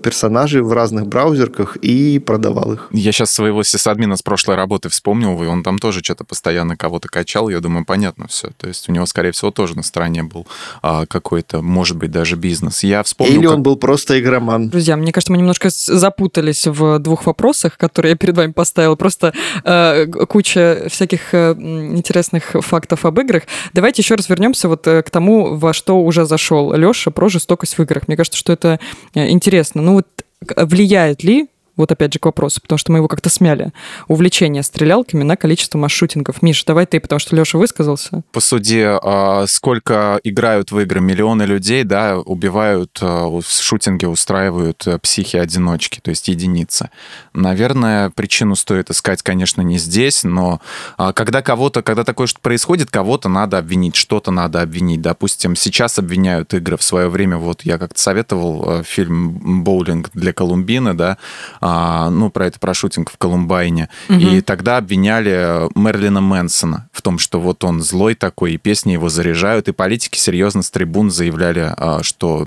персонажей 0.02 0.62
в 0.62 0.72
разных 0.72 1.06
браузерках 1.06 1.76
и 1.76 2.18
продавал 2.18 2.74
их. 2.74 2.88
Я 2.92 3.12
сейчас 3.12 3.30
своего 3.30 3.62
сисадмина 3.62 4.16
с 4.16 4.22
прошлой 4.22 4.56
работы 4.56 4.88
вспомнил, 4.88 5.42
и 5.42 5.46
он 5.46 5.62
там 5.62 5.78
тоже 5.78 6.00
что-то 6.02 6.24
постоянно 6.24 6.76
кого-то 6.76 7.08
качал. 7.08 7.48
Я 7.48 7.60
думаю, 7.60 7.84
понятно 7.84 8.28
все. 8.28 8.50
То 8.56 8.68
есть 8.68 8.88
у 8.88 8.92
него, 8.92 9.06
скорее 9.06 9.32
всего, 9.32 9.50
тоже 9.50 9.76
на 9.76 9.82
стороне 9.82 10.22
был 10.22 10.46
а, 10.82 11.06
какой-то, 11.06 11.62
может 11.62 11.96
быть, 11.96 12.10
даже 12.10 12.36
бизнес. 12.36 12.82
Я 12.82 13.02
вспомнил... 13.02 13.34
Или 13.34 13.46
как... 13.46 13.54
он 13.56 13.62
был 13.62 13.76
просто 13.76 14.20
игроман. 14.20 14.68
Друзья, 14.68 14.96
мне 14.96 15.12
кажется, 15.12 15.32
мы 15.32 15.38
немножко 15.38 15.68
запутались 15.70 16.66
в 16.66 16.98
двух 16.98 17.26
вопросах, 17.26 17.76
которые 17.76 18.10
я 18.10 18.16
перед 18.16 18.36
вами 18.36 18.52
поставила. 18.52 18.94
Просто 18.94 19.32
э, 19.64 20.06
куча 20.06 20.86
всяких 20.88 21.34
э, 21.34 21.52
интересных 21.52 22.52
фактов 22.60 23.04
об 23.04 23.20
играх. 23.20 23.42
Давайте 23.72 24.02
еще 24.02 24.14
раз 24.14 24.28
вернемся 24.28 24.68
вот 24.68 24.86
э, 24.86 25.02
к 25.02 25.10
тому, 25.10 25.56
во 25.56 25.72
что 25.72 26.00
уже 26.02 26.24
зашел 26.24 26.72
Леша 26.72 27.10
про 27.10 27.28
жестокость 27.28 27.78
в 27.78 27.82
играх. 27.82 28.08
Мне 28.08 28.16
кажется, 28.16 28.38
что 28.38 28.52
это 28.52 28.78
э, 29.14 29.28
интересно 29.28 29.55
интересно, 29.56 29.82
ну 29.82 29.94
вот 29.94 30.06
влияет 30.56 31.22
ли 31.22 31.48
вот 31.76 31.92
опять 31.92 32.12
же 32.12 32.18
к 32.18 32.26
вопросу, 32.26 32.60
потому 32.60 32.78
что 32.78 32.92
мы 32.92 32.98
его 32.98 33.08
как-то 33.08 33.28
смяли. 33.28 33.72
Увлечение 34.08 34.62
стрелялками 34.62 35.22
на 35.22 35.36
количество 35.36 35.78
масс-шутингов. 35.78 36.42
Миш, 36.42 36.64
давай 36.64 36.86
ты, 36.86 37.00
потому 37.00 37.18
что 37.18 37.36
Леша 37.36 37.58
высказался. 37.58 38.22
По 38.32 38.40
суде, 38.40 38.98
а, 39.02 39.46
сколько 39.46 40.20
играют 40.24 40.72
в 40.72 40.80
игры 40.80 41.00
миллионы 41.00 41.42
людей, 41.44 41.84
да, 41.84 42.18
убивают, 42.18 42.98
а, 43.00 43.26
в 43.28 43.42
шутинге 43.44 44.08
устраивают 44.08 44.86
э, 44.86 44.98
психи-одиночки, 44.98 46.00
то 46.00 46.10
есть 46.10 46.28
единицы. 46.28 46.90
Наверное, 47.34 48.10
причину 48.10 48.56
стоит 48.56 48.90
искать, 48.90 49.22
конечно, 49.22 49.60
не 49.60 49.78
здесь, 49.78 50.24
но 50.24 50.60
а, 50.96 51.12
когда 51.12 51.42
кого-то, 51.42 51.82
когда 51.82 52.04
такое 52.04 52.26
что 52.26 52.40
происходит, 52.40 52.90
кого-то 52.90 53.28
надо 53.28 53.58
обвинить, 53.58 53.96
что-то 53.96 54.30
надо 54.30 54.62
обвинить. 54.62 55.02
Допустим, 55.02 55.56
сейчас 55.56 55.98
обвиняют 55.98 56.54
игры 56.54 56.76
в 56.76 56.82
свое 56.82 57.08
время. 57.08 57.36
Вот 57.36 57.62
я 57.62 57.78
как-то 57.78 58.00
советовал 58.00 58.80
э, 58.80 58.82
фильм 58.84 59.62
«Боулинг 59.62 60.10
для 60.14 60.32
Колумбины», 60.32 60.94
да, 60.94 61.18
а, 61.68 62.10
ну, 62.10 62.30
про 62.30 62.46
это, 62.46 62.60
про 62.60 62.74
шутинг 62.74 63.10
в 63.10 63.18
Колумбайне. 63.18 63.88
Угу. 64.08 64.18
И 64.20 64.40
тогда 64.40 64.76
обвиняли 64.76 65.68
Мерлина 65.76 66.20
Мэнсона 66.20 66.88
в 66.92 67.02
том, 67.02 67.18
что 67.18 67.40
вот 67.40 67.64
он 67.64 67.82
злой 67.82 68.14
такой, 68.14 68.52
и 68.52 68.56
песни 68.56 68.92
его 68.92 69.08
заряжают, 69.08 69.66
и 69.66 69.72
политики 69.72 70.16
серьезно 70.16 70.62
с 70.62 70.70
трибун 70.70 71.10
заявляли, 71.10 71.74
а, 71.76 72.04
что 72.04 72.46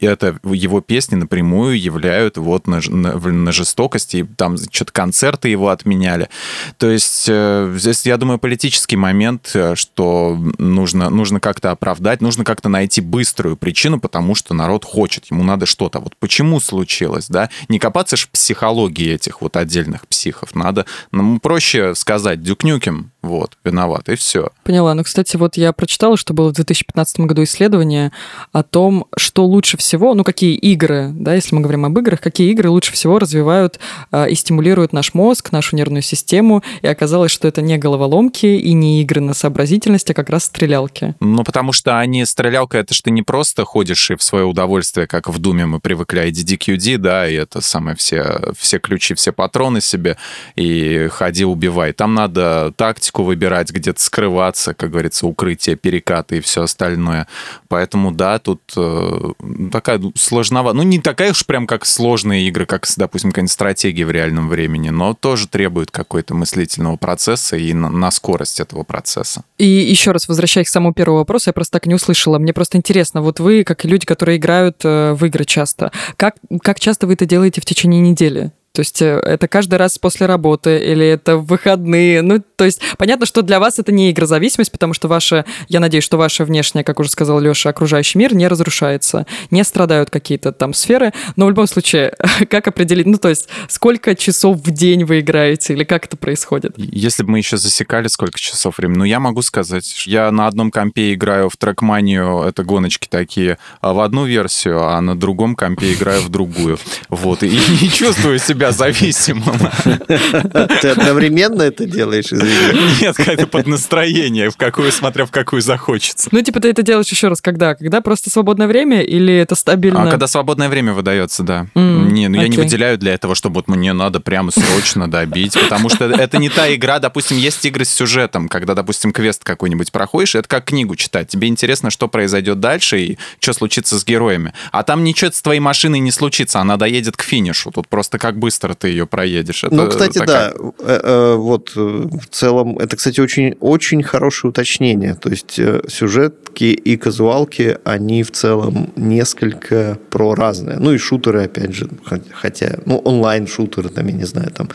это 0.00 0.38
его 0.44 0.80
песни 0.80 1.16
напрямую 1.16 1.78
являют 1.78 2.38
вот 2.38 2.66
на, 2.66 2.80
на, 2.88 3.18
на 3.18 3.52
жестокости, 3.52 4.16
и 4.18 4.22
там 4.24 4.56
что-то 4.56 4.92
концерты 4.92 5.50
его 5.50 5.68
отменяли. 5.68 6.30
То 6.78 6.88
есть 6.88 7.26
э, 7.28 7.70
здесь, 7.76 8.06
я 8.06 8.16
думаю, 8.16 8.38
политический 8.38 8.96
момент, 8.96 9.50
э, 9.52 9.74
что 9.74 10.38
нужно, 10.56 11.10
нужно 11.10 11.38
как-то 11.38 11.70
оправдать, 11.70 12.22
нужно 12.22 12.44
как-то 12.44 12.70
найти 12.70 13.02
быструю 13.02 13.58
причину, 13.58 14.00
потому 14.00 14.34
что 14.34 14.54
народ 14.54 14.86
хочет, 14.86 15.26
ему 15.30 15.42
надо 15.42 15.66
что-то. 15.66 16.00
Вот 16.00 16.16
почему 16.18 16.60
случилось, 16.60 17.26
да? 17.28 17.50
Не 17.68 17.78
копаться 17.78 18.16
ж 18.16 18.22
в 18.22 18.30
психологии 18.30 18.53
этих 18.54 19.40
вот 19.40 19.56
отдельных 19.56 20.06
психов. 20.08 20.54
Надо, 20.54 20.86
ну, 21.12 21.38
проще 21.38 21.94
сказать, 21.94 22.42
Дюкнюким, 22.42 23.12
вот, 23.22 23.56
виноват, 23.64 24.08
и 24.08 24.16
все. 24.16 24.50
Поняла. 24.64 24.94
Ну, 24.94 25.02
кстати, 25.02 25.36
вот 25.36 25.56
я 25.56 25.72
прочитала, 25.72 26.16
что 26.16 26.34
было 26.34 26.50
в 26.50 26.54
2015 26.54 27.20
году 27.20 27.42
исследование 27.44 28.12
о 28.52 28.62
том, 28.62 29.06
что 29.16 29.46
лучше 29.46 29.76
всего, 29.76 30.14
ну, 30.14 30.24
какие 30.24 30.54
игры, 30.54 31.10
да, 31.12 31.34
если 31.34 31.54
мы 31.54 31.62
говорим 31.62 31.84
об 31.86 31.98
играх, 31.98 32.20
какие 32.20 32.50
игры 32.50 32.68
лучше 32.68 32.92
всего 32.92 33.18
развивают 33.18 33.78
э, 34.12 34.30
и 34.30 34.34
стимулируют 34.34 34.92
наш 34.92 35.14
мозг, 35.14 35.52
нашу 35.52 35.76
нервную 35.76 36.02
систему, 36.02 36.62
и 36.82 36.86
оказалось, 36.86 37.32
что 37.32 37.48
это 37.48 37.62
не 37.62 37.78
головоломки 37.78 38.46
и 38.46 38.72
не 38.72 39.00
игры 39.02 39.20
на 39.20 39.34
сообразительность, 39.34 40.10
а 40.10 40.14
как 40.14 40.30
раз 40.30 40.44
стрелялки. 40.44 41.14
Ну, 41.20 41.44
потому 41.44 41.72
что 41.72 41.98
они, 41.98 42.24
стрелялка, 42.24 42.78
это 42.78 42.94
что 42.94 43.04
ты 43.04 43.10
не 43.10 43.22
просто 43.22 43.64
ходишь 43.64 44.10
и 44.10 44.16
в 44.16 44.22
свое 44.22 44.44
удовольствие, 44.44 45.06
как 45.06 45.28
в 45.28 45.38
Думе 45.38 45.66
мы 45.66 45.80
привыкли, 45.80 46.28
IDDQD, 46.28 46.98
да, 46.98 47.28
и 47.28 47.34
это 47.34 47.60
самое 47.60 47.96
все, 47.96 48.43
все 48.58 48.78
ключи, 48.78 49.14
все 49.14 49.32
патроны 49.32 49.80
себе, 49.80 50.16
и 50.56 51.08
ходи 51.10 51.44
убивай. 51.44 51.92
Там 51.92 52.14
надо 52.14 52.72
тактику 52.76 53.22
выбирать, 53.22 53.70
где-то 53.70 54.02
скрываться, 54.02 54.74
как 54.74 54.90
говорится, 54.90 55.26
укрытие, 55.26 55.76
перекаты 55.76 56.38
и 56.38 56.40
все 56.40 56.62
остальное. 56.62 57.26
Поэтому, 57.68 58.12
да, 58.12 58.38
тут 58.38 58.60
э, 58.76 59.32
такая 59.72 60.00
сложновато. 60.14 60.76
Ну, 60.76 60.82
не 60.82 60.98
такая 61.00 61.32
уж 61.32 61.44
прям 61.46 61.66
как 61.66 61.86
сложные 61.86 62.46
игры, 62.48 62.66
как, 62.66 62.86
допустим, 62.96 63.30
какая-нибудь 63.30 63.52
стратегия 63.52 64.04
в 64.04 64.10
реальном 64.10 64.48
времени, 64.48 64.90
но 64.90 65.14
тоже 65.14 65.48
требует 65.48 65.90
какой-то 65.90 66.34
мыслительного 66.34 66.96
процесса 66.96 67.56
и 67.56 67.72
на, 67.72 67.88
на 67.90 68.10
скорость 68.10 68.60
этого 68.60 68.82
процесса. 68.82 69.42
И 69.58 69.66
еще 69.66 70.12
раз, 70.12 70.28
возвращаясь 70.28 70.68
к 70.68 70.70
самому 70.70 70.94
первому 70.94 71.18
вопросу, 71.18 71.50
я 71.50 71.52
просто 71.52 71.72
так 71.72 71.86
не 71.86 71.94
услышала. 71.94 72.38
Мне 72.38 72.52
просто 72.52 72.78
интересно, 72.78 73.22
вот 73.22 73.40
вы, 73.40 73.64
как 73.64 73.84
люди, 73.84 74.06
которые 74.06 74.38
играют 74.38 74.84
э, 74.84 75.12
в 75.12 75.24
игры 75.24 75.44
часто, 75.44 75.92
как, 76.16 76.36
как 76.62 76.80
часто 76.80 77.06
вы 77.06 77.14
это 77.14 77.26
делаете 77.26 77.60
в 77.60 77.64
течение 77.64 78.00
недели? 78.00 78.33
деле. 78.34 78.52
То 78.74 78.80
есть 78.80 79.00
э, 79.02 79.20
это 79.20 79.46
каждый 79.46 79.76
раз 79.76 79.98
после 79.98 80.26
работы 80.26 80.78
или 80.78 81.06
это 81.06 81.36
в 81.36 81.46
выходные. 81.46 82.22
Ну, 82.22 82.42
то 82.56 82.64
есть 82.64 82.80
понятно, 82.98 83.24
что 83.24 83.42
для 83.42 83.60
вас 83.60 83.78
это 83.78 83.92
не 83.92 84.10
игрозависимость, 84.10 84.72
потому 84.72 84.94
что 84.94 85.06
ваша, 85.06 85.44
я 85.68 85.78
надеюсь, 85.78 86.02
что 86.02 86.16
ваша 86.16 86.44
внешняя, 86.44 86.82
как 86.82 86.98
уже 86.98 87.08
сказал 87.08 87.38
Леша, 87.38 87.70
окружающий 87.70 88.18
мир 88.18 88.34
не 88.34 88.48
разрушается, 88.48 89.26
не 89.52 89.62
страдают 89.62 90.10
какие-то 90.10 90.50
там 90.50 90.74
сферы. 90.74 91.12
Но 91.36 91.46
в 91.46 91.50
любом 91.50 91.68
случае, 91.68 92.14
как 92.50 92.66
определить, 92.66 93.06
ну, 93.06 93.16
то 93.16 93.28
есть 93.28 93.48
сколько 93.68 94.16
часов 94.16 94.56
в 94.56 94.70
день 94.72 95.04
вы 95.04 95.20
играете 95.20 95.74
или 95.74 95.84
как 95.84 96.06
это 96.06 96.16
происходит? 96.16 96.72
Если 96.76 97.22
бы 97.22 97.30
мы 97.30 97.38
еще 97.38 97.58
засекали, 97.58 98.08
сколько 98.08 98.40
часов 98.40 98.78
времени, 98.78 98.98
ну, 98.98 99.04
я 99.04 99.20
могу 99.20 99.42
сказать, 99.42 100.04
я 100.08 100.32
на 100.32 100.48
одном 100.48 100.72
компе 100.72 101.14
играю 101.14 101.48
в 101.48 101.56
трекманию, 101.56 102.42
это 102.42 102.64
гоночки 102.64 103.06
такие, 103.08 103.58
а 103.80 103.92
в 103.92 104.00
одну 104.00 104.24
версию, 104.24 104.82
а 104.82 105.00
на 105.00 105.16
другом 105.16 105.54
компе 105.54 105.92
играю 105.92 106.22
в 106.22 106.28
другую. 106.28 106.78
Вот, 107.08 107.44
и 107.44 107.50
не 107.80 107.88
чувствую 107.88 108.40
себя 108.40 108.63
себя 108.64 108.72
зависимым. 108.72 109.58
Ты 110.80 110.88
одновременно 110.88 111.62
это 111.62 111.84
делаешь, 111.84 112.26
извини? 112.26 113.00
Нет, 113.00 113.16
какое-то 113.16 113.46
под 113.46 113.66
настроение, 113.66 114.50
в 114.50 114.56
какую, 114.56 114.92
смотря 114.92 115.26
в 115.26 115.30
какую 115.30 115.62
захочется. 115.62 116.28
Ну, 116.32 116.42
типа, 116.42 116.60
ты 116.60 116.68
это 116.68 116.82
делаешь 116.82 117.08
еще 117.08 117.28
раз, 117.28 117.40
когда? 117.40 117.74
Когда 117.74 118.00
просто 118.00 118.30
свободное 118.30 118.66
время 118.66 119.02
или 119.02 119.34
это 119.34 119.54
стабильно? 119.54 120.02
А 120.02 120.10
когда 120.10 120.26
свободное 120.26 120.68
время 120.68 120.92
выдается, 120.92 121.42
да. 121.42 121.66
Mm, 121.74 122.10
не, 122.10 122.28
ну 122.28 122.38
okay. 122.38 122.42
я 122.42 122.48
не 122.48 122.56
выделяю 122.56 122.98
для 122.98 123.14
этого, 123.14 123.34
чтобы 123.34 123.56
вот 123.56 123.68
мне 123.68 123.92
надо 123.92 124.20
прямо 124.20 124.50
срочно 124.50 125.10
добить, 125.10 125.58
потому 125.60 125.88
что 125.88 126.04
это 126.06 126.38
не 126.38 126.48
та 126.48 126.72
игра, 126.74 126.98
допустим, 126.98 127.36
есть 127.36 127.64
игры 127.64 127.84
с 127.84 127.90
сюжетом, 127.90 128.48
когда, 128.48 128.74
допустим, 128.74 129.12
квест 129.12 129.44
какой-нибудь 129.44 129.92
проходишь, 129.92 130.34
это 130.34 130.48
как 130.48 130.66
книгу 130.66 130.96
читать. 130.96 131.28
Тебе 131.28 131.48
интересно, 131.48 131.90
что 131.90 132.08
произойдет 132.08 132.60
дальше 132.60 133.00
и 133.00 133.18
что 133.40 133.52
случится 133.52 133.98
с 133.98 134.04
героями. 134.04 134.52
А 134.72 134.82
там 134.82 135.04
ничего 135.04 135.30
с 135.30 135.42
твоей 135.42 135.60
машиной 135.60 136.00
не 136.00 136.10
случится, 136.10 136.60
она 136.60 136.76
доедет 136.76 137.16
к 137.16 137.22
финишу. 137.22 137.70
Тут 137.70 137.88
просто 137.88 138.18
как 138.18 138.38
быстро 138.38 138.53
быстро 138.54 138.74
ты 138.74 138.88
ее 138.88 139.06
проедешь. 139.06 139.64
Это 139.64 139.74
ну, 139.74 139.88
кстати, 139.88 140.18
такая... 140.18 140.52
да. 140.52 140.72
Э, 140.80 141.00
э, 141.02 141.34
вот 141.34 141.72
э, 141.76 141.80
в 141.80 142.28
целом, 142.30 142.78
это, 142.78 142.96
кстати, 142.96 143.20
очень, 143.20 143.56
очень 143.60 144.02
хорошее 144.02 144.50
уточнение. 144.50 145.14
То 145.14 145.30
есть 145.30 145.60
сюжетки 145.88 146.64
и 146.64 146.96
казуалки, 146.96 147.78
они 147.84 148.22
в 148.22 148.30
целом 148.30 148.92
несколько 148.96 149.98
про 150.10 150.34
разные. 150.34 150.78
Ну 150.78 150.92
и 150.92 150.98
шутеры, 150.98 151.44
опять 151.44 151.74
же, 151.74 151.88
хотя, 152.32 152.78
ну, 152.86 152.98
онлайн-шутеры, 152.98 153.88
там, 153.88 154.06
я 154.06 154.12
не 154.12 154.24
знаю, 154.24 154.50
там. 154.50 154.68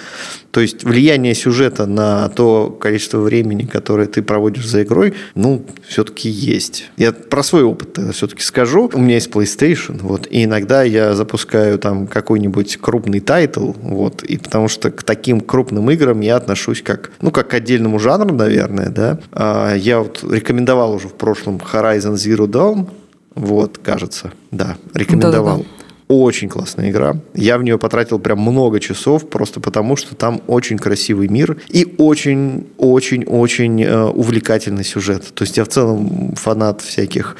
То 0.52 0.62
есть 0.62 0.84
влияние 0.84 1.36
сюжета 1.36 1.86
на 1.86 2.28
то 2.30 2.70
количество 2.70 3.20
времени, 3.20 3.66
которое 3.66 4.08
ты 4.08 4.22
проводишь 4.22 4.68
за 4.68 4.84
игрой, 4.84 5.14
ну, 5.36 5.66
все-таки 5.88 6.28
есть. 6.30 6.90
Я 6.98 7.12
про 7.12 7.44
свой 7.44 7.64
опыт 7.64 7.98
все-таки 8.14 8.42
скажу. 8.42 8.90
У 8.94 9.00
меня 9.00 9.16
есть 9.16 9.30
PlayStation, 9.30 10.00
вот, 10.02 10.28
и 10.30 10.44
иногда 10.44 10.84
я 10.84 11.14
запускаю 11.14 11.80
там 11.80 12.08
какой-нибудь 12.08 12.78
крупный 12.78 13.20
title, 13.20 13.69
вот, 13.82 14.24
и 14.24 14.38
потому 14.38 14.68
что 14.68 14.92
к 14.92 15.04
таким 15.04 15.42
крупным 15.42 15.90
играм 15.92 16.20
я 16.22 16.36
отношусь 16.38 16.82
как, 16.82 17.12
ну, 17.22 17.32
как 17.32 17.50
к 17.50 17.54
отдельному 17.54 18.00
жанру, 18.00 18.34
наверное, 18.34 18.90
да. 18.90 19.20
А, 19.32 19.76
я 19.76 20.00
вот 20.00 20.24
рекомендовал 20.30 20.94
уже 20.94 21.08
в 21.08 21.14
прошлом 21.14 21.58
Horizon 21.58 22.14
Zero 22.14 22.48
Dawn, 22.48 22.90
вот, 23.36 23.78
кажется, 23.78 24.32
да, 24.52 24.78
рекомендовал. 24.94 25.58
Да-да-да. 25.60 25.80
Очень 26.10 26.50
классная 26.50 26.90
игра. 26.90 27.18
Я 27.36 27.60
в 27.60 27.64
нее 27.64 27.78
потратил 27.78 28.18
прям 28.18 28.40
много 28.40 28.80
часов, 28.80 29.30
просто 29.30 29.60
потому 29.60 29.96
что 29.96 30.16
там 30.16 30.42
очень 30.48 30.80
красивый 30.80 31.28
мир 31.28 31.58
и 31.70 31.94
очень-очень-очень 32.00 33.84
э, 33.84 34.06
увлекательный 34.06 34.84
сюжет. 34.84 35.32
То 35.36 35.44
есть 35.44 35.58
я 35.58 35.64
в 35.66 35.68
целом 35.68 36.34
фанат 36.36 36.82
всяких 36.82 37.38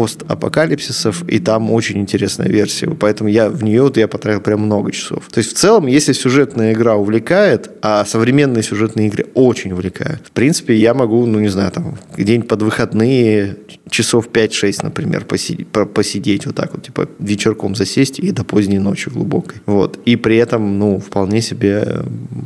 постапокалипсисов, 0.00 1.28
и 1.28 1.38
там 1.40 1.70
очень 1.70 1.98
интересная 1.98 2.48
версия. 2.48 2.88
Поэтому 2.88 3.28
я 3.28 3.50
в 3.50 3.62
нее 3.62 3.82
вот 3.82 3.98
я 3.98 4.08
потратил 4.08 4.40
прям 4.40 4.60
много 4.60 4.92
часов. 4.92 5.28
То 5.30 5.40
есть 5.40 5.50
в 5.50 5.58
целом, 5.58 5.86
если 5.88 6.14
сюжетная 6.14 6.72
игра 6.72 6.96
увлекает, 6.96 7.70
а 7.82 8.06
современные 8.06 8.62
сюжетные 8.62 9.08
игры 9.08 9.26
очень 9.34 9.72
увлекают, 9.72 10.22
в 10.28 10.30
принципе, 10.30 10.74
я 10.74 10.94
могу, 10.94 11.26
ну 11.26 11.38
не 11.38 11.48
знаю, 11.48 11.70
там 11.70 11.98
день 12.16 12.42
под 12.42 12.62
выходные 12.62 13.58
часов 13.90 14.28
5-6, 14.28 14.80
например, 14.84 15.24
посидеть, 15.26 15.68
посидеть 15.68 16.46
вот 16.46 16.54
так 16.54 16.72
вот, 16.72 16.82
типа 16.82 17.06
вечерком 17.18 17.74
засесть 17.74 18.18
и 18.20 18.30
до 18.30 18.42
поздней 18.44 18.78
ночи 18.78 19.10
глубокой. 19.10 19.60
Вот. 19.66 19.98
И 20.06 20.16
при 20.16 20.36
этом, 20.36 20.78
ну, 20.78 20.98
вполне 20.98 21.42
себе 21.42 22.04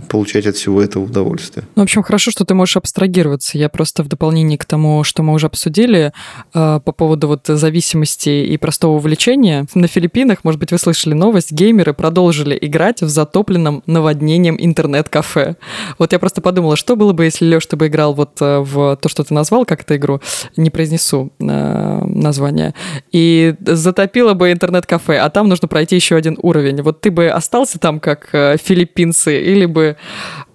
получать 0.09 0.47
от 0.47 0.57
всего 0.57 0.83
этого 0.83 1.05
удовольствие. 1.05 1.65
Ну, 1.77 1.83
в 1.83 1.85
общем, 1.85 2.03
хорошо, 2.03 2.31
что 2.31 2.45
ты 2.45 2.55
можешь 2.55 2.77
абстрагироваться. 2.77 3.59
Я 3.59 3.69
просто 3.69 4.03
в 4.03 4.09
дополнение 4.09 4.59
к 4.59 4.65
тому, 4.65 5.05
что 5.05 5.23
мы 5.23 5.35
уже 5.35 5.47
обсудили 5.47 6.13
э, 6.55 6.81
по 6.85 6.93
поводу 6.93 7.29
вот 7.29 7.44
зависимости 7.47 8.29
и 8.29 8.57
простого 8.57 8.97
увлечения, 8.97 9.67
на 9.75 9.87
Филиппинах, 9.87 10.45
может 10.45 10.61
быть, 10.61 10.73
вы 10.73 10.79
слышали 10.79 11.15
новость, 11.15 11.53
геймеры 11.53 11.95
продолжили 11.95 12.59
играть 12.61 13.03
в 13.03 13.09
затопленном 13.09 13.83
наводнением 13.87 14.57
интернет-кафе. 14.59 15.57
Вот 15.99 16.13
я 16.13 16.19
просто 16.19 16.41
подумала, 16.41 16.77
что 16.77 16.97
было 16.97 17.13
бы, 17.13 17.25
если, 17.25 17.47
Леш, 17.47 17.67
ты 17.67 17.77
бы 17.77 17.87
играл 17.87 18.15
вот 18.15 18.41
э, 18.41 18.59
в 18.61 18.97
то, 18.97 19.09
что 19.09 19.25
ты 19.25 19.35
назвал, 19.35 19.65
как 19.65 19.83
эту 19.83 19.97
игру, 19.97 20.21
не 20.57 20.71
произнесу 20.71 21.33
э, 21.41 22.05
название, 22.05 22.75
и 23.13 23.55
затопило 23.61 24.35
бы 24.35 24.53
интернет-кафе, 24.53 25.19
а 25.19 25.31
там 25.31 25.49
нужно 25.49 25.69
пройти 25.69 25.97
еще 25.97 26.17
один 26.17 26.39
уровень. 26.43 26.83
Вот 26.83 27.01
ты 27.01 27.11
бы 27.11 27.29
остался 27.29 27.79
там 27.79 28.01
как 28.01 28.29
э, 28.33 28.57
филиппинцы 28.63 29.43
или 29.43 29.67
бы 29.67 29.97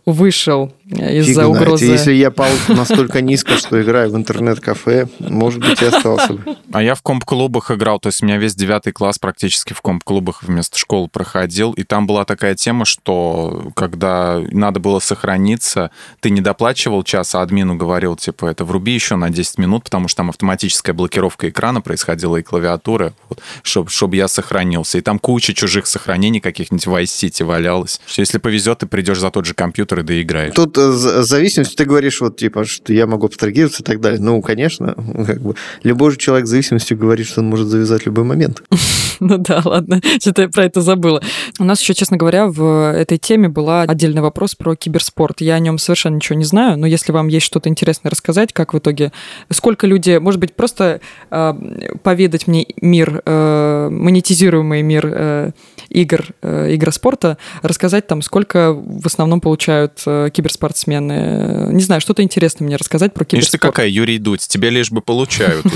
вышел 0.05 0.73
из-за 0.89 1.47
угрозы. 1.47 1.85
Если 1.85 2.13
я 2.13 2.31
пал 2.31 2.49
настолько 2.67 3.21
низко, 3.21 3.57
что 3.57 3.81
играю 3.81 4.11
в 4.11 4.15
интернет-кафе, 4.15 5.07
может 5.19 5.59
быть, 5.59 5.81
и 5.81 5.85
остался 5.85 6.33
бы. 6.33 6.57
А 6.71 6.81
я 6.81 6.95
в 6.95 7.01
комп-клубах 7.01 7.71
играл, 7.71 7.99
то 7.99 8.07
есть 8.07 8.23
у 8.23 8.25
меня 8.25 8.37
весь 8.37 8.55
девятый 8.55 8.93
класс 8.93 9.19
практически 9.19 9.73
в 9.73 9.81
комп-клубах 9.81 10.43
вместо 10.43 10.77
школы 10.77 11.07
проходил, 11.07 11.73
и 11.73 11.83
там 11.83 12.07
была 12.07 12.25
такая 12.25 12.55
тема, 12.55 12.85
что 12.85 13.71
когда 13.75 14.41
надо 14.51 14.79
было 14.79 14.99
сохраниться, 14.99 15.91
ты 16.19 16.29
не 16.29 16.41
доплачивал 16.41 17.03
час, 17.03 17.35
а 17.35 17.41
админу 17.41 17.75
говорил, 17.75 18.15
типа, 18.15 18.47
это 18.47 18.65
вруби 18.65 18.93
еще 18.93 19.15
на 19.15 19.29
10 19.29 19.57
минут, 19.57 19.83
потому 19.85 20.07
что 20.07 20.17
там 20.17 20.29
автоматическая 20.29 20.93
блокировка 20.93 21.49
экрана 21.49 21.81
происходила 21.81 22.37
и 22.37 22.41
клавиатуры, 22.41 23.13
вот, 23.29 23.39
чтобы 23.63 23.89
чтоб 23.89 24.13
я 24.13 24.27
сохранился. 24.27 24.97
И 24.97 25.01
там 25.01 25.19
куча 25.19 25.53
чужих 25.53 25.85
сохранений 25.85 26.39
каких-нибудь 26.39 26.87
в 26.87 26.95
Vice 26.95 27.03
City 27.03 27.45
валялось. 27.45 27.99
Что 28.07 28.21
если 28.21 28.37
повезет, 28.37 28.79
ты 28.79 28.87
придешь 28.87 29.19
за 29.19 29.29
тот 29.29 29.45
же 29.45 29.53
компьютер 29.53 29.99
и 29.99 30.03
доиграешь. 30.03 30.53
Тут 30.55 30.78
зависимость, 30.91 31.75
ты 31.75 31.86
говоришь, 31.86 32.21
вот 32.21 32.38
типа, 32.38 32.65
что 32.65 32.93
я 32.93 33.07
могу 33.07 33.27
абстрагироваться 33.27 33.84
и 33.84 33.86
так 33.86 34.01
далее. 34.01 34.19
Ну, 34.19 34.41
конечно, 34.41 34.95
как 35.25 35.41
бы 35.41 35.55
любой 35.84 36.11
же 36.11 36.17
человек 36.17 36.47
с 36.47 36.49
зависимостью 36.49 36.97
говорит, 36.97 37.27
что 37.27 37.41
он 37.41 37.47
может 37.47 37.67
завязать 37.67 38.05
любой 38.05 38.23
момент. 38.23 38.63
Ну 39.21 39.38
да, 39.38 39.61
ладно, 39.65 39.99
что-то 40.21 40.43
я 40.43 40.47
про 40.47 40.63
это 40.63 40.80
забыла. 40.80 41.21
У 41.59 41.65
нас 41.65 41.82
еще, 41.82 41.93
честно 41.93 42.15
говоря, 42.15 42.47
в 42.47 42.93
этой 42.93 43.17
теме 43.17 43.49
была 43.49 43.82
отдельный 43.82 44.21
вопрос 44.21 44.55
про 44.55 44.75
киберспорт. 44.75 45.41
Я 45.41 45.55
о 45.55 45.59
нем 45.59 45.77
совершенно 45.77 46.15
ничего 46.15 46.38
не 46.38 46.45
знаю, 46.45 46.77
но 46.77 46.88
если 46.88 47.11
вам 47.11 47.27
есть 47.27 47.45
что-то 47.45 47.67
интересное 47.67 48.11
рассказать, 48.11 48.53
как 48.53 48.73
в 48.73 48.77
итоге, 48.77 49.11
сколько 49.51 49.88
люди, 49.88 50.17
может 50.19 50.39
быть, 50.39 50.53
просто 50.53 51.01
э, 51.32 51.53
поведать 52.01 52.47
мне 52.47 52.65
мир, 52.82 53.21
э, 53.25 53.89
монетизируемый 53.91 54.84
мир 54.84 55.09
э, 55.11 55.51
игр, 55.89 56.25
э, 56.41 56.75
игроспорта, 56.75 57.37
рассказать 57.61 58.07
там, 58.07 58.21
сколько 58.21 58.73
в 58.73 59.05
основном 59.05 59.41
получают 59.41 60.01
э, 60.05 60.29
киберспортсмены. 60.31 61.69
Не 61.71 61.83
знаю, 61.83 62.01
что-то 62.01 62.21
интересное 62.23 62.65
мне 62.65 62.75
рассказать 62.75 63.13
про 63.13 63.25
киберспорт. 63.25 63.41
Видишь, 63.41 63.51
ты 63.51 63.57
какая, 63.57 63.87
Юрий 63.87 64.17
Дудь, 64.17 64.47
тебе 64.47 64.69
лишь 64.69 64.91
бы 64.91 65.01
получают. 65.01 65.65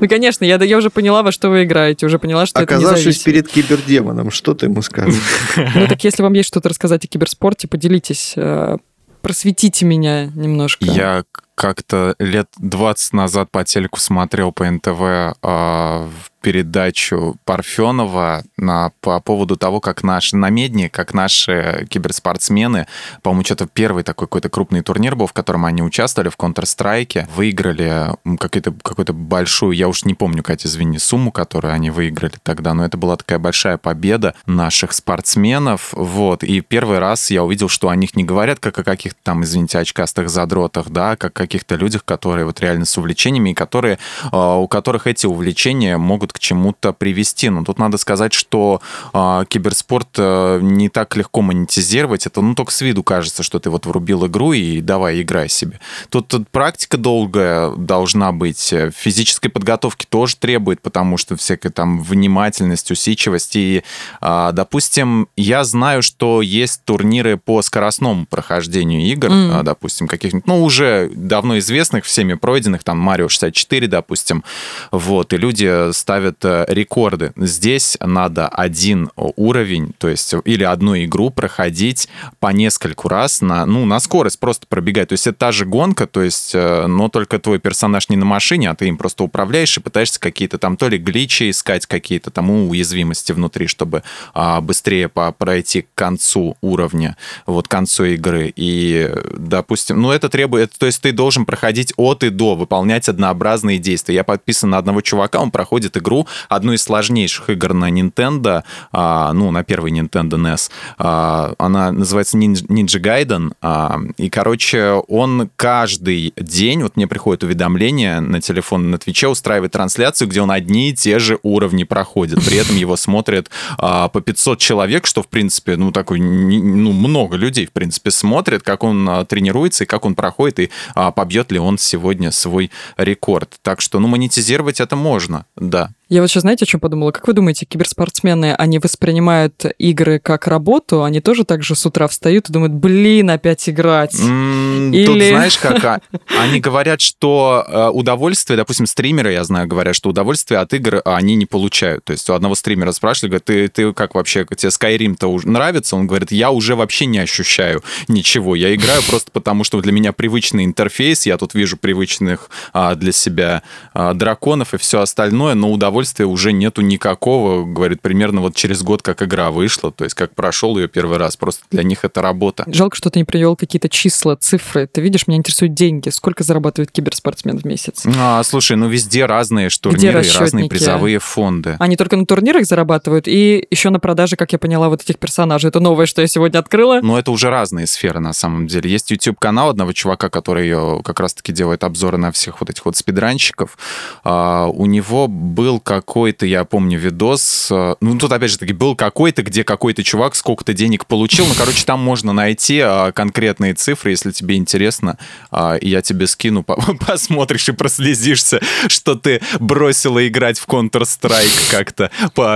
Ну, 0.00 0.08
конечно, 0.08 0.44
я 0.44 0.78
уже 0.78 0.88
поняла, 0.88 1.22
во 1.22 1.30
что 1.30 1.50
вы 1.50 1.64
играете, 1.64 2.06
уже 2.06 2.18
поняла, 2.18 2.46
что 2.46 2.62
это 2.62 2.74
Оказавшись 2.74 3.18
перед 3.18 3.48
кибердемоном, 3.48 4.30
что 4.30 4.54
ты 4.54 4.66
ему 4.66 4.82
скажешь? 4.82 5.20
Ну, 5.74 5.86
так 5.86 6.02
если 6.04 6.22
вам 6.22 6.32
есть 6.32 6.48
что-то 6.48 6.68
рассказать 6.70 7.04
о 7.04 7.08
киберспорте, 7.08 7.68
поделитесь, 7.68 8.32
э, 8.36 8.78
просветите 9.20 9.84
меня 9.84 10.26
немножко. 10.26 10.84
Я 10.84 11.24
как-то 11.54 12.14
лет 12.18 12.48
20 12.58 13.12
назад 13.12 13.50
по 13.50 13.64
телеку 13.64 14.00
смотрел 14.00 14.52
по 14.52 14.68
НТВ 14.68 15.36
э, 15.42 16.08
передачу 16.42 17.36
Парфенова 17.44 18.42
на, 18.56 18.92
по 19.00 19.20
поводу 19.20 19.56
того, 19.56 19.80
как 19.80 20.02
наши 20.02 20.36
на 20.36 20.50
Медне, 20.50 20.90
как 20.90 21.14
наши 21.14 21.86
киберспортсмены, 21.88 22.86
по-моему, 23.22 23.44
что-то 23.44 23.66
первый 23.66 24.02
такой 24.02 24.26
какой-то 24.26 24.48
крупный 24.48 24.82
турнир 24.82 25.16
был, 25.16 25.26
в 25.26 25.32
котором 25.32 25.64
они 25.64 25.82
участвовали 25.82 26.28
в 26.28 26.36
Counter-Strike, 26.36 27.28
выиграли 27.34 28.08
какую-то 28.38 28.72
какую-то 28.82 29.12
большую, 29.12 29.72
я 29.72 29.88
уж 29.88 30.04
не 30.04 30.14
помню, 30.14 30.42
Катя, 30.42 30.68
извини, 30.68 30.98
сумму, 30.98 31.30
которую 31.30 31.72
они 31.72 31.90
выиграли 31.90 32.34
тогда, 32.42 32.74
но 32.74 32.84
это 32.84 32.96
была 32.96 33.16
такая 33.16 33.38
большая 33.38 33.78
победа 33.78 34.34
наших 34.46 34.92
спортсменов, 34.92 35.90
вот, 35.92 36.42
и 36.42 36.60
первый 36.60 36.98
раз 36.98 37.30
я 37.30 37.44
увидел, 37.44 37.68
что 37.68 37.88
о 37.88 37.96
них 37.96 38.16
не 38.16 38.24
говорят 38.24 38.58
как 38.58 38.78
о 38.78 38.84
каких-то 38.84 39.18
там, 39.22 39.44
извините, 39.44 39.78
очкастых 39.78 40.28
задротах, 40.28 40.90
да, 40.90 41.16
как 41.16 41.32
о 41.32 41.42
каких-то 41.42 41.76
людях, 41.76 42.04
которые 42.04 42.44
вот 42.46 42.60
реально 42.60 42.84
с 42.84 42.98
увлечениями, 42.98 43.50
и 43.50 43.54
которые, 43.54 43.98
а, 44.30 44.56
у 44.56 44.66
которых 44.66 45.06
эти 45.06 45.26
увлечения 45.26 45.98
могут 45.98 46.31
к 46.32 46.38
чему-то 46.38 46.92
привести. 46.92 47.50
Но 47.50 47.64
тут 47.64 47.78
надо 47.78 47.98
сказать, 47.98 48.32
что 48.32 48.80
э, 49.12 49.44
киберспорт 49.48 50.08
э, 50.18 50.60
не 50.62 50.88
так 50.88 51.16
легко 51.16 51.42
монетизировать. 51.42 52.26
Это 52.26 52.40
ну 52.40 52.54
только 52.54 52.72
с 52.72 52.80
виду 52.80 53.02
кажется, 53.02 53.42
что 53.42 53.58
ты 53.58 53.70
вот 53.70 53.86
врубил 53.86 54.26
игру 54.26 54.52
и 54.52 54.80
давай 54.80 55.22
играй 55.22 55.48
себе. 55.48 55.80
Тут, 56.08 56.28
тут 56.28 56.48
практика 56.48 56.96
долгая 56.96 57.70
должна 57.76 58.32
быть. 58.32 58.74
Физической 58.94 59.48
подготовки 59.48 60.06
тоже 60.08 60.36
требует, 60.36 60.80
потому 60.80 61.16
что 61.16 61.36
всякая 61.36 61.70
там 61.70 62.02
внимательность, 62.02 62.90
усидчивость. 62.90 63.56
И, 63.56 63.82
э, 64.20 64.50
допустим, 64.52 65.28
я 65.36 65.64
знаю, 65.64 66.02
что 66.02 66.42
есть 66.42 66.82
турниры 66.84 67.36
по 67.36 67.62
скоростному 67.62 68.26
прохождению 68.26 69.02
игр, 69.02 69.28
mm. 69.28 69.62
допустим, 69.62 70.08
каких-нибудь, 70.08 70.46
ну, 70.46 70.62
уже 70.62 71.10
давно 71.14 71.58
известных, 71.58 72.04
всеми 72.04 72.34
пройденных, 72.34 72.84
там, 72.84 72.98
Марио 72.98 73.28
64, 73.28 73.86
допустим, 73.88 74.44
вот, 74.90 75.32
и 75.32 75.36
люди 75.36 75.92
ставят 75.92 76.21
ставят 76.22 76.44
э, 76.44 76.64
рекорды. 76.68 77.32
Здесь 77.36 77.96
надо 78.00 78.48
один 78.48 79.10
уровень, 79.16 79.92
то 79.98 80.08
есть 80.08 80.34
или 80.44 80.62
одну 80.62 80.96
игру 80.96 81.30
проходить 81.30 82.08
по 82.38 82.48
нескольку 82.52 83.08
раз 83.08 83.40
на, 83.40 83.66
ну, 83.66 83.84
на 83.84 83.98
скорость 84.00 84.38
просто 84.38 84.66
пробегать. 84.68 85.08
То 85.08 85.14
есть 85.14 85.26
это 85.26 85.38
та 85.38 85.52
же 85.52 85.64
гонка, 85.64 86.06
то 86.06 86.22
есть, 86.22 86.52
э, 86.54 86.86
но 86.86 87.08
только 87.08 87.38
твой 87.38 87.58
персонаж 87.58 88.08
не 88.08 88.16
на 88.16 88.24
машине, 88.24 88.70
а 88.70 88.74
ты 88.74 88.86
им 88.86 88.96
просто 88.96 89.24
управляешь 89.24 89.76
и 89.76 89.80
пытаешься 89.80 90.20
какие-то 90.20 90.58
там 90.58 90.76
то 90.76 90.88
ли 90.88 90.98
гличи 90.98 91.50
искать, 91.50 91.86
какие-то 91.86 92.30
там 92.30 92.50
уязвимости 92.50 93.32
внутри, 93.32 93.66
чтобы 93.66 94.02
а, 94.34 94.60
быстрее 94.60 95.08
по 95.08 95.32
пройти 95.32 95.82
к 95.82 95.86
концу 95.94 96.56
уровня, 96.60 97.16
вот 97.46 97.66
к 97.66 97.70
концу 97.70 98.04
игры. 98.04 98.52
И, 98.54 99.10
допустим, 99.36 100.00
ну 100.00 100.10
это 100.10 100.28
требует, 100.28 100.72
то 100.78 100.86
есть 100.86 101.02
ты 101.02 101.12
должен 101.12 101.46
проходить 101.46 101.92
от 101.96 102.22
и 102.22 102.30
до, 102.30 102.54
выполнять 102.54 103.08
однообразные 103.08 103.78
действия. 103.78 104.16
Я 104.16 104.24
подписан 104.24 104.70
на 104.70 104.78
одного 104.78 105.00
чувака, 105.00 105.40
он 105.40 105.50
проходит 105.50 105.96
игру 105.96 106.11
игру, 106.12 106.26
одну 106.48 106.72
из 106.72 106.82
сложнейших 106.82 107.50
игр 107.50 107.72
на 107.72 107.90
Nintendo, 107.90 108.62
а, 108.92 109.32
ну, 109.32 109.50
на 109.50 109.64
первый 109.64 109.92
Nintendo 109.92 110.36
NES. 110.36 110.70
А, 110.98 111.54
она 111.58 111.92
называется 111.92 112.36
Ninja 112.36 113.00
Gaiden, 113.00 113.52
а, 113.60 113.98
и, 114.16 114.28
короче, 114.28 115.02
он 115.08 115.50
каждый 115.56 116.32
день, 116.36 116.82
вот 116.82 116.96
мне 116.96 117.06
приходит 117.06 117.44
уведомление 117.44 118.20
на 118.20 118.40
телефон 118.40 118.90
на 118.90 118.98
Твиче, 118.98 119.28
устраивает 119.28 119.72
трансляцию, 119.72 120.28
где 120.28 120.40
он 120.40 120.50
одни 120.50 120.90
и 120.90 120.94
те 120.94 121.18
же 121.18 121.38
уровни 121.42 121.84
проходит. 121.84 122.44
При 122.44 122.58
этом 122.58 122.76
его 122.76 122.96
смотрят 122.96 123.50
а, 123.78 124.08
по 124.08 124.20
500 124.20 124.58
человек, 124.58 125.06
что, 125.06 125.22
в 125.22 125.28
принципе, 125.28 125.76
ну, 125.76 125.92
такой, 125.92 126.20
ну, 126.20 126.92
много 126.92 127.36
людей, 127.36 127.66
в 127.66 127.72
принципе, 127.72 128.10
смотрят, 128.10 128.62
как 128.62 128.84
он 128.84 129.08
а, 129.08 129.24
тренируется 129.24 129.84
и 129.84 129.86
как 129.86 130.04
он 130.04 130.14
проходит, 130.14 130.58
и 130.60 130.70
а, 130.94 131.10
побьет 131.10 131.52
ли 131.52 131.58
он 131.58 131.78
сегодня 131.78 132.30
свой 132.30 132.70
рекорд. 132.96 133.54
Так 133.62 133.80
что, 133.80 133.98
ну, 133.98 134.08
монетизировать 134.08 134.80
это 134.80 134.96
можно, 134.96 135.46
да. 135.56 135.90
Я 136.12 136.20
вот 136.20 136.28
сейчас, 136.28 136.42
знаете, 136.42 136.66
о 136.66 136.66
чем 136.66 136.78
подумала? 136.78 137.10
Как 137.10 137.26
вы 137.26 137.32
думаете, 137.32 137.64
киберспортсмены, 137.64 138.54
они 138.56 138.78
воспринимают 138.78 139.64
игры 139.78 140.18
как 140.18 140.46
работу? 140.46 141.04
Они 141.04 141.22
тоже 141.22 141.44
так 141.44 141.62
же 141.62 141.74
с 141.74 141.86
утра 141.86 142.06
встают 142.06 142.50
и 142.50 142.52
думают, 142.52 142.74
блин, 142.74 143.30
опять 143.30 143.66
играть? 143.66 144.14
Mm, 144.20 144.90
Или... 144.94 145.06
Тут 145.06 145.16
знаешь 145.16 145.56
как? 145.56 145.82
А, 145.82 146.00
они 146.42 146.60
говорят, 146.60 147.00
что 147.00 147.64
э, 147.66 147.88
удовольствие, 147.88 148.58
допустим, 148.58 148.84
стримеры, 148.84 149.32
я 149.32 149.42
знаю, 149.42 149.66
говорят, 149.66 149.96
что 149.96 150.10
удовольствие 150.10 150.60
от 150.60 150.74
игр 150.74 151.00
они 151.06 151.34
не 151.34 151.46
получают. 151.46 152.04
То 152.04 152.12
есть 152.12 152.28
у 152.28 152.34
одного 152.34 152.56
стримера 152.56 152.92
спрашивали, 152.92 153.30
говорят, 153.30 153.44
ты, 153.46 153.68
ты 153.68 153.94
как 153.94 154.14
вообще, 154.14 154.44
тебе 154.44 154.68
Skyrim-то 154.68 155.34
нравится? 155.48 155.96
Он 155.96 156.06
говорит, 156.06 156.30
я 156.30 156.50
уже 156.50 156.76
вообще 156.76 157.06
не 157.06 157.20
ощущаю 157.20 157.82
ничего. 158.08 158.54
Я 158.54 158.74
играю 158.74 159.00
просто 159.08 159.30
потому, 159.30 159.64
что 159.64 159.80
для 159.80 159.92
меня 159.92 160.12
привычный 160.12 160.66
интерфейс, 160.66 161.24
я 161.24 161.38
тут 161.38 161.54
вижу 161.54 161.78
привычных 161.78 162.50
а, 162.74 162.96
для 162.96 163.12
себя 163.12 163.62
а, 163.94 164.12
драконов 164.12 164.74
и 164.74 164.76
все 164.76 165.00
остальное, 165.00 165.54
но 165.54 165.72
удовольствие 165.72 166.01
удовольствия 166.02 166.26
уже 166.26 166.52
нету 166.52 166.82
никакого, 166.82 167.64
говорит, 167.64 168.00
примерно 168.00 168.40
вот 168.40 168.56
через 168.56 168.82
год, 168.82 169.02
как 169.02 169.22
игра 169.22 169.50
вышла, 169.50 169.92
то 169.92 170.04
есть 170.04 170.14
как 170.16 170.34
прошел 170.34 170.76
ее 170.76 170.88
первый 170.88 171.18
раз, 171.18 171.36
просто 171.36 171.62
для 171.70 171.84
них 171.84 172.04
это 172.04 172.20
работа. 172.22 172.64
Жалко, 172.66 172.96
что 172.96 173.10
ты 173.10 173.20
не 173.20 173.24
привел 173.24 173.54
какие-то 173.54 173.88
числа, 173.88 174.36
цифры. 174.36 174.88
Ты 174.88 175.00
видишь, 175.00 175.28
меня 175.28 175.38
интересуют 175.38 175.74
деньги. 175.74 176.08
Сколько 176.10 176.42
зарабатывает 176.42 176.90
киберспортсмен 176.90 177.58
в 177.58 177.64
месяц? 177.64 178.02
А, 178.18 178.42
слушай, 178.42 178.76
ну 178.76 178.88
везде 178.88 179.26
разные 179.26 179.68
турниры 179.80 180.24
и 180.24 180.30
разные 180.38 180.68
призовые 180.68 181.18
фонды. 181.18 181.76
Они 181.78 181.96
только 181.96 182.16
на 182.16 182.26
турнирах 182.26 182.66
зарабатывают 182.66 183.28
и 183.28 183.66
еще 183.70 183.90
на 183.90 184.00
продаже, 184.00 184.36
как 184.36 184.52
я 184.52 184.58
поняла, 184.58 184.88
вот 184.88 185.02
этих 185.02 185.18
персонажей. 185.18 185.68
Это 185.68 185.80
новое, 185.80 186.06
что 186.06 186.20
я 186.20 186.26
сегодня 186.26 186.58
открыла. 186.58 187.00
Ну, 187.02 187.16
это 187.16 187.30
уже 187.30 187.48
разные 187.48 187.86
сферы, 187.86 188.20
на 188.20 188.32
самом 188.32 188.66
деле. 188.66 188.90
Есть 188.90 189.10
YouTube-канал 189.10 189.70
одного 189.70 189.92
чувака, 189.92 190.28
который 190.28 191.02
как 191.02 191.20
раз-таки 191.20 191.52
делает 191.52 191.84
обзоры 191.84 192.18
на 192.18 192.32
всех 192.32 192.60
вот 192.60 192.70
этих 192.70 192.84
вот 192.84 192.96
спидранщиков. 192.96 193.78
А, 194.24 194.66
у 194.66 194.86
него 194.86 195.28
был 195.28 195.80
какой-то, 195.96 196.46
я 196.46 196.64
помню, 196.64 196.98
видос. 196.98 197.68
Э, 197.70 197.96
ну, 198.00 198.18
тут, 198.18 198.32
опять 198.32 198.50
же 198.50 198.58
таки, 198.58 198.72
был 198.72 198.96
какой-то, 198.96 199.42
где 199.42 199.62
какой-то 199.62 200.02
чувак 200.02 200.34
сколько-то 200.34 200.72
денег 200.72 201.04
получил. 201.04 201.46
Ну, 201.46 201.52
короче, 201.54 201.84
там 201.84 202.00
можно 202.00 202.32
найти 202.32 202.80
а, 202.80 203.12
конкретные 203.12 203.74
цифры, 203.74 204.12
если 204.12 204.30
тебе 204.30 204.56
интересно. 204.56 205.18
А, 205.50 205.76
я 205.80 206.00
тебе 206.00 206.26
скину, 206.26 206.62
посмотришь 207.06 207.68
и 207.68 207.72
прослезишься, 207.72 208.60
что 208.88 209.16
ты 209.16 209.42
бросила 209.60 210.26
играть 210.26 210.58
в 210.58 210.66
Counter-Strike 210.66 211.70
как-то 211.70 212.10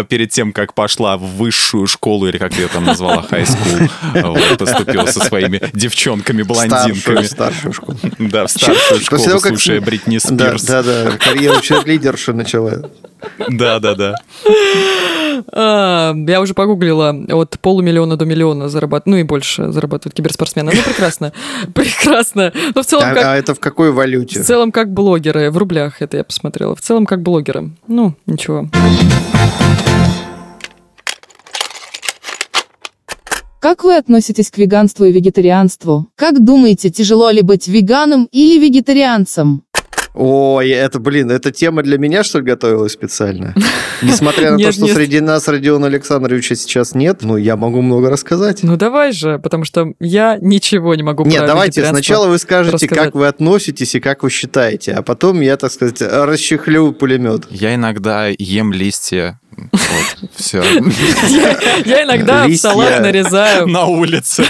перед 0.05 0.31
тем, 0.31 0.53
как 0.53 0.73
пошла 0.73 1.19
в 1.19 1.23
высшую 1.37 1.87
школу, 1.87 2.27
или 2.29 2.39
как 2.39 2.55
ты 2.55 2.63
ее 2.63 2.69
там 2.69 2.85
назвала, 2.85 3.27
high 3.31 3.45
school. 3.45 3.91
Вот, 4.23 4.59
поступила 4.59 5.07
со 5.07 5.21
своими 5.21 5.61
девчонками-блондинками. 5.75 7.27
Старшую, 7.27 7.27
старшую 7.27 7.73
школу. 7.75 7.99
Да, 8.19 8.47
в 8.47 8.51
старшую 8.51 9.01
школу, 9.01 9.41
слушая 9.41 9.81
Бритни 9.83 10.17
Спирс. 10.19 10.63
Да, 10.63 10.83
да. 10.83 11.13
Карьеру 11.19 11.61
лидерша 11.85 12.33
начала. 12.33 12.91
Да, 13.49 13.81
да, 13.81 13.95
да. 13.95 14.15
Я 15.55 16.41
уже 16.41 16.55
погуглила, 16.55 17.15
от 17.31 17.59
полумиллиона 17.61 18.17
до 18.17 18.25
миллиона 18.25 18.69
зарабатывают, 18.69 19.07
ну 19.07 19.17
и 19.17 19.23
больше 19.23 19.71
зарабатывают 19.73 20.15
киберспортсмены. 20.15 20.73
Ну, 20.75 20.83
прекрасно. 20.83 21.33
Прекрасно. 21.75 22.53
Но 22.55 22.73
ну, 22.77 22.83
в 22.83 22.87
целом 22.87 23.05
а, 23.07 23.15
как... 23.15 23.25
А 23.25 23.37
это 23.37 23.55
в 23.55 23.61
какой 23.61 23.93
валюте? 23.93 24.43
В 24.43 24.47
целом 24.47 24.73
как 24.73 24.93
блогеры, 24.93 25.51
в 25.51 25.59
рублях 25.59 26.03
это 26.03 26.17
я 26.19 26.25
посмотрела. 26.25 26.75
В 26.75 26.81
целом 26.81 27.07
как 27.07 27.23
блогеры. 27.23 27.71
Ну, 27.87 28.15
ничего. 28.27 28.69
Как 33.67 33.83
вы 33.83 33.97
относитесь 33.97 34.53
к 34.53 34.59
веганству 34.59 35.07
и 35.07 35.13
вегетарианству? 35.13 36.07
Как 36.15 36.45
думаете, 36.45 36.89
тяжело 36.89 37.31
ли 37.31 37.43
быть 37.43 37.67
веганом 37.67 38.29
или 38.31 38.61
вегетарианцем? 38.65 39.65
Ой, 40.17 40.71
это, 40.71 40.99
блин, 40.99 41.31
эта 41.31 41.53
тема 41.53 41.83
для 41.83 41.99
меня, 41.99 42.25
что 42.25 42.39
ли, 42.39 42.45
готовилась 42.47 42.93
специально? 42.93 43.55
Несмотря 44.01 44.53
на 44.53 44.59
то, 44.65 44.73
что 44.73 44.87
среди 44.87 45.21
нас 45.21 45.47
Родиона 45.47 45.89
Александровича 45.89 46.55
сейчас 46.55 46.95
нет, 46.95 47.19
ну, 47.21 47.37
я 47.37 47.57
могу 47.57 47.83
много 47.83 48.09
рассказать. 48.09 48.63
Ну 48.63 48.79
давай 48.79 49.13
же, 49.13 49.39
потому 49.39 49.65
что 49.65 49.93
я 50.01 50.39
ничего 50.41 50.95
не 50.95 51.03
могу 51.03 51.27
Нет, 51.27 51.45
давайте 51.47 51.85
сначала 51.85 52.29
вы 52.29 52.39
скажете, 52.39 52.89
как 52.89 53.15
вы 53.15 53.27
относитесь 53.27 53.95
и 53.95 54.01
как 54.01 54.23
вы 54.23 54.31
считаете, 54.31 54.93
а 54.95 55.03
потом 55.03 55.43
я, 55.43 55.59
так 55.59 55.71
сказать, 55.71 56.01
расчехлю 56.01 56.93
пулемет. 56.93 57.47
Я 57.51 57.75
иногда 57.75 58.29
ем 58.39 58.73
листья. 58.73 59.39
Вот, 59.57 60.31
все. 60.35 60.63
Я 61.85 62.05
иногда 62.05 62.47
в 62.47 62.55
салат 62.57 63.01
нарезаю. 63.01 63.67
На 63.67 63.87
улице. 63.87 64.45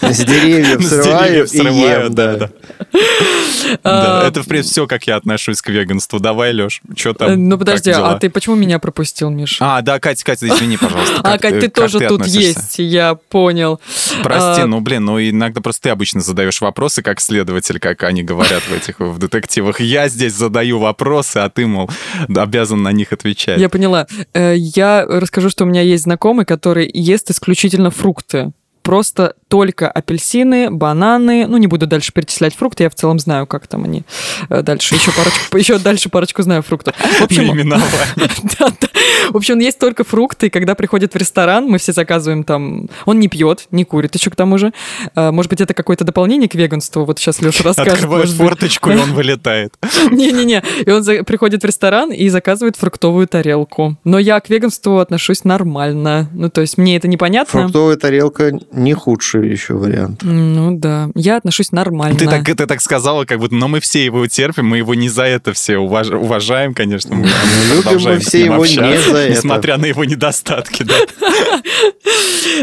С 0.00 0.24
деревьев 0.24 0.82
С 0.82 0.88
срываю 0.88 1.30
деревьев 1.30 1.48
срываю, 1.48 2.04
ем, 2.06 2.14
да, 2.14 2.36
да. 2.36 2.50
да. 2.92 3.70
А, 3.84 4.28
Это, 4.28 4.42
в 4.42 4.46
принципе, 4.48 4.72
все, 4.72 4.86
как 4.86 5.06
я 5.06 5.16
отношусь 5.16 5.62
к 5.62 5.68
веганству. 5.68 6.20
Давай, 6.20 6.52
Леш, 6.52 6.80
что 6.96 7.14
там? 7.14 7.48
Ну 7.48 7.58
подожди, 7.58 7.90
а 7.90 8.16
ты 8.18 8.30
почему 8.30 8.56
меня 8.56 8.78
пропустил, 8.78 9.30
Миш? 9.30 9.58
А, 9.60 9.80
да, 9.82 9.98
Катя, 9.98 10.24
Катя, 10.24 10.48
извини, 10.48 10.76
пожалуйста. 10.76 11.20
А, 11.22 11.38
Кать, 11.38 11.60
ты 11.60 11.68
тоже 11.68 11.98
тут 12.00 12.22
относишься? 12.22 12.38
есть, 12.40 12.78
я 12.78 13.14
понял. 13.14 13.80
Прости, 14.22 14.62
А, 14.62 14.66
ну, 14.66 14.80
блин, 14.80 15.04
ну 15.04 15.20
иногда 15.20 15.60
просто 15.60 15.82
ты 15.82 15.88
обычно 15.90 16.20
задаешь 16.20 16.60
вопросы 16.60 17.02
как 17.02 17.20
следователь, 17.20 17.78
как 17.78 18.02
они 18.02 18.22
говорят 18.22 18.62
в 18.62 18.72
этих 18.72 19.00
в 19.00 19.18
детективах. 19.18 19.80
Я 19.80 20.08
здесь 20.08 20.34
задаю 20.34 20.78
вопросы, 20.78 21.38
а 21.38 21.48
ты, 21.48 21.66
мол, 21.66 21.90
обязан 22.34 22.82
на 22.82 22.92
них 22.92 23.12
отвечать. 23.12 23.58
Я 23.60 23.68
поняла. 23.68 24.06
Э, 24.40 24.54
Я 24.56 25.04
расскажу, 25.06 25.50
что 25.50 25.64
у 25.64 25.66
меня 25.66 25.82
есть 25.82 26.04
знакомый, 26.04 26.46
который 26.46 26.90
ест 26.92 27.30
исключительно 27.30 27.90
фрукты. 27.90 28.52
Просто 28.82 29.34
только 29.48 29.90
апельсины, 29.90 30.70
бананы. 30.70 31.46
Ну, 31.46 31.56
не 31.58 31.66
буду 31.66 31.86
дальше 31.86 32.12
перечислять 32.12 32.54
фрукты, 32.54 32.84
я 32.84 32.90
в 32.90 32.94
целом 32.94 33.18
знаю, 33.18 33.46
как 33.46 33.66
там 33.66 33.84
они 33.84 34.04
э, 34.48 34.62
дальше. 34.62 34.94
Еще 34.94 35.12
парочку, 35.12 35.56
еще 35.58 35.78
дальше 35.78 36.08
парочку 36.08 36.42
знаю 36.42 36.62
фруктов. 36.62 36.94
В 36.96 37.22
общем, 37.22 37.46
Наименовать. 37.46 37.84
Да, 38.58 38.68
да. 38.80 38.88
В 39.30 39.36
общем, 39.36 39.58
есть 39.58 39.78
только 39.78 40.02
фрукты, 40.04 40.46
и 40.46 40.50
когда 40.50 40.74
приходит 40.74 41.14
в 41.14 41.16
ресторан, 41.16 41.66
мы 41.66 41.78
все 41.78 41.92
заказываем 41.92 42.42
там... 42.44 42.88
Он 43.06 43.18
не 43.20 43.28
пьет, 43.28 43.66
не 43.70 43.84
курит 43.84 44.14
еще 44.14 44.30
к 44.30 44.36
тому 44.36 44.58
же. 44.58 44.72
А, 45.14 45.30
Может 45.30 45.50
быть, 45.50 45.60
это 45.60 45.74
какое-то 45.74 46.04
дополнение 46.04 46.48
к 46.48 46.54
веганству? 46.54 47.04
Вот 47.04 47.18
сейчас 47.18 47.40
Леша 47.40 47.62
расскажет. 47.64 48.08
Быть. 48.08 48.30
форточку, 48.32 48.90
и 48.90 48.96
он 48.96 49.12
вылетает. 49.14 49.74
Не-не-не. 50.10 50.62
И 50.84 50.90
он 50.90 51.02
за- 51.02 51.22
приходит 51.22 51.62
в 51.62 51.66
ресторан 51.66 52.12
и 52.12 52.28
заказывает 52.28 52.76
фруктовую 52.76 53.26
тарелку. 53.28 53.96
Но 54.04 54.18
я 54.18 54.40
к 54.40 54.48
веганству 54.48 54.98
отношусь 54.98 55.44
нормально. 55.44 56.28
Ну, 56.32 56.48
то 56.50 56.60
есть 56.60 56.78
мне 56.78 56.96
это 56.96 57.08
непонятно. 57.08 57.62
Фруктовая 57.62 57.96
тарелка 57.96 58.58
не 58.72 58.94
худший 58.94 59.50
еще 59.50 59.74
вариант. 59.74 60.20
Ну 60.22 60.76
да, 60.76 61.08
я 61.14 61.36
отношусь 61.36 61.72
нормально. 61.72 62.18
Ты 62.18 62.26
так, 62.26 62.44
ты 62.44 62.54
так 62.66 62.80
сказала, 62.80 63.24
как 63.24 63.38
будто, 63.38 63.54
но 63.54 63.68
мы 63.68 63.80
все 63.80 64.04
его 64.04 64.26
терпим, 64.26 64.66
мы 64.66 64.78
его 64.78 64.94
не 64.94 65.08
за 65.08 65.24
это 65.24 65.52
все 65.52 65.74
уваж- 65.74 66.14
уважаем, 66.16 66.74
конечно. 66.74 67.14
Мы, 67.16 67.26
любим 67.74 68.00
мы 68.04 68.18
все 68.18 68.44
его 68.44 68.64
не 68.64 68.74
за 68.76 68.84
это. 68.86 69.30
Несмотря 69.30 69.76
на 69.76 69.86
его 69.86 70.04
недостатки, 70.04 70.82
да. 70.84 70.94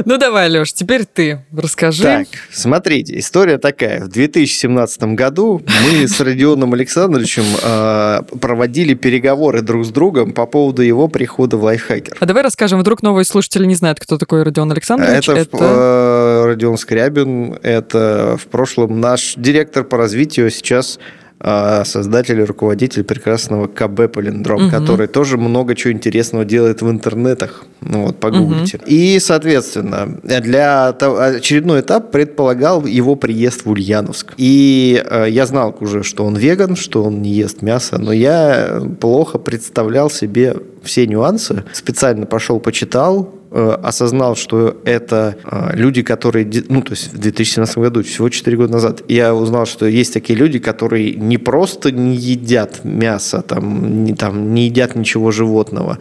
Ну 0.05 0.17
давай, 0.17 0.49
Леш, 0.49 0.73
теперь 0.73 1.05
ты 1.05 1.43
расскажи. 1.55 2.03
Так, 2.03 2.27
смотрите, 2.51 3.17
история 3.19 3.57
такая. 3.57 4.01
В 4.05 4.09
2017 4.09 5.03
году 5.15 5.61
мы 5.83 6.07
с 6.07 6.19
Родионом 6.19 6.73
Александровичем 6.73 7.43
э, 7.63 8.21
проводили 8.39 8.93
переговоры 8.93 9.61
друг 9.61 9.85
с 9.85 9.89
другом 9.89 10.33
по 10.33 10.45
поводу 10.45 10.81
его 10.81 11.07
прихода 11.07 11.57
в 11.57 11.63
лайфхакер. 11.63 12.17
А 12.19 12.25
давай 12.25 12.43
расскажем, 12.43 12.79
вдруг 12.79 13.01
новые 13.01 13.25
слушатели 13.25 13.65
не 13.65 13.75
знают, 13.75 13.99
кто 13.99 14.17
такой 14.17 14.43
Родион 14.43 14.71
Александрович. 14.71 15.27
Это, 15.29 15.57
в- 15.57 15.61
э, 15.61 15.96
Родион 16.45 16.77
Скрябин, 16.77 17.57
это 17.63 18.37
в 18.39 18.47
прошлом 18.47 18.99
наш 18.99 19.33
директор 19.35 19.83
по 19.83 19.97
развитию, 19.97 20.49
сейчас 20.49 20.99
э, 21.39 21.83
создатель 21.85 22.39
и 22.39 22.43
руководитель 22.43 23.03
прекрасного 23.03 23.67
КБ 23.67 24.11
Полиндром, 24.11 24.63
Мгм. 24.63 24.71
который 24.71 25.07
тоже 25.07 25.37
много 25.37 25.75
чего 25.75 25.93
интересного 25.93 26.45
делает 26.45 26.81
в 26.81 26.89
интернетах. 26.89 27.65
Ну 27.81 28.05
вот, 28.07 28.19
погуглите. 28.19 28.79
И, 28.87 29.19
соответственно, 29.19 30.17
для 30.23 30.87
очередной 30.87 31.81
этап 31.81 32.11
предполагал 32.11 32.85
его 32.85 33.15
приезд 33.15 33.65
в 33.65 33.69
Ульяновск. 33.69 34.33
И 34.37 35.03
э, 35.07 35.27
я 35.29 35.45
знал 35.45 35.75
уже, 35.79 36.01
что 36.03 36.25
он 36.25 36.35
веган, 36.35 36.75
что 36.75 37.03
он 37.03 37.21
не 37.21 37.29
ест 37.29 37.61
мясо, 37.61 37.99
но 37.99 38.11
я 38.11 38.81
плохо 38.99 39.37
представлял 39.37 40.09
себе 40.09 40.55
все 40.83 41.05
нюансы. 41.05 41.63
Специально 41.73 42.25
пошел, 42.25 42.59
почитал, 42.59 43.31
осознал, 43.51 44.35
что 44.35 44.77
это 44.85 45.37
э, 45.43 45.71
люди, 45.75 46.01
которые, 46.01 46.47
ну, 46.69 46.81
то 46.81 46.91
есть 46.91 47.13
в 47.13 47.17
2017 47.17 47.77
году, 47.77 48.03
всего 48.03 48.29
4 48.29 48.57
года 48.57 48.73
назад, 48.73 49.03
я 49.07 49.33
узнал, 49.33 49.65
что 49.65 49.85
есть 49.85 50.13
такие 50.13 50.37
люди, 50.37 50.59
которые 50.59 51.13
не 51.13 51.37
просто 51.37 51.91
не 51.91 52.15
едят 52.15 52.83
мясо, 52.83 53.41
там, 53.41 54.03
не, 54.03 54.13
там, 54.13 54.53
не 54.53 54.65
едят 54.65 54.95
ничего 54.95 55.31
животного, 55.31 55.97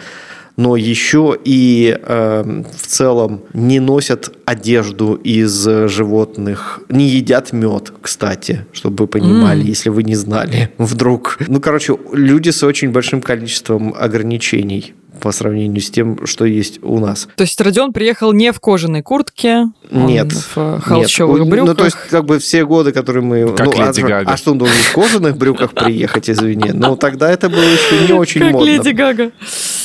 но 0.56 0.76
еще 0.76 1.36
и 1.44 1.98
э, 2.00 2.62
в 2.76 2.86
целом 2.86 3.42
не 3.52 3.78
носят 3.78 4.32
одежду 4.46 5.14
из 5.14 5.66
э, 5.66 5.88
животных, 5.88 6.80
не 6.88 7.08
едят 7.08 7.52
мед, 7.52 7.92
кстати, 8.00 8.66
чтобы 8.72 9.04
вы 9.04 9.06
понимали, 9.06 9.60
М. 9.60 9.66
если 9.66 9.90
вы 9.90 10.02
не 10.02 10.14
знали 10.14 10.70
вдруг. 10.78 11.38
Ну, 11.46 11.60
короче, 11.60 11.96
люди 12.12 12.50
с 12.50 12.62
очень 12.62 12.90
большим 12.90 13.20
количеством 13.20 13.94
ограничений 13.98 14.94
по 15.20 15.32
сравнению 15.32 15.80
с 15.80 15.90
тем, 15.90 16.26
что 16.26 16.44
есть 16.44 16.78
у 16.82 16.98
нас. 16.98 17.28
То 17.36 17.42
есть 17.42 17.60
Родион 17.60 17.92
приехал 17.92 18.32
не 18.32 18.52
в 18.52 18.60
кожаной 18.60 19.02
куртке, 19.02 19.66
он 19.90 20.06
Нет. 20.06 20.32
в 20.32 20.56
э, 20.56 20.80
холщовых 20.82 21.40
Нет. 21.40 21.48
брюках. 21.48 21.68
Ну, 21.68 21.74
то 21.74 21.84
есть, 21.84 21.96
как 22.10 22.24
бы 22.24 22.38
все 22.38 22.64
годы, 22.64 22.92
которые 22.92 23.22
мы... 23.22 23.54
Как 23.54 23.66
ну, 23.66 23.72
а, 23.82 23.86
Леди 23.86 23.98
что- 24.00 24.08
Гага. 24.08 24.30
а 24.32 24.36
что, 24.36 24.50
он 24.52 24.58
должен 24.58 24.76
в 24.76 24.92
кожаных 24.92 25.36
брюках 25.36 25.72
приехать, 25.72 26.28
извини? 26.30 26.70
Ну, 26.72 26.96
тогда 26.96 27.30
это 27.30 27.48
было 27.48 27.60
еще 27.62 28.06
не 28.06 28.12
очень 28.12 28.40
как 28.40 28.52
модно. 28.52 28.66
Леди 28.66 28.88
Гага. 28.90 29.30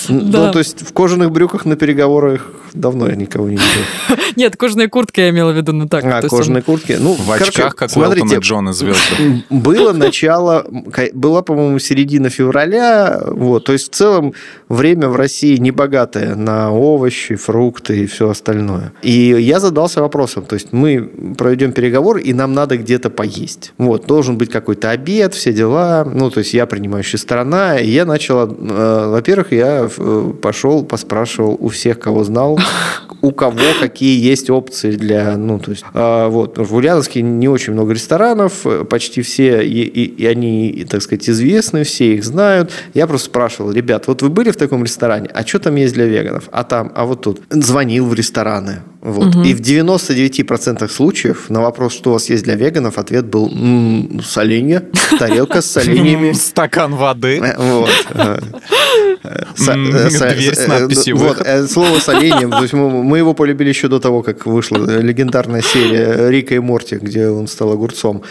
Ну, 0.10 0.22
Да. 0.32 0.52
то 0.52 0.60
есть, 0.60 0.82
в 0.82 0.94
кожаных 0.94 1.32
брюках 1.32 1.66
на 1.66 1.76
переговорах 1.76 2.52
давно 2.74 3.08
я 3.08 3.16
никого 3.16 3.50
не 3.50 3.56
видел. 3.56 4.24
Нет, 4.36 4.58
кожаная 4.58 4.88
куртка 4.88 5.22
я 5.22 5.30
имела 5.30 5.52
в 5.52 5.56
виду, 5.56 5.74
ну 5.74 5.88
так. 5.88 6.04
А, 6.06 6.22
кожаные 6.22 6.62
куртки. 6.62 6.98
Ну, 7.00 7.14
В 7.14 7.32
очках, 7.32 7.76
как 7.76 7.90
у 7.90 7.94
смотрите, 7.94 8.22
Элтона 8.24 8.40
Джона 8.40 8.74
звезды. 8.74 9.44
Было 9.50 9.94
начало, 9.94 10.66
была, 11.14 11.42
по-моему, 11.42 11.80
середина 11.80 12.30
февраля, 12.30 13.22
вот, 13.26 13.66
то 13.66 13.74
есть 13.74 13.92
в 13.92 13.96
целом 13.96 14.34
время 14.70 15.08
в 15.10 15.16
России 15.16 15.58
небогатое 15.58 16.36
на 16.36 16.72
овощи, 16.72 17.36
фрукты 17.36 18.04
и 18.04 18.06
все 18.06 18.30
остальное. 18.30 18.94
И 19.02 19.12
я 19.12 19.60
задался 19.60 20.02
вопросом, 20.02 20.46
то 20.46 20.56
есть 20.56 20.74
мы 20.74 21.02
проведем 21.38 21.72
переговор, 21.72 22.18
и 22.18 22.34
нам 22.34 22.54
надо 22.54 22.78
где-то 22.78 23.10
поесть. 23.10 23.74
Вот, 23.78 24.06
должен 24.06 24.38
быть 24.38 24.50
какой-то 24.50 24.90
обед, 24.90 25.34
все 25.34 25.54
дела, 25.54 26.06
ну, 26.06 26.30
то 26.30 26.40
есть 26.40 26.54
я 26.54 26.66
принимающая 26.66 27.20
сторона, 27.20 27.80
и 27.80 27.90
я 27.90 28.06
начал, 28.06 28.48
э, 28.48 29.08
во-первых, 29.10 29.52
я 29.52 29.90
э, 29.96 30.34
пошел, 30.42 30.84
поспрашивал 30.84 31.58
у 31.60 31.70
всех, 31.70 32.00
кого 32.00 32.24
знал, 32.24 32.60
у 33.22 33.32
кого 33.32 33.60
какие 33.80 34.20
есть 34.20 34.50
опции 34.50 34.92
для, 34.92 35.38
ну, 35.38 35.60
то 35.60 35.72
есть, 35.72 35.84
а, 35.94 36.28
вот, 36.30 36.58
в 36.58 36.76
Ульяновске 36.76 37.22
не 37.22 37.48
очень 37.48 37.74
много 37.74 37.94
ресторанов, 37.94 38.66
э, 38.66 38.84
почти 38.84 39.22
все, 39.22 39.62
и, 39.64 39.82
и- 39.84 40.06
и 40.24 40.26
они, 40.26 40.70
и, 40.70 40.84
так 40.86 41.02
сказать, 41.04 41.30
известны, 41.30 41.84
все 41.84 42.16
их 42.16 42.24
знают. 42.24 42.72
Я 42.94 43.06
просто 43.08 43.28
спрашивал, 43.28 43.72
ребят, 43.72 44.08
вот 44.08 44.22
вы 44.24 44.30
были 44.30 44.50
в 44.52 44.56
таком 44.58 44.84
ресторане, 44.84 45.30
а 45.34 45.46
что 45.46 45.60
там 45.60 45.76
есть 45.76 45.94
для 45.94 46.06
веганов? 46.06 46.50
А 46.52 46.64
там, 46.64 46.92
а 46.96 47.06
вот 47.06 47.22
тут. 47.22 47.42
Звонил 47.50 48.06
в 48.08 48.14
рестораны. 48.14 48.82
Вот. 49.02 49.36
И 49.46 49.54
в 49.56 49.62
99% 49.62 50.88
случаев 50.92 51.50
на 51.50 51.62
вопрос, 51.62 51.94
что 51.94 52.12
у 52.12 52.14
вас 52.14 52.30
есть 52.30 52.44
для 52.44 52.54
веганов, 52.56 53.00
ответ 53.00 53.26
был 53.26 53.48
«М, 53.52 54.22
соленья, 54.24 54.84
тарелка 55.18 55.62
с 55.62 55.66
соленьями. 55.72 56.34
Стакан 56.34 56.94
воды. 56.96 57.40
Э, 57.44 57.56
Вот. 57.58 57.90
э, 58.14 58.40
э, 59.24 59.44
э, 59.68 60.34
дверь 60.36 60.56
с 60.56 60.60
э, 60.60 60.68
надписью 60.68 61.18
э, 61.44 61.66
слово 61.68 62.00
с 62.00 62.10
оленем. 62.10 62.51
То 62.52 62.62
есть 62.62 62.74
мы 62.74 62.90
мы 63.04 63.18
его 63.18 63.34
полюбили 63.34 63.70
еще 63.70 63.88
до 63.88 64.00
того, 64.00 64.22
как 64.22 64.46
вышла 64.46 64.78
легендарная 64.78 65.62
серия 65.62 66.30
Рика 66.30 66.56
и 66.56 66.60
Морти, 66.60 66.96
где 66.96 67.30
он 67.30 67.48
стал 67.48 67.72
огурцом. 67.72 68.22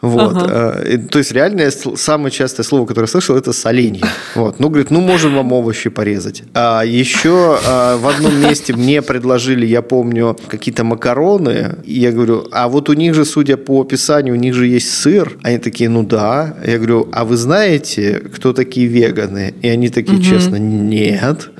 Вот. 0.00 0.36
Ага. 0.36 0.82
И, 0.88 0.98
То 0.98 1.18
есть 1.18 1.32
реальное 1.32 1.70
самое 1.70 2.30
частое 2.30 2.64
слово, 2.64 2.86
которое 2.86 3.06
я 3.06 3.10
слышал, 3.10 3.36
это 3.36 3.52
соленье. 3.52 4.04
Вот. 4.34 4.60
Ну, 4.60 4.68
говорит, 4.68 4.90
ну, 4.90 5.00
можем 5.00 5.34
вам 5.34 5.52
овощи 5.52 5.90
порезать. 5.90 6.42
А 6.54 6.82
еще 6.82 7.58
а, 7.66 7.96
в 7.96 8.06
одном 8.06 8.40
месте 8.40 8.72
мне 8.72 9.02
предложили, 9.02 9.66
я 9.66 9.82
помню, 9.82 10.36
какие-то 10.48 10.84
макароны. 10.84 11.76
И 11.84 11.98
я 11.98 12.12
говорю, 12.12 12.46
а 12.52 12.68
вот 12.68 12.88
у 12.88 12.92
них 12.92 13.14
же, 13.14 13.24
судя 13.24 13.56
по 13.56 13.80
описанию, 13.80 14.34
у 14.34 14.38
них 14.38 14.54
же 14.54 14.66
есть 14.66 14.90
сыр. 14.90 15.38
Они 15.42 15.58
такие, 15.58 15.90
ну 15.90 16.02
да. 16.02 16.56
Я 16.66 16.76
говорю, 16.76 17.08
а 17.12 17.24
вы 17.24 17.36
знаете, 17.36 18.22
кто 18.34 18.52
такие 18.52 18.86
веганы? 18.86 19.54
И 19.62 19.68
они 19.68 19.88
такие, 19.88 20.22
честно, 20.22 20.56
нет. 20.56 21.50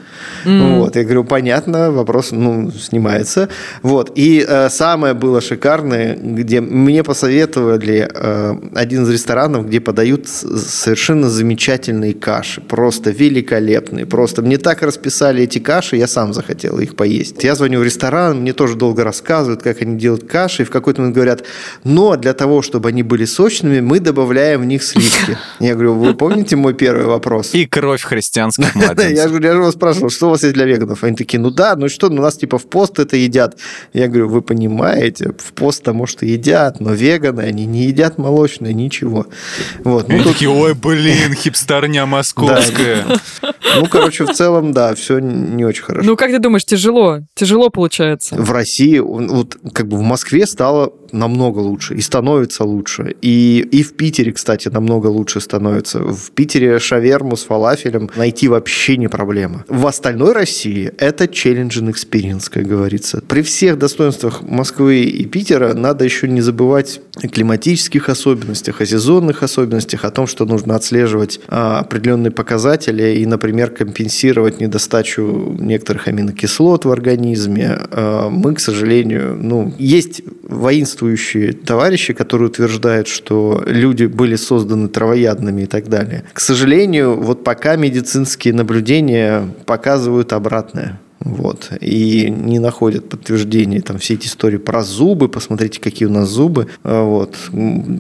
Mm. 0.45 0.79
Вот, 0.79 0.97
я 0.97 1.05
говорю, 1.05 1.25
понятно, 1.25 1.91
вопрос, 1.91 2.31
ну, 2.33 2.71
снимается. 2.71 3.49
Вот, 3.83 4.13
и 4.15 4.45
э, 4.47 4.69
самое 4.71 5.15
было 5.15 5.41
шикарное, 5.41 6.17
где 6.17 6.61
мне 6.61 7.03
посоветовали 7.03 8.09
э, 8.13 8.55
один 8.75 9.05
из 9.05 9.11
ресторанов, 9.11 9.67
где 9.67 9.81
подают 9.81 10.29
совершенно 10.29 11.29
замечательные 11.29 12.15
каши, 12.15 12.61
просто 12.61 13.11
великолепные, 13.11 14.07
просто 14.07 14.43
мне 14.43 14.59
так 14.59 14.83
расписали 14.83 15.43
эти 15.43 15.59
каши, 15.59 15.97
я 15.97 16.07
сам 16.07 16.33
захотел 16.33 16.79
их 16.79 16.97
поесть. 16.97 17.43
Я 17.45 17.55
звоню 17.55 17.81
в 17.81 17.85
ресторан, 17.85 18.41
мне 18.41 18.53
тоже 18.53 18.77
долго 18.77 19.05
рассказывают, 19.05 19.63
как 19.63 19.83
они 19.83 19.99
делают 19.99 20.29
каши, 20.29 20.63
и 20.63 20.65
в 20.65 20.71
какой-то 20.71 21.01
момент 21.01 21.17
говорят, 21.17 21.45
но 21.85 22.17
для 22.17 22.33
того, 22.33 22.63
чтобы 22.63 22.89
они 22.89 23.03
были 23.03 23.25
сочными, 23.25 23.81
мы 23.81 24.01
добавляем 24.01 24.63
в 24.63 24.65
них 24.65 24.83
сливки. 24.83 25.39
Я 25.61 25.75
говорю, 25.75 25.95
вы 25.95 26.15
помните 26.15 26.57
мой 26.57 26.75
первый 26.75 27.07
вопрос? 27.07 27.55
И 27.55 27.67
кровь 27.67 28.03
христианских 28.03 28.75
младенцев. 28.75 29.41
Я 29.41 29.53
же 29.53 29.59
вас 29.61 29.75
спрашивал, 29.75 30.08
что 30.11 30.27
у 30.27 30.31
вас 30.31 30.43
есть 30.43 30.55
для 30.55 30.65
веганов? 30.65 31.05
Они 31.05 31.17
такие, 31.17 31.39
ну 31.39 31.51
да, 31.51 31.77
ну 31.77 31.89
что, 31.89 32.09
ну 32.09 32.21
у 32.21 32.25
нас 32.25 32.37
типа 32.37 32.59
в 32.59 32.67
пост 32.67 32.99
это 32.99 33.17
едят. 33.17 33.57
Я 33.93 34.09
говорю, 34.09 34.29
вы 34.29 34.43
понимаете, 34.43 35.33
в 35.39 35.53
пост-то, 35.53 35.93
может, 35.93 36.23
и 36.23 36.29
едят, 36.29 36.81
но 36.81 36.93
веганы, 36.93 37.43
они 37.43 37.67
не 37.67 37.87
едят 37.87 38.19
молочное, 38.19 38.73
ничего. 38.73 39.27
Вот. 39.85 40.09
Ну, 40.09 40.23
такие, 40.23 40.51
ой, 40.51 40.75
блин, 40.75 41.35
хипстерня 41.35 42.07
московская. 42.19 43.05
Ну, 43.77 43.87
короче, 43.87 44.25
в 44.25 44.33
целом, 44.33 44.73
да, 44.73 44.95
все 44.95 45.19
не 45.19 45.65
очень 45.65 45.83
хорошо. 45.83 46.07
Ну, 46.07 46.17
как 46.17 46.31
ты 46.31 46.39
думаешь, 46.39 46.65
тяжело? 46.65 47.21
Тяжело 47.35 47.71
получается? 47.71 48.37
В 48.37 48.51
России, 48.53 48.99
вот 48.99 49.57
как 49.73 49.89
бы 49.89 49.97
в 49.97 50.03
Москве 50.03 50.47
стало 50.47 50.93
намного 51.13 51.59
лучше 51.59 51.95
и 51.95 52.01
становится 52.01 52.65
лучше. 52.65 53.15
И, 53.23 53.67
и 53.71 53.83
в 53.83 53.95
Питере, 53.95 54.33
кстати, 54.33 54.69
намного 54.69 55.07
лучше 55.07 55.41
становится. 55.41 56.01
В 56.01 56.31
Питере 56.33 56.79
шаверму 56.79 57.37
с 57.37 57.45
фалафелем 57.45 58.11
найти 58.17 58.49
вообще 58.49 58.97
не 58.97 59.09
проблема. 59.09 59.65
В 59.69 59.87
остальной 59.87 60.33
России 60.33 60.93
это 60.99 61.25
challenging 61.25 61.93
experience, 61.93 62.51
как 62.51 62.67
говорится. 62.67 63.23
При 63.27 63.43
всех 63.43 63.79
достоинствах 63.79 64.43
Москвы 64.43 65.01
и 65.01 65.25
Питера 65.27 65.75
надо 65.75 66.05
еще 66.05 66.29
не 66.29 66.41
забывать 66.41 67.01
о 67.23 67.29
климатических 67.29 68.09
особенностях, 68.09 68.81
о 68.81 68.87
сезонных 68.87 69.43
особенностях, 69.43 70.05
о 70.05 70.11
том, 70.11 70.27
что 70.27 70.45
нужно 70.45 70.77
отслеживать 70.77 71.41
а, 71.49 71.81
определенные 71.81 72.31
показатели 72.31 73.19
и, 73.19 73.27
например, 73.27 73.58
компенсировать 73.67 74.61
недостачу 74.61 75.57
некоторых 75.59 76.09
аминокислот 76.09 76.85
в 76.85 76.91
организме. 76.91 77.79
А, 77.91 78.29
мы, 78.31 78.55
к 78.55 78.61
сожалению, 78.61 79.37
ну, 79.41 79.75
есть 79.79 80.23
воинствующие 80.43 81.53
товарищи, 81.53 82.15
которые 82.15 82.49
утверждают, 82.49 83.09
что 83.09 83.63
люди 83.67 84.05
были 84.05 84.37
созданы 84.37 84.89
травоядными 84.89 85.63
и 85.63 85.67
так 85.67 85.89
далее. 85.89 86.25
К 86.33 86.41
сожалению, 86.41 87.21
вот 87.21 87.45
пока 87.45 87.77
медицинские 87.77 88.55
наблюдения 88.55 89.49
показывают 89.67 90.33
обратное. 90.33 91.01
Вот. 91.21 91.71
И 91.81 92.31
не 92.31 92.59
находят 92.59 93.09
подтверждения 93.09 93.81
там 93.81 93.99
все 93.99 94.15
эти 94.15 94.27
истории 94.27 94.59
про 94.59 94.83
зубы. 94.83 95.29
Посмотрите, 95.29 95.81
какие 95.81 96.09
у 96.09 96.13
нас 96.13 96.29
зубы. 96.29 96.69
А 96.85 97.03
вот. 97.03 97.35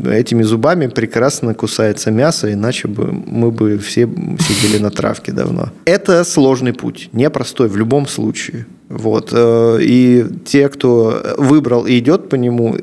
Этими 0.06 0.42
зубами 0.42 0.86
прекрасно 0.86 1.54
кусается 1.54 2.10
мясо, 2.10 2.52
иначе 2.52 2.88
бы 2.88 3.12
мы 3.12 3.50
бы 3.50 3.78
все 3.78 4.08
сидели 4.38 4.80
на 4.80 4.90
травке 4.90 5.32
давно. 5.32 5.70
Это 5.84 6.24
сложный 6.24 6.72
путь, 6.72 7.10
непростой 7.12 7.68
в 7.68 7.76
любом 7.76 8.06
случае. 8.06 8.66
Вот. 8.88 9.30
Э, 9.32 9.78
и 9.80 10.24
те, 10.44 10.68
кто 10.68 11.22
выбрал 11.36 11.86
и 11.86 11.98
идет 11.98 12.28
по 12.28 12.36
нему, 12.36 12.74
э, 12.74 12.80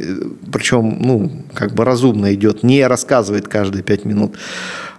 причем, 0.52 0.98
ну, 1.02 1.32
как 1.54 1.74
бы 1.74 1.84
разумно 1.84 2.34
идет, 2.34 2.62
не 2.64 2.86
рассказывает 2.86 3.48
каждые 3.48 3.84
пять 3.84 4.06
минут, 4.06 4.36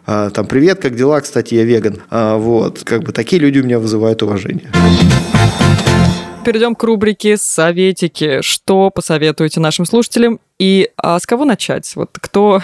а, 0.09 0.30
там, 0.30 0.47
привет, 0.47 0.80
как 0.80 0.95
дела, 0.95 1.20
кстати, 1.20 1.55
я 1.55 1.64
веган. 1.64 1.99
А, 2.11 2.37
вот, 2.37 2.82
как 2.84 3.03
бы 3.03 3.12
такие 3.12 3.43
люди 3.43 3.59
у 3.59 3.64
меня 3.64 3.78
вызывают 3.80 4.22
уважение 4.22 4.70
перейдем 6.47 6.76
к 6.76 6.82
рубрике 6.84 7.36
«Советики». 7.36 8.40
Что 8.40 8.90
посоветуете 8.90 9.59
нашим 9.59 9.84
слушателям 9.84 10.38
и 10.59 10.90
а 10.96 11.18
с 11.18 11.26
кого 11.26 11.44
начать? 11.44 11.92
Вот 11.96 12.11
кто... 12.18 12.62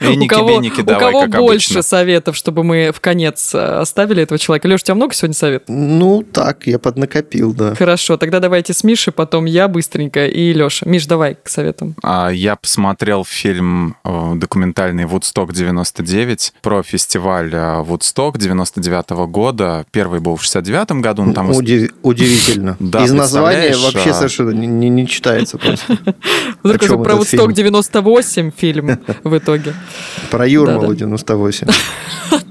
у 0.00 0.26
кого, 0.26 0.56
у 0.56 0.96
кого 0.96 1.26
больше 1.26 1.74
обычно. 1.74 1.82
советов, 1.82 2.36
чтобы 2.36 2.62
мы 2.62 2.92
в 2.92 3.00
конец 3.00 3.54
э, 3.54 3.58
оставили 3.58 4.22
этого 4.22 4.38
человека? 4.38 4.68
Леш, 4.68 4.82
у 4.82 4.84
тебя 4.84 4.94
много 4.94 5.12
сегодня 5.14 5.34
советов? 5.34 5.68
Ну, 5.68 6.22
так, 6.22 6.66
я 6.66 6.78
поднакопил, 6.78 7.52
да. 7.52 7.74
Хорошо, 7.74 8.16
тогда 8.16 8.38
давайте 8.38 8.72
с 8.72 8.84
Мишей, 8.84 9.12
потом 9.12 9.46
я 9.46 9.66
быстренько 9.66 10.26
и 10.26 10.52
Леша. 10.52 10.88
Миш, 10.88 11.06
давай 11.06 11.36
к 11.42 11.48
советам. 11.48 11.96
А, 12.02 12.30
я 12.30 12.54
посмотрел 12.54 13.24
фильм 13.24 13.96
э, 14.04 14.32
документальный 14.36 15.06
«Вудсток 15.06 15.52
99» 15.52 16.52
про 16.62 16.84
фестиваль 16.84 17.50
э, 17.52 17.82
«Вудсток» 17.82 18.38
99 18.38 19.06
-го 19.06 19.26
года. 19.26 19.84
Первый 19.90 20.20
был 20.20 20.36
в 20.36 20.42
69 20.42 20.92
году. 21.02 21.24
Ну, 21.24 21.32
там... 21.32 21.50
Удив... 21.50 21.90
Удивительно. 22.02 22.76
Да, 22.90 23.04
Из 23.04 23.12
названия 23.12 23.76
вообще 23.76 24.10
а... 24.10 24.14
совершенно 24.14 24.50
не, 24.50 24.88
не 24.88 25.06
читается 25.06 25.58
просто. 25.58 25.98
Вдруг 26.62 26.82
это 26.82 26.96
про 26.96 27.16
Вудсток 27.16 27.52
98 27.52 28.50
фильм 28.56 29.00
в 29.24 29.38
итоге. 29.38 29.74
Про 30.30 30.46
Юрмалу 30.46 30.94
98. 30.94 31.68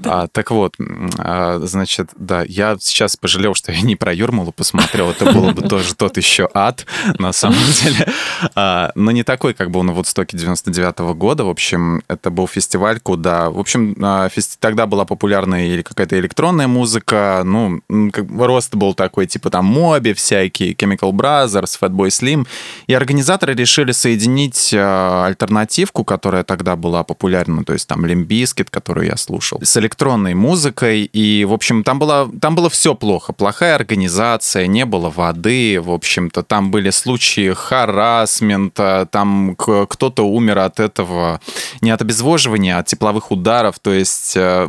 А, 0.04 0.28
так 0.28 0.50
вот, 0.50 0.74
а, 1.18 1.60
значит, 1.62 2.10
да, 2.16 2.42
я 2.46 2.76
сейчас 2.80 3.16
пожалел, 3.16 3.54
что 3.54 3.72
я 3.72 3.80
не 3.82 3.96
про 3.96 4.12
Юрмалу 4.12 4.52
посмотрел. 4.52 5.10
Это 5.10 5.30
было 5.32 5.52
бы 5.52 5.62
тоже 5.62 5.94
тот 5.94 6.16
еще 6.16 6.48
ад, 6.54 6.86
на 7.18 7.32
самом 7.32 7.58
деле. 7.82 8.08
А, 8.54 8.92
но 8.94 9.10
не 9.10 9.22
такой, 9.22 9.54
как 9.54 9.70
был 9.70 9.82
на 9.82 9.92
Вудстоке 9.92 10.36
99 10.36 10.94
-го 10.96 11.14
года. 11.14 11.44
В 11.44 11.48
общем, 11.48 12.02
это 12.08 12.30
был 12.30 12.48
фестиваль, 12.48 12.98
куда... 13.00 13.50
В 13.50 13.58
общем, 13.58 13.94
а, 14.02 14.28
фести... 14.28 14.56
тогда 14.58 14.86
была 14.86 15.04
популярная 15.04 15.66
или 15.66 15.82
какая-то 15.82 16.18
электронная 16.18 16.66
музыка. 16.66 17.42
Ну, 17.44 17.80
как... 18.12 18.26
рост 18.30 18.74
был 18.74 18.94
такой, 18.94 19.26
типа 19.26 19.50
там 19.50 19.66
Моби 19.66 20.12
всякие, 20.14 20.72
Chemical 20.72 21.12
Brothers, 21.12 21.78
Fatboy 21.80 22.08
Slim. 22.08 22.46
И 22.86 22.94
организаторы 22.94 23.54
решили 23.54 23.92
соединить 24.00 24.72
а, 24.74 25.26
альтернативку, 25.26 26.04
которая 26.04 26.42
тогда 26.42 26.76
была 26.76 27.04
популярна, 27.04 27.64
то 27.64 27.72
есть 27.72 27.86
там 27.86 28.06
Limp 28.06 28.29
Bizkit, 28.29 28.70
которую 28.70 29.06
я 29.06 29.16
слушал, 29.16 29.60
с 29.62 29.76
электронной 29.76 30.34
музыкой. 30.34 31.04
И, 31.04 31.44
в 31.44 31.52
общем, 31.52 31.84
там 31.84 31.98
было, 31.98 32.30
там 32.40 32.54
было 32.54 32.70
все 32.70 32.94
плохо. 32.94 33.32
Плохая 33.32 33.74
организация, 33.74 34.66
не 34.66 34.84
было 34.84 35.10
воды, 35.10 35.80
в 35.80 35.90
общем-то, 35.90 36.42
там 36.42 36.70
были 36.70 36.90
случаи 36.90 37.52
харасмента, 37.52 39.06
там 39.10 39.54
кто-то 39.56 40.22
умер 40.22 40.58
от 40.58 40.80
этого, 40.80 41.40
не 41.80 41.90
от 41.90 42.00
обезвоживания, 42.02 42.76
а 42.76 42.80
от 42.80 42.86
тепловых 42.86 43.30
ударов. 43.30 43.78
То 43.78 43.92
есть 43.92 44.34
э, 44.36 44.68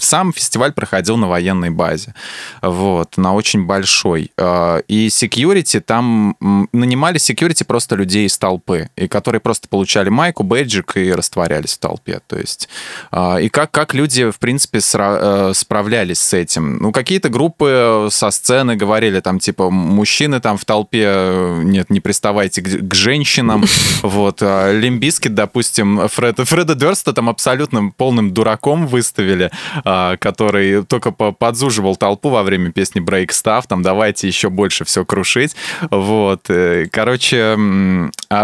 сам 0.00 0.32
фестиваль 0.32 0.72
проходил 0.72 1.16
на 1.16 1.28
военной 1.28 1.70
базе, 1.70 2.14
вот, 2.62 3.16
на 3.16 3.34
очень 3.34 3.64
большой. 3.64 4.32
Э, 4.36 4.80
и 4.88 5.06
security 5.06 5.80
там 5.80 6.36
нанимали 6.72 7.18
security 7.18 7.64
просто 7.64 7.94
людей 7.94 8.26
из 8.26 8.36
толпы, 8.38 8.55
и 8.96 9.08
которые 9.08 9.40
просто 9.40 9.68
получали 9.68 10.08
майку, 10.08 10.42
бейджик 10.42 10.96
и 10.96 11.12
растворялись 11.12 11.74
в 11.74 11.78
толпе. 11.78 12.20
То 12.26 12.38
есть, 12.38 12.68
а, 13.10 13.36
и 13.36 13.48
как, 13.48 13.70
как 13.70 13.94
люди, 13.94 14.30
в 14.30 14.38
принципе, 14.38 14.80
э, 14.82 15.52
справлялись 15.54 16.18
с 16.18 16.32
этим? 16.34 16.78
Ну, 16.78 16.92
какие-то 16.92 17.28
группы 17.28 18.08
со 18.10 18.30
сцены 18.30 18.76
говорили, 18.76 19.20
там, 19.20 19.38
типа, 19.38 19.70
мужчины 19.70 20.40
там 20.40 20.58
в 20.58 20.64
толпе, 20.64 21.04
э, 21.06 21.62
нет, 21.64 21.90
не 21.90 22.00
приставайте 22.00 22.62
к, 22.62 22.88
к 22.88 22.94
женщинам. 22.94 23.64
Вот. 24.02 24.38
А 24.42 24.72
Limp 24.72 24.94
Bizkit, 24.94 25.34
допустим, 25.34 26.08
Фреда, 26.08 26.44
Фреда 26.44 26.74
Дерста 26.74 27.12
там 27.12 27.28
абсолютно 27.28 27.92
полным 27.96 28.32
дураком 28.32 28.86
выставили, 28.86 29.50
а, 29.84 30.16
который 30.16 30.84
только 30.84 31.10
подзуживал 31.10 31.96
толпу 31.96 32.28
во 32.28 32.42
время 32.42 32.72
песни 32.72 33.02
Break 33.02 33.28
Stuff, 33.28 33.64
там, 33.68 33.82
давайте 33.82 34.26
еще 34.28 34.50
больше 34.50 34.84
все 34.84 35.04
крушить. 35.04 35.56
Вот. 35.90 36.48
Э, 36.48 36.86
короче, 36.90 37.56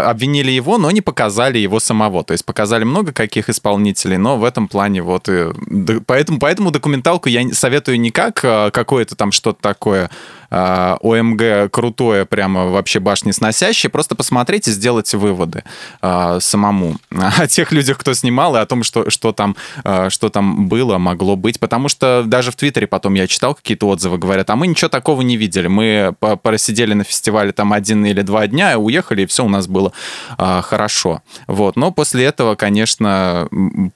обвинили 0.09 0.51
его, 0.51 0.77
но 0.77 0.91
не 0.91 1.01
показали 1.01 1.57
его 1.57 1.79
самого. 1.79 2.23
То 2.23 2.33
есть 2.33 2.45
показали 2.45 2.83
много 2.83 3.11
каких 3.11 3.49
исполнителей, 3.49 4.17
но 4.17 4.37
в 4.37 4.43
этом 4.43 4.67
плане 4.67 5.01
вот... 5.01 5.29
И, 5.29 5.51
поэтому, 6.05 6.39
поэтому 6.39 6.71
документалку 6.71 7.29
я 7.29 7.51
советую 7.53 7.99
не 7.99 8.11
как 8.11 8.41
а, 8.43 8.71
какое-то 8.71 9.15
там 9.15 9.31
что-то 9.31 9.61
такое 9.61 10.09
а, 10.53 10.97
ОМГ 11.01 11.71
крутое, 11.71 12.25
прямо 12.25 12.67
вообще 12.67 12.99
башни 12.99 13.31
сносящее, 13.31 13.89
просто 13.89 14.13
посмотреть 14.13 14.67
и 14.67 14.71
сделать 14.71 15.11
выводы 15.13 15.63
а, 16.01 16.39
самому 16.39 16.97
о 17.09 17.47
тех 17.47 17.71
людях, 17.71 17.97
кто 17.97 18.13
снимал, 18.13 18.55
и 18.55 18.59
о 18.59 18.65
том, 18.67 18.83
что, 18.83 19.09
что, 19.09 19.31
там, 19.31 19.55
а, 19.83 20.11
что 20.11 20.29
там 20.29 20.67
было, 20.67 20.99
могло 20.99 21.35
быть. 21.35 21.59
Потому 21.59 21.89
что 21.89 22.23
даже 22.25 22.51
в 22.51 22.55
Твиттере 22.55 22.85
потом 22.85 23.15
я 23.15 23.25
читал 23.25 23.55
какие-то 23.55 23.87
отзывы, 23.87 24.19
говорят, 24.19 24.49
а 24.51 24.55
мы 24.55 24.67
ничего 24.67 24.89
такого 24.89 25.23
не 25.23 25.37
видели. 25.37 25.67
Мы 25.67 26.13
просидели 26.43 26.93
на 26.93 27.03
фестивале 27.03 27.51
там 27.51 27.73
один 27.73 28.05
или 28.05 28.21
два 28.21 28.45
дня, 28.45 28.77
уехали, 28.77 29.23
и 29.23 29.25
все 29.25 29.43
у 29.43 29.49
нас 29.49 29.67
было 29.67 29.91
э, 30.37 30.61
хорошо. 30.61 31.21
Вот. 31.47 31.75
Но 31.75 31.91
после 31.91 32.25
этого, 32.25 32.55
конечно, 32.55 33.47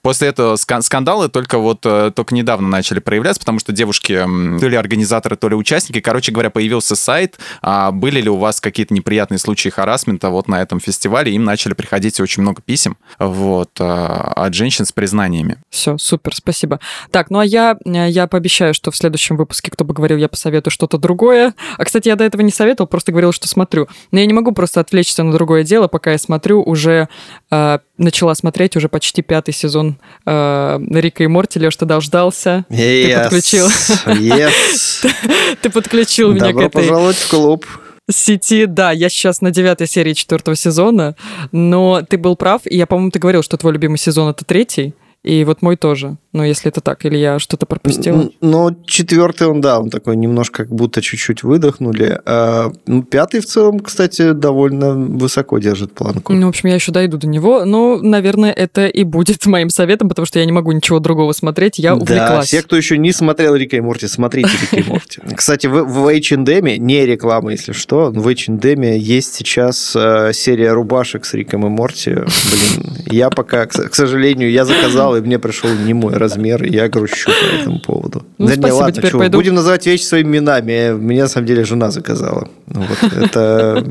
после 0.01 0.29
этого 0.29 0.55
скандалы 0.55 1.29
только 1.29 1.57
вот 1.57 1.85
э, 1.85 2.11
только 2.15 2.35
недавно 2.35 2.67
начали 2.67 2.99
проявляться, 2.99 3.39
потому 3.39 3.59
что 3.59 3.71
девушки, 3.71 4.13
то 4.59 4.67
ли 4.67 4.75
организаторы, 4.75 5.35
то 5.35 5.49
ли 5.49 5.55
участники, 5.55 5.99
короче 5.99 6.31
говоря, 6.31 6.49
появился 6.49 6.95
сайт, 6.95 7.39
а 7.61 7.91
были 7.91 8.21
ли 8.21 8.29
у 8.29 8.37
вас 8.37 8.61
какие-то 8.61 8.93
неприятные 8.93 9.37
случаи 9.37 9.69
харасмента 9.69 10.29
вот 10.29 10.47
на 10.47 10.61
этом 10.61 10.79
фестивале, 10.79 11.33
им 11.33 11.43
начали 11.43 11.73
приходить 11.73 12.19
очень 12.19 12.41
много 12.41 12.61
писем 12.61 12.97
вот, 13.19 13.71
э, 13.79 13.83
от 13.83 14.53
женщин 14.53 14.85
с 14.85 14.91
признаниями. 14.91 15.57
Все, 15.69 15.97
супер, 15.97 16.35
спасибо. 16.35 16.79
Так, 17.11 17.29
ну 17.29 17.39
а 17.39 17.45
я, 17.45 17.77
э, 17.85 18.09
я 18.09 18.27
пообещаю, 18.27 18.73
что 18.73 18.91
в 18.91 18.97
следующем 18.97 19.37
выпуске, 19.37 19.71
кто 19.71 19.85
бы 19.85 19.93
говорил, 19.93 20.17
я 20.17 20.27
посоветую 20.27 20.71
что-то 20.71 20.97
другое. 20.97 21.53
А, 21.77 21.85
кстати, 21.85 22.07
я 22.07 22.15
до 22.15 22.23
этого 22.23 22.41
не 22.41 22.51
советовал, 22.51 22.87
просто 22.87 23.11
говорил, 23.11 23.31
что 23.31 23.47
смотрю. 23.47 23.87
Но 24.11 24.19
я 24.19 24.25
не 24.25 24.33
могу 24.33 24.51
просто 24.51 24.79
отвлечься 24.79 25.23
на 25.23 25.31
другое 25.31 25.63
дело, 25.63 25.86
пока 25.87 26.11
я 26.11 26.17
смотрю, 26.17 26.61
уже 26.63 27.09
э, 27.51 27.79
начала 27.97 28.35
смотреть 28.35 28.75
уже 28.75 28.89
почти 28.89 29.21
пятый 29.21 29.53
сезон 29.53 29.97
э, 30.25 30.79
Рика 30.91 31.23
и 31.23 31.27
Морти. 31.27 31.59
Леш, 31.59 31.75
ты 31.75 31.85
дождался? 31.85 32.65
Yes. 32.69 33.05
Ты 33.05 33.23
подключил. 33.23 33.67
Yes. 34.05 35.07
Ты 35.61 35.69
подключил 35.69 36.33
меня 36.33 36.53
к 36.53 36.57
этой... 36.57 36.69
пожаловать 36.69 37.17
в 37.17 37.29
клуб 37.29 37.65
сети, 38.09 38.65
да, 38.65 38.91
я 38.91 39.09
сейчас 39.09 39.41
на 39.41 39.51
девятой 39.51 39.87
серии 39.87 40.13
четвертого 40.13 40.55
сезона, 40.55 41.15
но 41.51 42.01
ты 42.07 42.17
был 42.17 42.35
прав, 42.35 42.61
и 42.65 42.77
я, 42.77 42.87
по-моему, 42.87 43.11
ты 43.11 43.19
говорил, 43.19 43.43
что 43.43 43.57
твой 43.57 43.73
любимый 43.73 43.97
сезон 43.97 44.29
это 44.29 44.45
третий. 44.45 44.93
И 45.27 45.43
вот 45.43 45.61
мой 45.61 45.75
тоже. 45.75 46.15
Ну, 46.31 46.43
если 46.43 46.69
это 46.69 46.79
так, 46.79 47.03
или 47.05 47.17
я 47.17 47.37
что-то 47.37 47.65
пропустил. 47.65 48.31
Ну, 48.41 48.77
четвертый 48.85 49.47
он, 49.47 49.59
да, 49.59 49.79
он 49.79 49.89
такой 49.89 50.15
немножко 50.15 50.63
как 50.63 50.73
будто 50.73 51.01
чуть-чуть 51.01 51.43
выдохнули. 51.43 52.21
А, 52.25 52.71
ну, 52.85 53.03
пятый 53.03 53.41
в 53.41 53.45
целом, 53.45 53.79
кстати, 53.79 54.31
довольно 54.31 54.93
высоко 54.93 55.57
держит 55.57 55.93
планку. 55.93 56.31
Ну, 56.31 56.45
в 56.45 56.49
общем, 56.49 56.69
я 56.69 56.75
еще 56.75 56.93
дойду 56.93 57.17
до 57.17 57.27
него. 57.27 57.65
Но, 57.65 57.97
наверное, 57.97 58.51
это 58.51 58.87
и 58.87 59.03
будет 59.03 59.45
моим 59.47 59.69
советом, 59.69 60.07
потому 60.07 60.25
что 60.25 60.39
я 60.39 60.45
не 60.45 60.53
могу 60.53 60.71
ничего 60.71 60.99
другого 60.99 61.33
смотреть, 61.33 61.77
я 61.79 61.95
увлеклась. 61.95 62.29
Да, 62.29 62.41
все, 62.43 62.61
кто 62.61 62.77
еще 62.77 62.97
не 62.97 63.11
смотрел 63.11 63.55
Рика 63.55 63.75
и 63.75 63.81
Морти, 63.81 64.07
смотрите 64.07 64.51
Рика 64.61 64.77
и 64.77 64.89
Морти. 64.89 65.21
Кстати, 65.35 65.67
в, 65.67 65.83
в 65.83 66.07
H&M, 66.07 66.85
не 66.85 67.05
реклама, 67.05 67.51
если 67.51 67.73
что, 67.73 68.11
в 68.11 68.27
H&M 68.27 68.81
есть 68.81 69.33
сейчас 69.33 69.93
э, 69.93 70.31
серия 70.33 70.71
рубашек 70.71 71.25
с 71.25 71.33
Риком 71.33 71.65
и 71.65 71.69
Морти. 71.69 72.11
Блин, 72.11 72.97
я 73.11 73.29
пока, 73.29 73.65
к 73.65 73.93
сожалению, 73.93 74.51
я 74.51 74.63
заказал 74.63 75.16
и 75.17 75.21
мне 75.21 75.39
пришел 75.39 75.69
не 75.69 75.93
мой 75.93 76.13
размер, 76.13 76.63
и 76.63 76.73
я 76.73 76.87
грущу 76.87 77.31
по 77.31 77.55
этому 77.55 77.79
поводу. 77.79 78.25
Ну, 78.37 78.47
да 78.47 78.53
спасибо, 78.53 78.67
не, 78.67 78.71
ладно, 78.73 79.01
чего, 79.01 79.19
пойду. 79.19 79.37
будем 79.37 79.55
называть 79.55 79.85
вещи 79.85 80.03
своими 80.03 80.37
именами. 80.37 80.97
Меня, 80.97 81.23
на 81.23 81.29
самом 81.29 81.47
деле, 81.47 81.63
жена 81.63 81.91
заказала. 81.91 82.47
Ну, 82.67 82.81
вот, 82.81 83.13
это, 83.13 83.83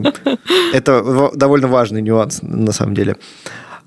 это 0.73 1.31
довольно 1.35 1.69
важный 1.69 2.03
нюанс, 2.03 2.41
на 2.43 2.73
самом 2.73 2.95
деле. 2.95 3.17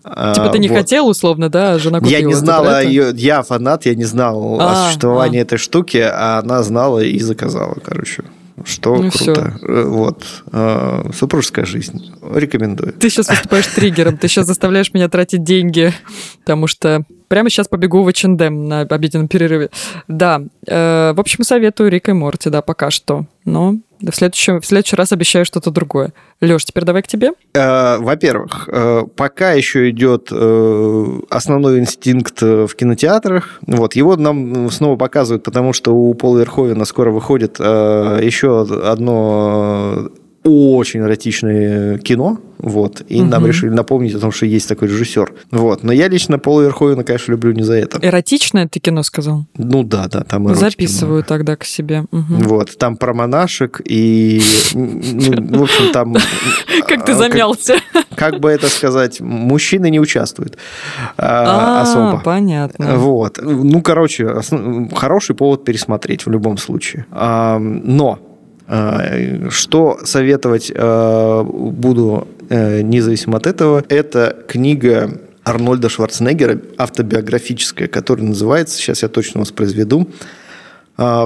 А, 0.03 0.33
типа 0.33 0.49
ты 0.49 0.59
не 0.59 0.69
вот. 0.69 0.77
хотел, 0.77 1.07
условно, 1.07 1.49
да, 1.49 1.77
жена 1.77 1.99
купила. 1.99 2.17
Я 2.17 2.25
не 2.25 2.33
знала, 2.33 2.83
ее, 2.83 3.11
я 3.15 3.43
фанат, 3.43 3.85
я 3.85 3.95
не 3.95 4.05
знал 4.05 4.57
а, 4.59 4.71
о 4.71 4.85
существовании 4.85 5.39
а. 5.39 5.41
этой 5.43 5.57
штуки, 5.57 5.97
а 5.97 6.39
она 6.43 6.63
знала 6.63 6.99
и 6.99 7.19
заказала, 7.19 7.75
короче 7.83 8.23
что 8.65 8.95
ну, 8.95 9.09
круто. 9.11 9.55
Все. 9.57 9.67
Э, 9.67 9.83
вот. 9.83 10.25
Э, 10.51 11.09
супружеская 11.13 11.65
жизнь. 11.65 12.11
Рекомендую. 12.33 12.93
Ты 12.93 13.09
сейчас 13.09 13.29
выступаешь 13.29 13.67
триггером, 13.67 14.17
ты 14.17 14.27
сейчас 14.27 14.47
заставляешь 14.47 14.93
меня 14.93 15.09
тратить 15.09 15.43
деньги, 15.43 15.93
потому 16.39 16.67
что 16.67 17.03
прямо 17.27 17.49
сейчас 17.49 17.67
побегу 17.67 18.03
в 18.03 18.07
H&M 18.07 18.67
на 18.67 18.81
обеденном 18.81 19.27
перерыве. 19.27 19.69
Да, 20.07 20.41
э, 20.67 21.13
в 21.15 21.19
общем, 21.19 21.43
советую 21.43 21.89
Рик 21.89 22.09
и 22.09 22.13
Морти, 22.13 22.49
да, 22.49 22.61
пока 22.61 22.89
что. 22.89 23.25
Но 23.45 23.75
в 24.01 24.11
следующий, 24.13 24.59
в 24.59 24.65
следующий 24.65 24.95
раз 24.95 25.11
обещаю 25.11 25.45
что-то 25.45 25.71
другое. 25.71 26.13
Леш, 26.41 26.63
теперь 26.63 26.85
давай 26.85 27.01
к 27.01 27.07
тебе. 27.07 27.31
Э, 27.53 27.97
во-первых, 27.97 28.69
э, 28.71 29.03
пока 29.15 29.51
еще 29.51 29.89
идет 29.89 30.29
э, 30.31 31.19
основной 31.29 31.79
инстинкт 31.79 32.41
в 32.41 32.69
кинотеатрах. 32.75 33.59
Вот, 33.67 33.95
его 33.95 34.15
нам 34.15 34.71
снова 34.71 34.95
показывают, 34.95 35.43
потому 35.43 35.73
что 35.73 35.93
у 35.93 36.13
Пола 36.13 36.39
Верховена 36.39 36.85
скоро 36.85 37.11
выходит 37.11 37.59
еще 37.59 38.61
одно 38.61 40.09
очень 40.43 41.01
эротичное 41.01 41.97
кино, 41.99 42.39
вот, 42.59 43.01
и 43.07 43.21
угу. 43.21 43.29
нам 43.29 43.47
решили 43.47 43.69
напомнить 43.69 44.13
о 44.15 44.19
том, 44.19 44.31
что 44.33 44.45
есть 44.45 44.67
такой 44.67 44.89
режиссер, 44.89 45.31
вот. 45.51 45.83
Но 45.83 45.93
я 45.93 46.09
лично 46.09 46.39
Пола 46.39 46.63
Верховена, 46.63 47.03
конечно, 47.03 47.31
люблю 47.31 47.53
не 47.53 47.63
за 47.63 47.75
это. 47.75 47.99
Эротичное 48.01 48.67
ты 48.67 48.81
кино 48.81 49.01
сказал? 49.03 49.45
Ну 49.57 49.83
да, 49.83 50.07
да, 50.09 50.23
там 50.23 50.53
Записываю 50.53 51.19
много. 51.19 51.27
тогда 51.27 51.55
к 51.55 51.63
себе. 51.63 52.05
Угу. 52.11 52.33
Вот, 52.43 52.77
там 52.77 52.97
про 52.97 53.13
монашек 53.13 53.81
и, 53.85 54.41
ну, 54.73 55.59
в 55.59 55.63
общем, 55.63 55.93
там... 55.93 56.15
Как 56.87 57.05
ты 57.05 57.13
а, 57.13 57.15
замялся. 57.15 57.75
Как 58.15 58.41
бы 58.41 58.49
это 58.49 58.67
сказать, 58.67 59.21
мужчины 59.21 59.89
не 59.89 59.99
участвуют 59.99 60.57
а, 61.17 61.81
особо. 61.81 62.21
понятно. 62.23 62.97
Вот, 62.97 63.39
ну, 63.41 63.81
короче, 63.81 64.41
хороший 64.93 65.35
повод 65.35 65.63
пересмотреть 65.63 66.25
в 66.25 66.29
любом 66.29 66.57
случае. 66.57 67.05
Но 67.09 68.19
что 69.49 69.99
советовать 70.03 70.71
буду 70.75 72.27
независимо 72.49 73.37
от 73.37 73.47
этого, 73.47 73.83
это 73.89 74.43
книга 74.47 75.19
Арнольда 75.43 75.89
Шварценеггера, 75.89 76.59
автобиографическая, 76.77 77.87
которая 77.87 78.25
называется, 78.27 78.77
сейчас 78.77 79.03
я 79.03 79.09
точно 79.09 79.41
воспроизведу, 79.41 80.09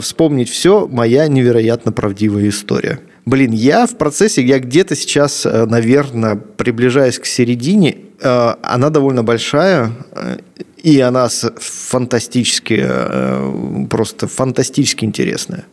«Вспомнить 0.02 0.50
все. 0.50 0.88
Моя 0.88 1.28
невероятно 1.28 1.92
правдивая 1.92 2.48
история». 2.50 3.00
Блин, 3.26 3.52
я 3.54 3.88
в 3.88 3.98
процессе, 3.98 4.44
я 4.44 4.60
где-то 4.60 4.96
сейчас, 4.96 5.46
наверное, 5.46 6.36
приближаясь 6.36 7.18
к 7.18 7.26
середине, 7.26 7.98
она 8.22 8.90
довольно 8.90 9.24
большая, 9.24 9.92
и 10.84 11.00
она 11.00 11.28
фантастически, 11.30 12.86
просто 13.90 14.28
фантастически 14.28 15.06
интересная. 15.06 15.66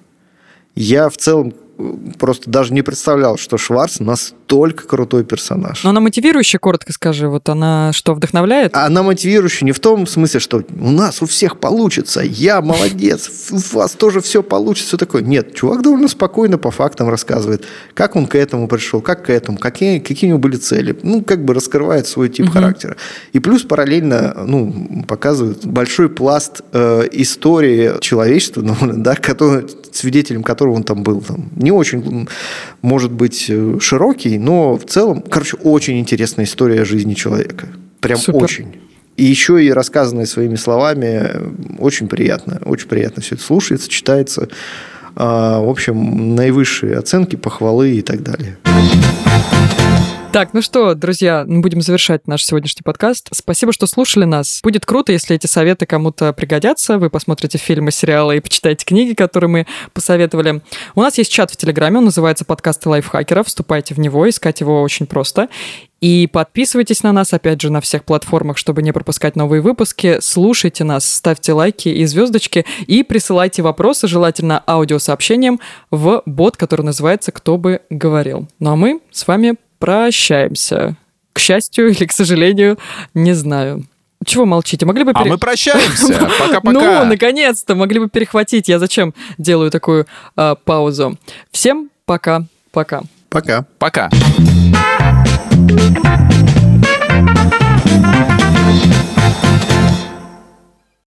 Я 0.77 1.09
в 1.09 1.17
целом 1.17 1.53
просто 2.19 2.51
даже 2.51 2.73
не 2.73 2.83
представлял, 2.83 3.37
что 3.37 3.59
Шварц 3.59 4.01
настолько 4.01 4.87
крутой 4.87 5.25
персонаж. 5.25 5.85
Но 5.85 5.91
она 5.91 6.01
мотивирующая, 6.01 6.59
коротко 6.59 6.93
скажи, 6.93 7.29
вот 7.29 7.49
она 7.49 7.93
что, 7.93 8.15
вдохновляет? 8.15 8.77
Она 8.77 9.03
мотивирующая 9.03 9.67
не 9.67 9.73
в 9.73 9.81
том 9.81 10.07
смысле, 10.07 10.41
что 10.41 10.63
у 10.79 10.91
нас 10.91 11.23
у 11.23 11.27
всех 11.27 11.59
получится, 11.59 12.21
я 12.21 12.61
молодец, 12.61 13.31
у 13.51 13.77
вас 13.77 13.93
тоже 13.93 14.21
все 14.21 14.43
получится, 14.43 14.89
все 14.89 14.97
такое. 14.97 15.23
Нет, 15.23 15.55
чувак 15.55 15.83
довольно 15.83 16.09
спокойно 16.09 16.59
по 16.59 16.71
фактам 16.71 17.09
рассказывает, 17.09 17.65
как 17.95 18.17
он 18.17 18.27
к 18.27 18.35
этому 18.35 18.69
пришел, 18.69 19.01
как 19.01 19.27
к 19.27 19.31
этому, 19.31 19.59
какие, 19.59 19.99
какие 19.99 20.29
у 20.29 20.31
него 20.31 20.39
были 20.39 20.57
цели. 20.57 20.99
Ну, 21.03 21.23
как 21.23 21.45
бы 21.45 21.55
раскрывает 21.55 22.07
свой 22.07 22.29
тип 22.29 22.47
угу. 22.47 22.53
характера. 22.53 22.97
И 23.33 23.39
плюс 23.39 23.63
параллельно 23.63 24.35
ну, 24.47 25.05
показывает 25.07 25.65
большой 25.67 26.09
пласт 26.09 26.63
э, 26.73 27.09
истории 27.13 28.01
человечества, 28.01 28.63
ну, 28.63 28.77
да, 28.81 29.15
который, 29.15 29.67
свидетелем 29.93 30.43
которого 30.43 30.75
он 30.75 30.83
там 30.83 31.03
был. 31.03 31.21
Там, 31.21 31.49
не 31.57 31.70
очень, 31.71 32.29
может 32.83 33.13
быть, 33.13 33.47
э, 33.49 33.79
широкий, 33.81 34.39
но 34.39 34.77
в 34.77 34.85
целом, 34.85 35.23
короче, 35.23 35.57
очень 35.57 35.99
интересная 35.99 36.45
история 36.45 36.85
жизни 36.85 37.15
человека. 37.15 37.69
Прям 38.01 38.19
Супер. 38.19 38.45
очень. 38.45 38.77
И 39.17 39.25
еще 39.25 39.63
и 39.63 39.71
рассказанная 39.71 40.27
своими 40.27 40.57
словами, 40.57 41.31
очень 41.79 42.09
приятно. 42.09 42.61
Очень 42.65 42.89
приятно 42.89 43.23
все 43.23 43.35
это 43.35 43.45
слушается, 43.45 43.89
читается. 43.89 44.49
А, 45.17 45.61
в 45.61 45.69
общем, 45.69 46.35
наивысшие 46.35 46.97
оценки, 46.97 47.37
похвалы 47.37 47.97
и 47.97 48.03
так 48.03 48.23
далее. 48.23 48.57
Так, 50.33 50.55
ну 50.55 50.63
что, 50.63 50.95
друзья, 50.95 51.45
будем 51.45 51.81
завершать 51.81 52.29
наш 52.29 52.45
сегодняшний 52.45 52.83
подкаст. 52.85 53.29
Спасибо, 53.33 53.73
что 53.73 53.89
слушали 53.89 54.25
нас. 54.25 54.61
Будет 54.63 54.87
круто, 54.87 55.11
если 55.11 55.35
эти 55.35 55.49
советы 55.49 55.87
кому-то 55.87 56.33
пригодятся. 56.33 56.99
Вы 56.99 57.11
посмотрите 57.11 57.59
фильмы, 57.59 57.91
сериалы 57.91 58.37
и 58.37 58.41
почитаете 58.41 58.87
книги, 58.87 59.15
которые 59.15 59.51
мы 59.51 59.67
посоветовали. 59.93 60.63
У 60.95 61.01
нас 61.01 61.19
есть 61.19 61.33
чат 61.33 61.51
в 61.51 61.57
Телеграме, 61.57 61.99
он 61.99 62.05
называется 62.05 62.45
«Подкасты 62.45 62.89
лайфхакеров». 62.89 63.49
Вступайте 63.49 63.93
в 63.95 63.99
него, 63.99 64.29
искать 64.29 64.61
его 64.61 64.83
очень 64.83 65.07
просто. 65.07 65.49
И 66.01 66.29
подписывайтесь 66.33 67.03
на 67.03 67.13
нас, 67.13 67.35
опять 67.35 67.61
же, 67.61 67.73
на 67.73 67.81
всех 67.81 68.05
платформах, 68.05 68.57
чтобы 68.57 68.83
не 68.83 68.93
пропускать 68.93 69.35
новые 69.35 69.61
выпуски. 69.61 70.19
Слушайте 70.21 70.85
нас, 70.85 71.05
ставьте 71.05 71.55
лайки 71.55 71.89
и 71.89 72.05
звездочки 72.05 72.65
и 72.87 73.03
присылайте 73.03 73.63
вопросы, 73.63 74.07
желательно 74.07 74.63
аудиосообщением, 74.65 75.59
в 75.91 76.23
бот, 76.25 76.57
который 76.57 76.83
называется 76.83 77.33
«Кто 77.33 77.59
бы 77.59 77.83
говорил». 77.91 78.47
Ну 78.61 78.71
а 78.71 78.77
мы 78.77 79.01
с 79.11 79.27
вами 79.27 79.57
прощаемся. 79.81 80.95
К 81.33 81.41
счастью 81.41 81.89
или 81.89 82.05
к 82.05 82.13
сожалению, 82.13 82.79
не 83.15 83.33
знаю. 83.33 83.85
Чего 84.25 84.45
молчите? 84.45 84.85
Могли 84.85 85.05
бы... 85.05 85.13
Пере... 85.13 85.25
А 85.25 85.29
мы 85.29 85.39
прощаемся. 85.39 86.13
Пока-пока. 86.39 86.73
Ну, 86.73 87.05
наконец-то, 87.07 87.75
могли 87.75 87.99
бы 87.99 88.09
перехватить. 88.09 88.69
Я 88.69 88.79
зачем 88.79 89.15
делаю 89.39 89.71
такую 89.71 90.07
э, 90.37 90.55
паузу? 90.65 91.19
Всем 91.51 91.91
пока. 92.05 92.45
Пока. 92.71 93.03
Пока. 93.31 93.65
Пока. 93.79 94.11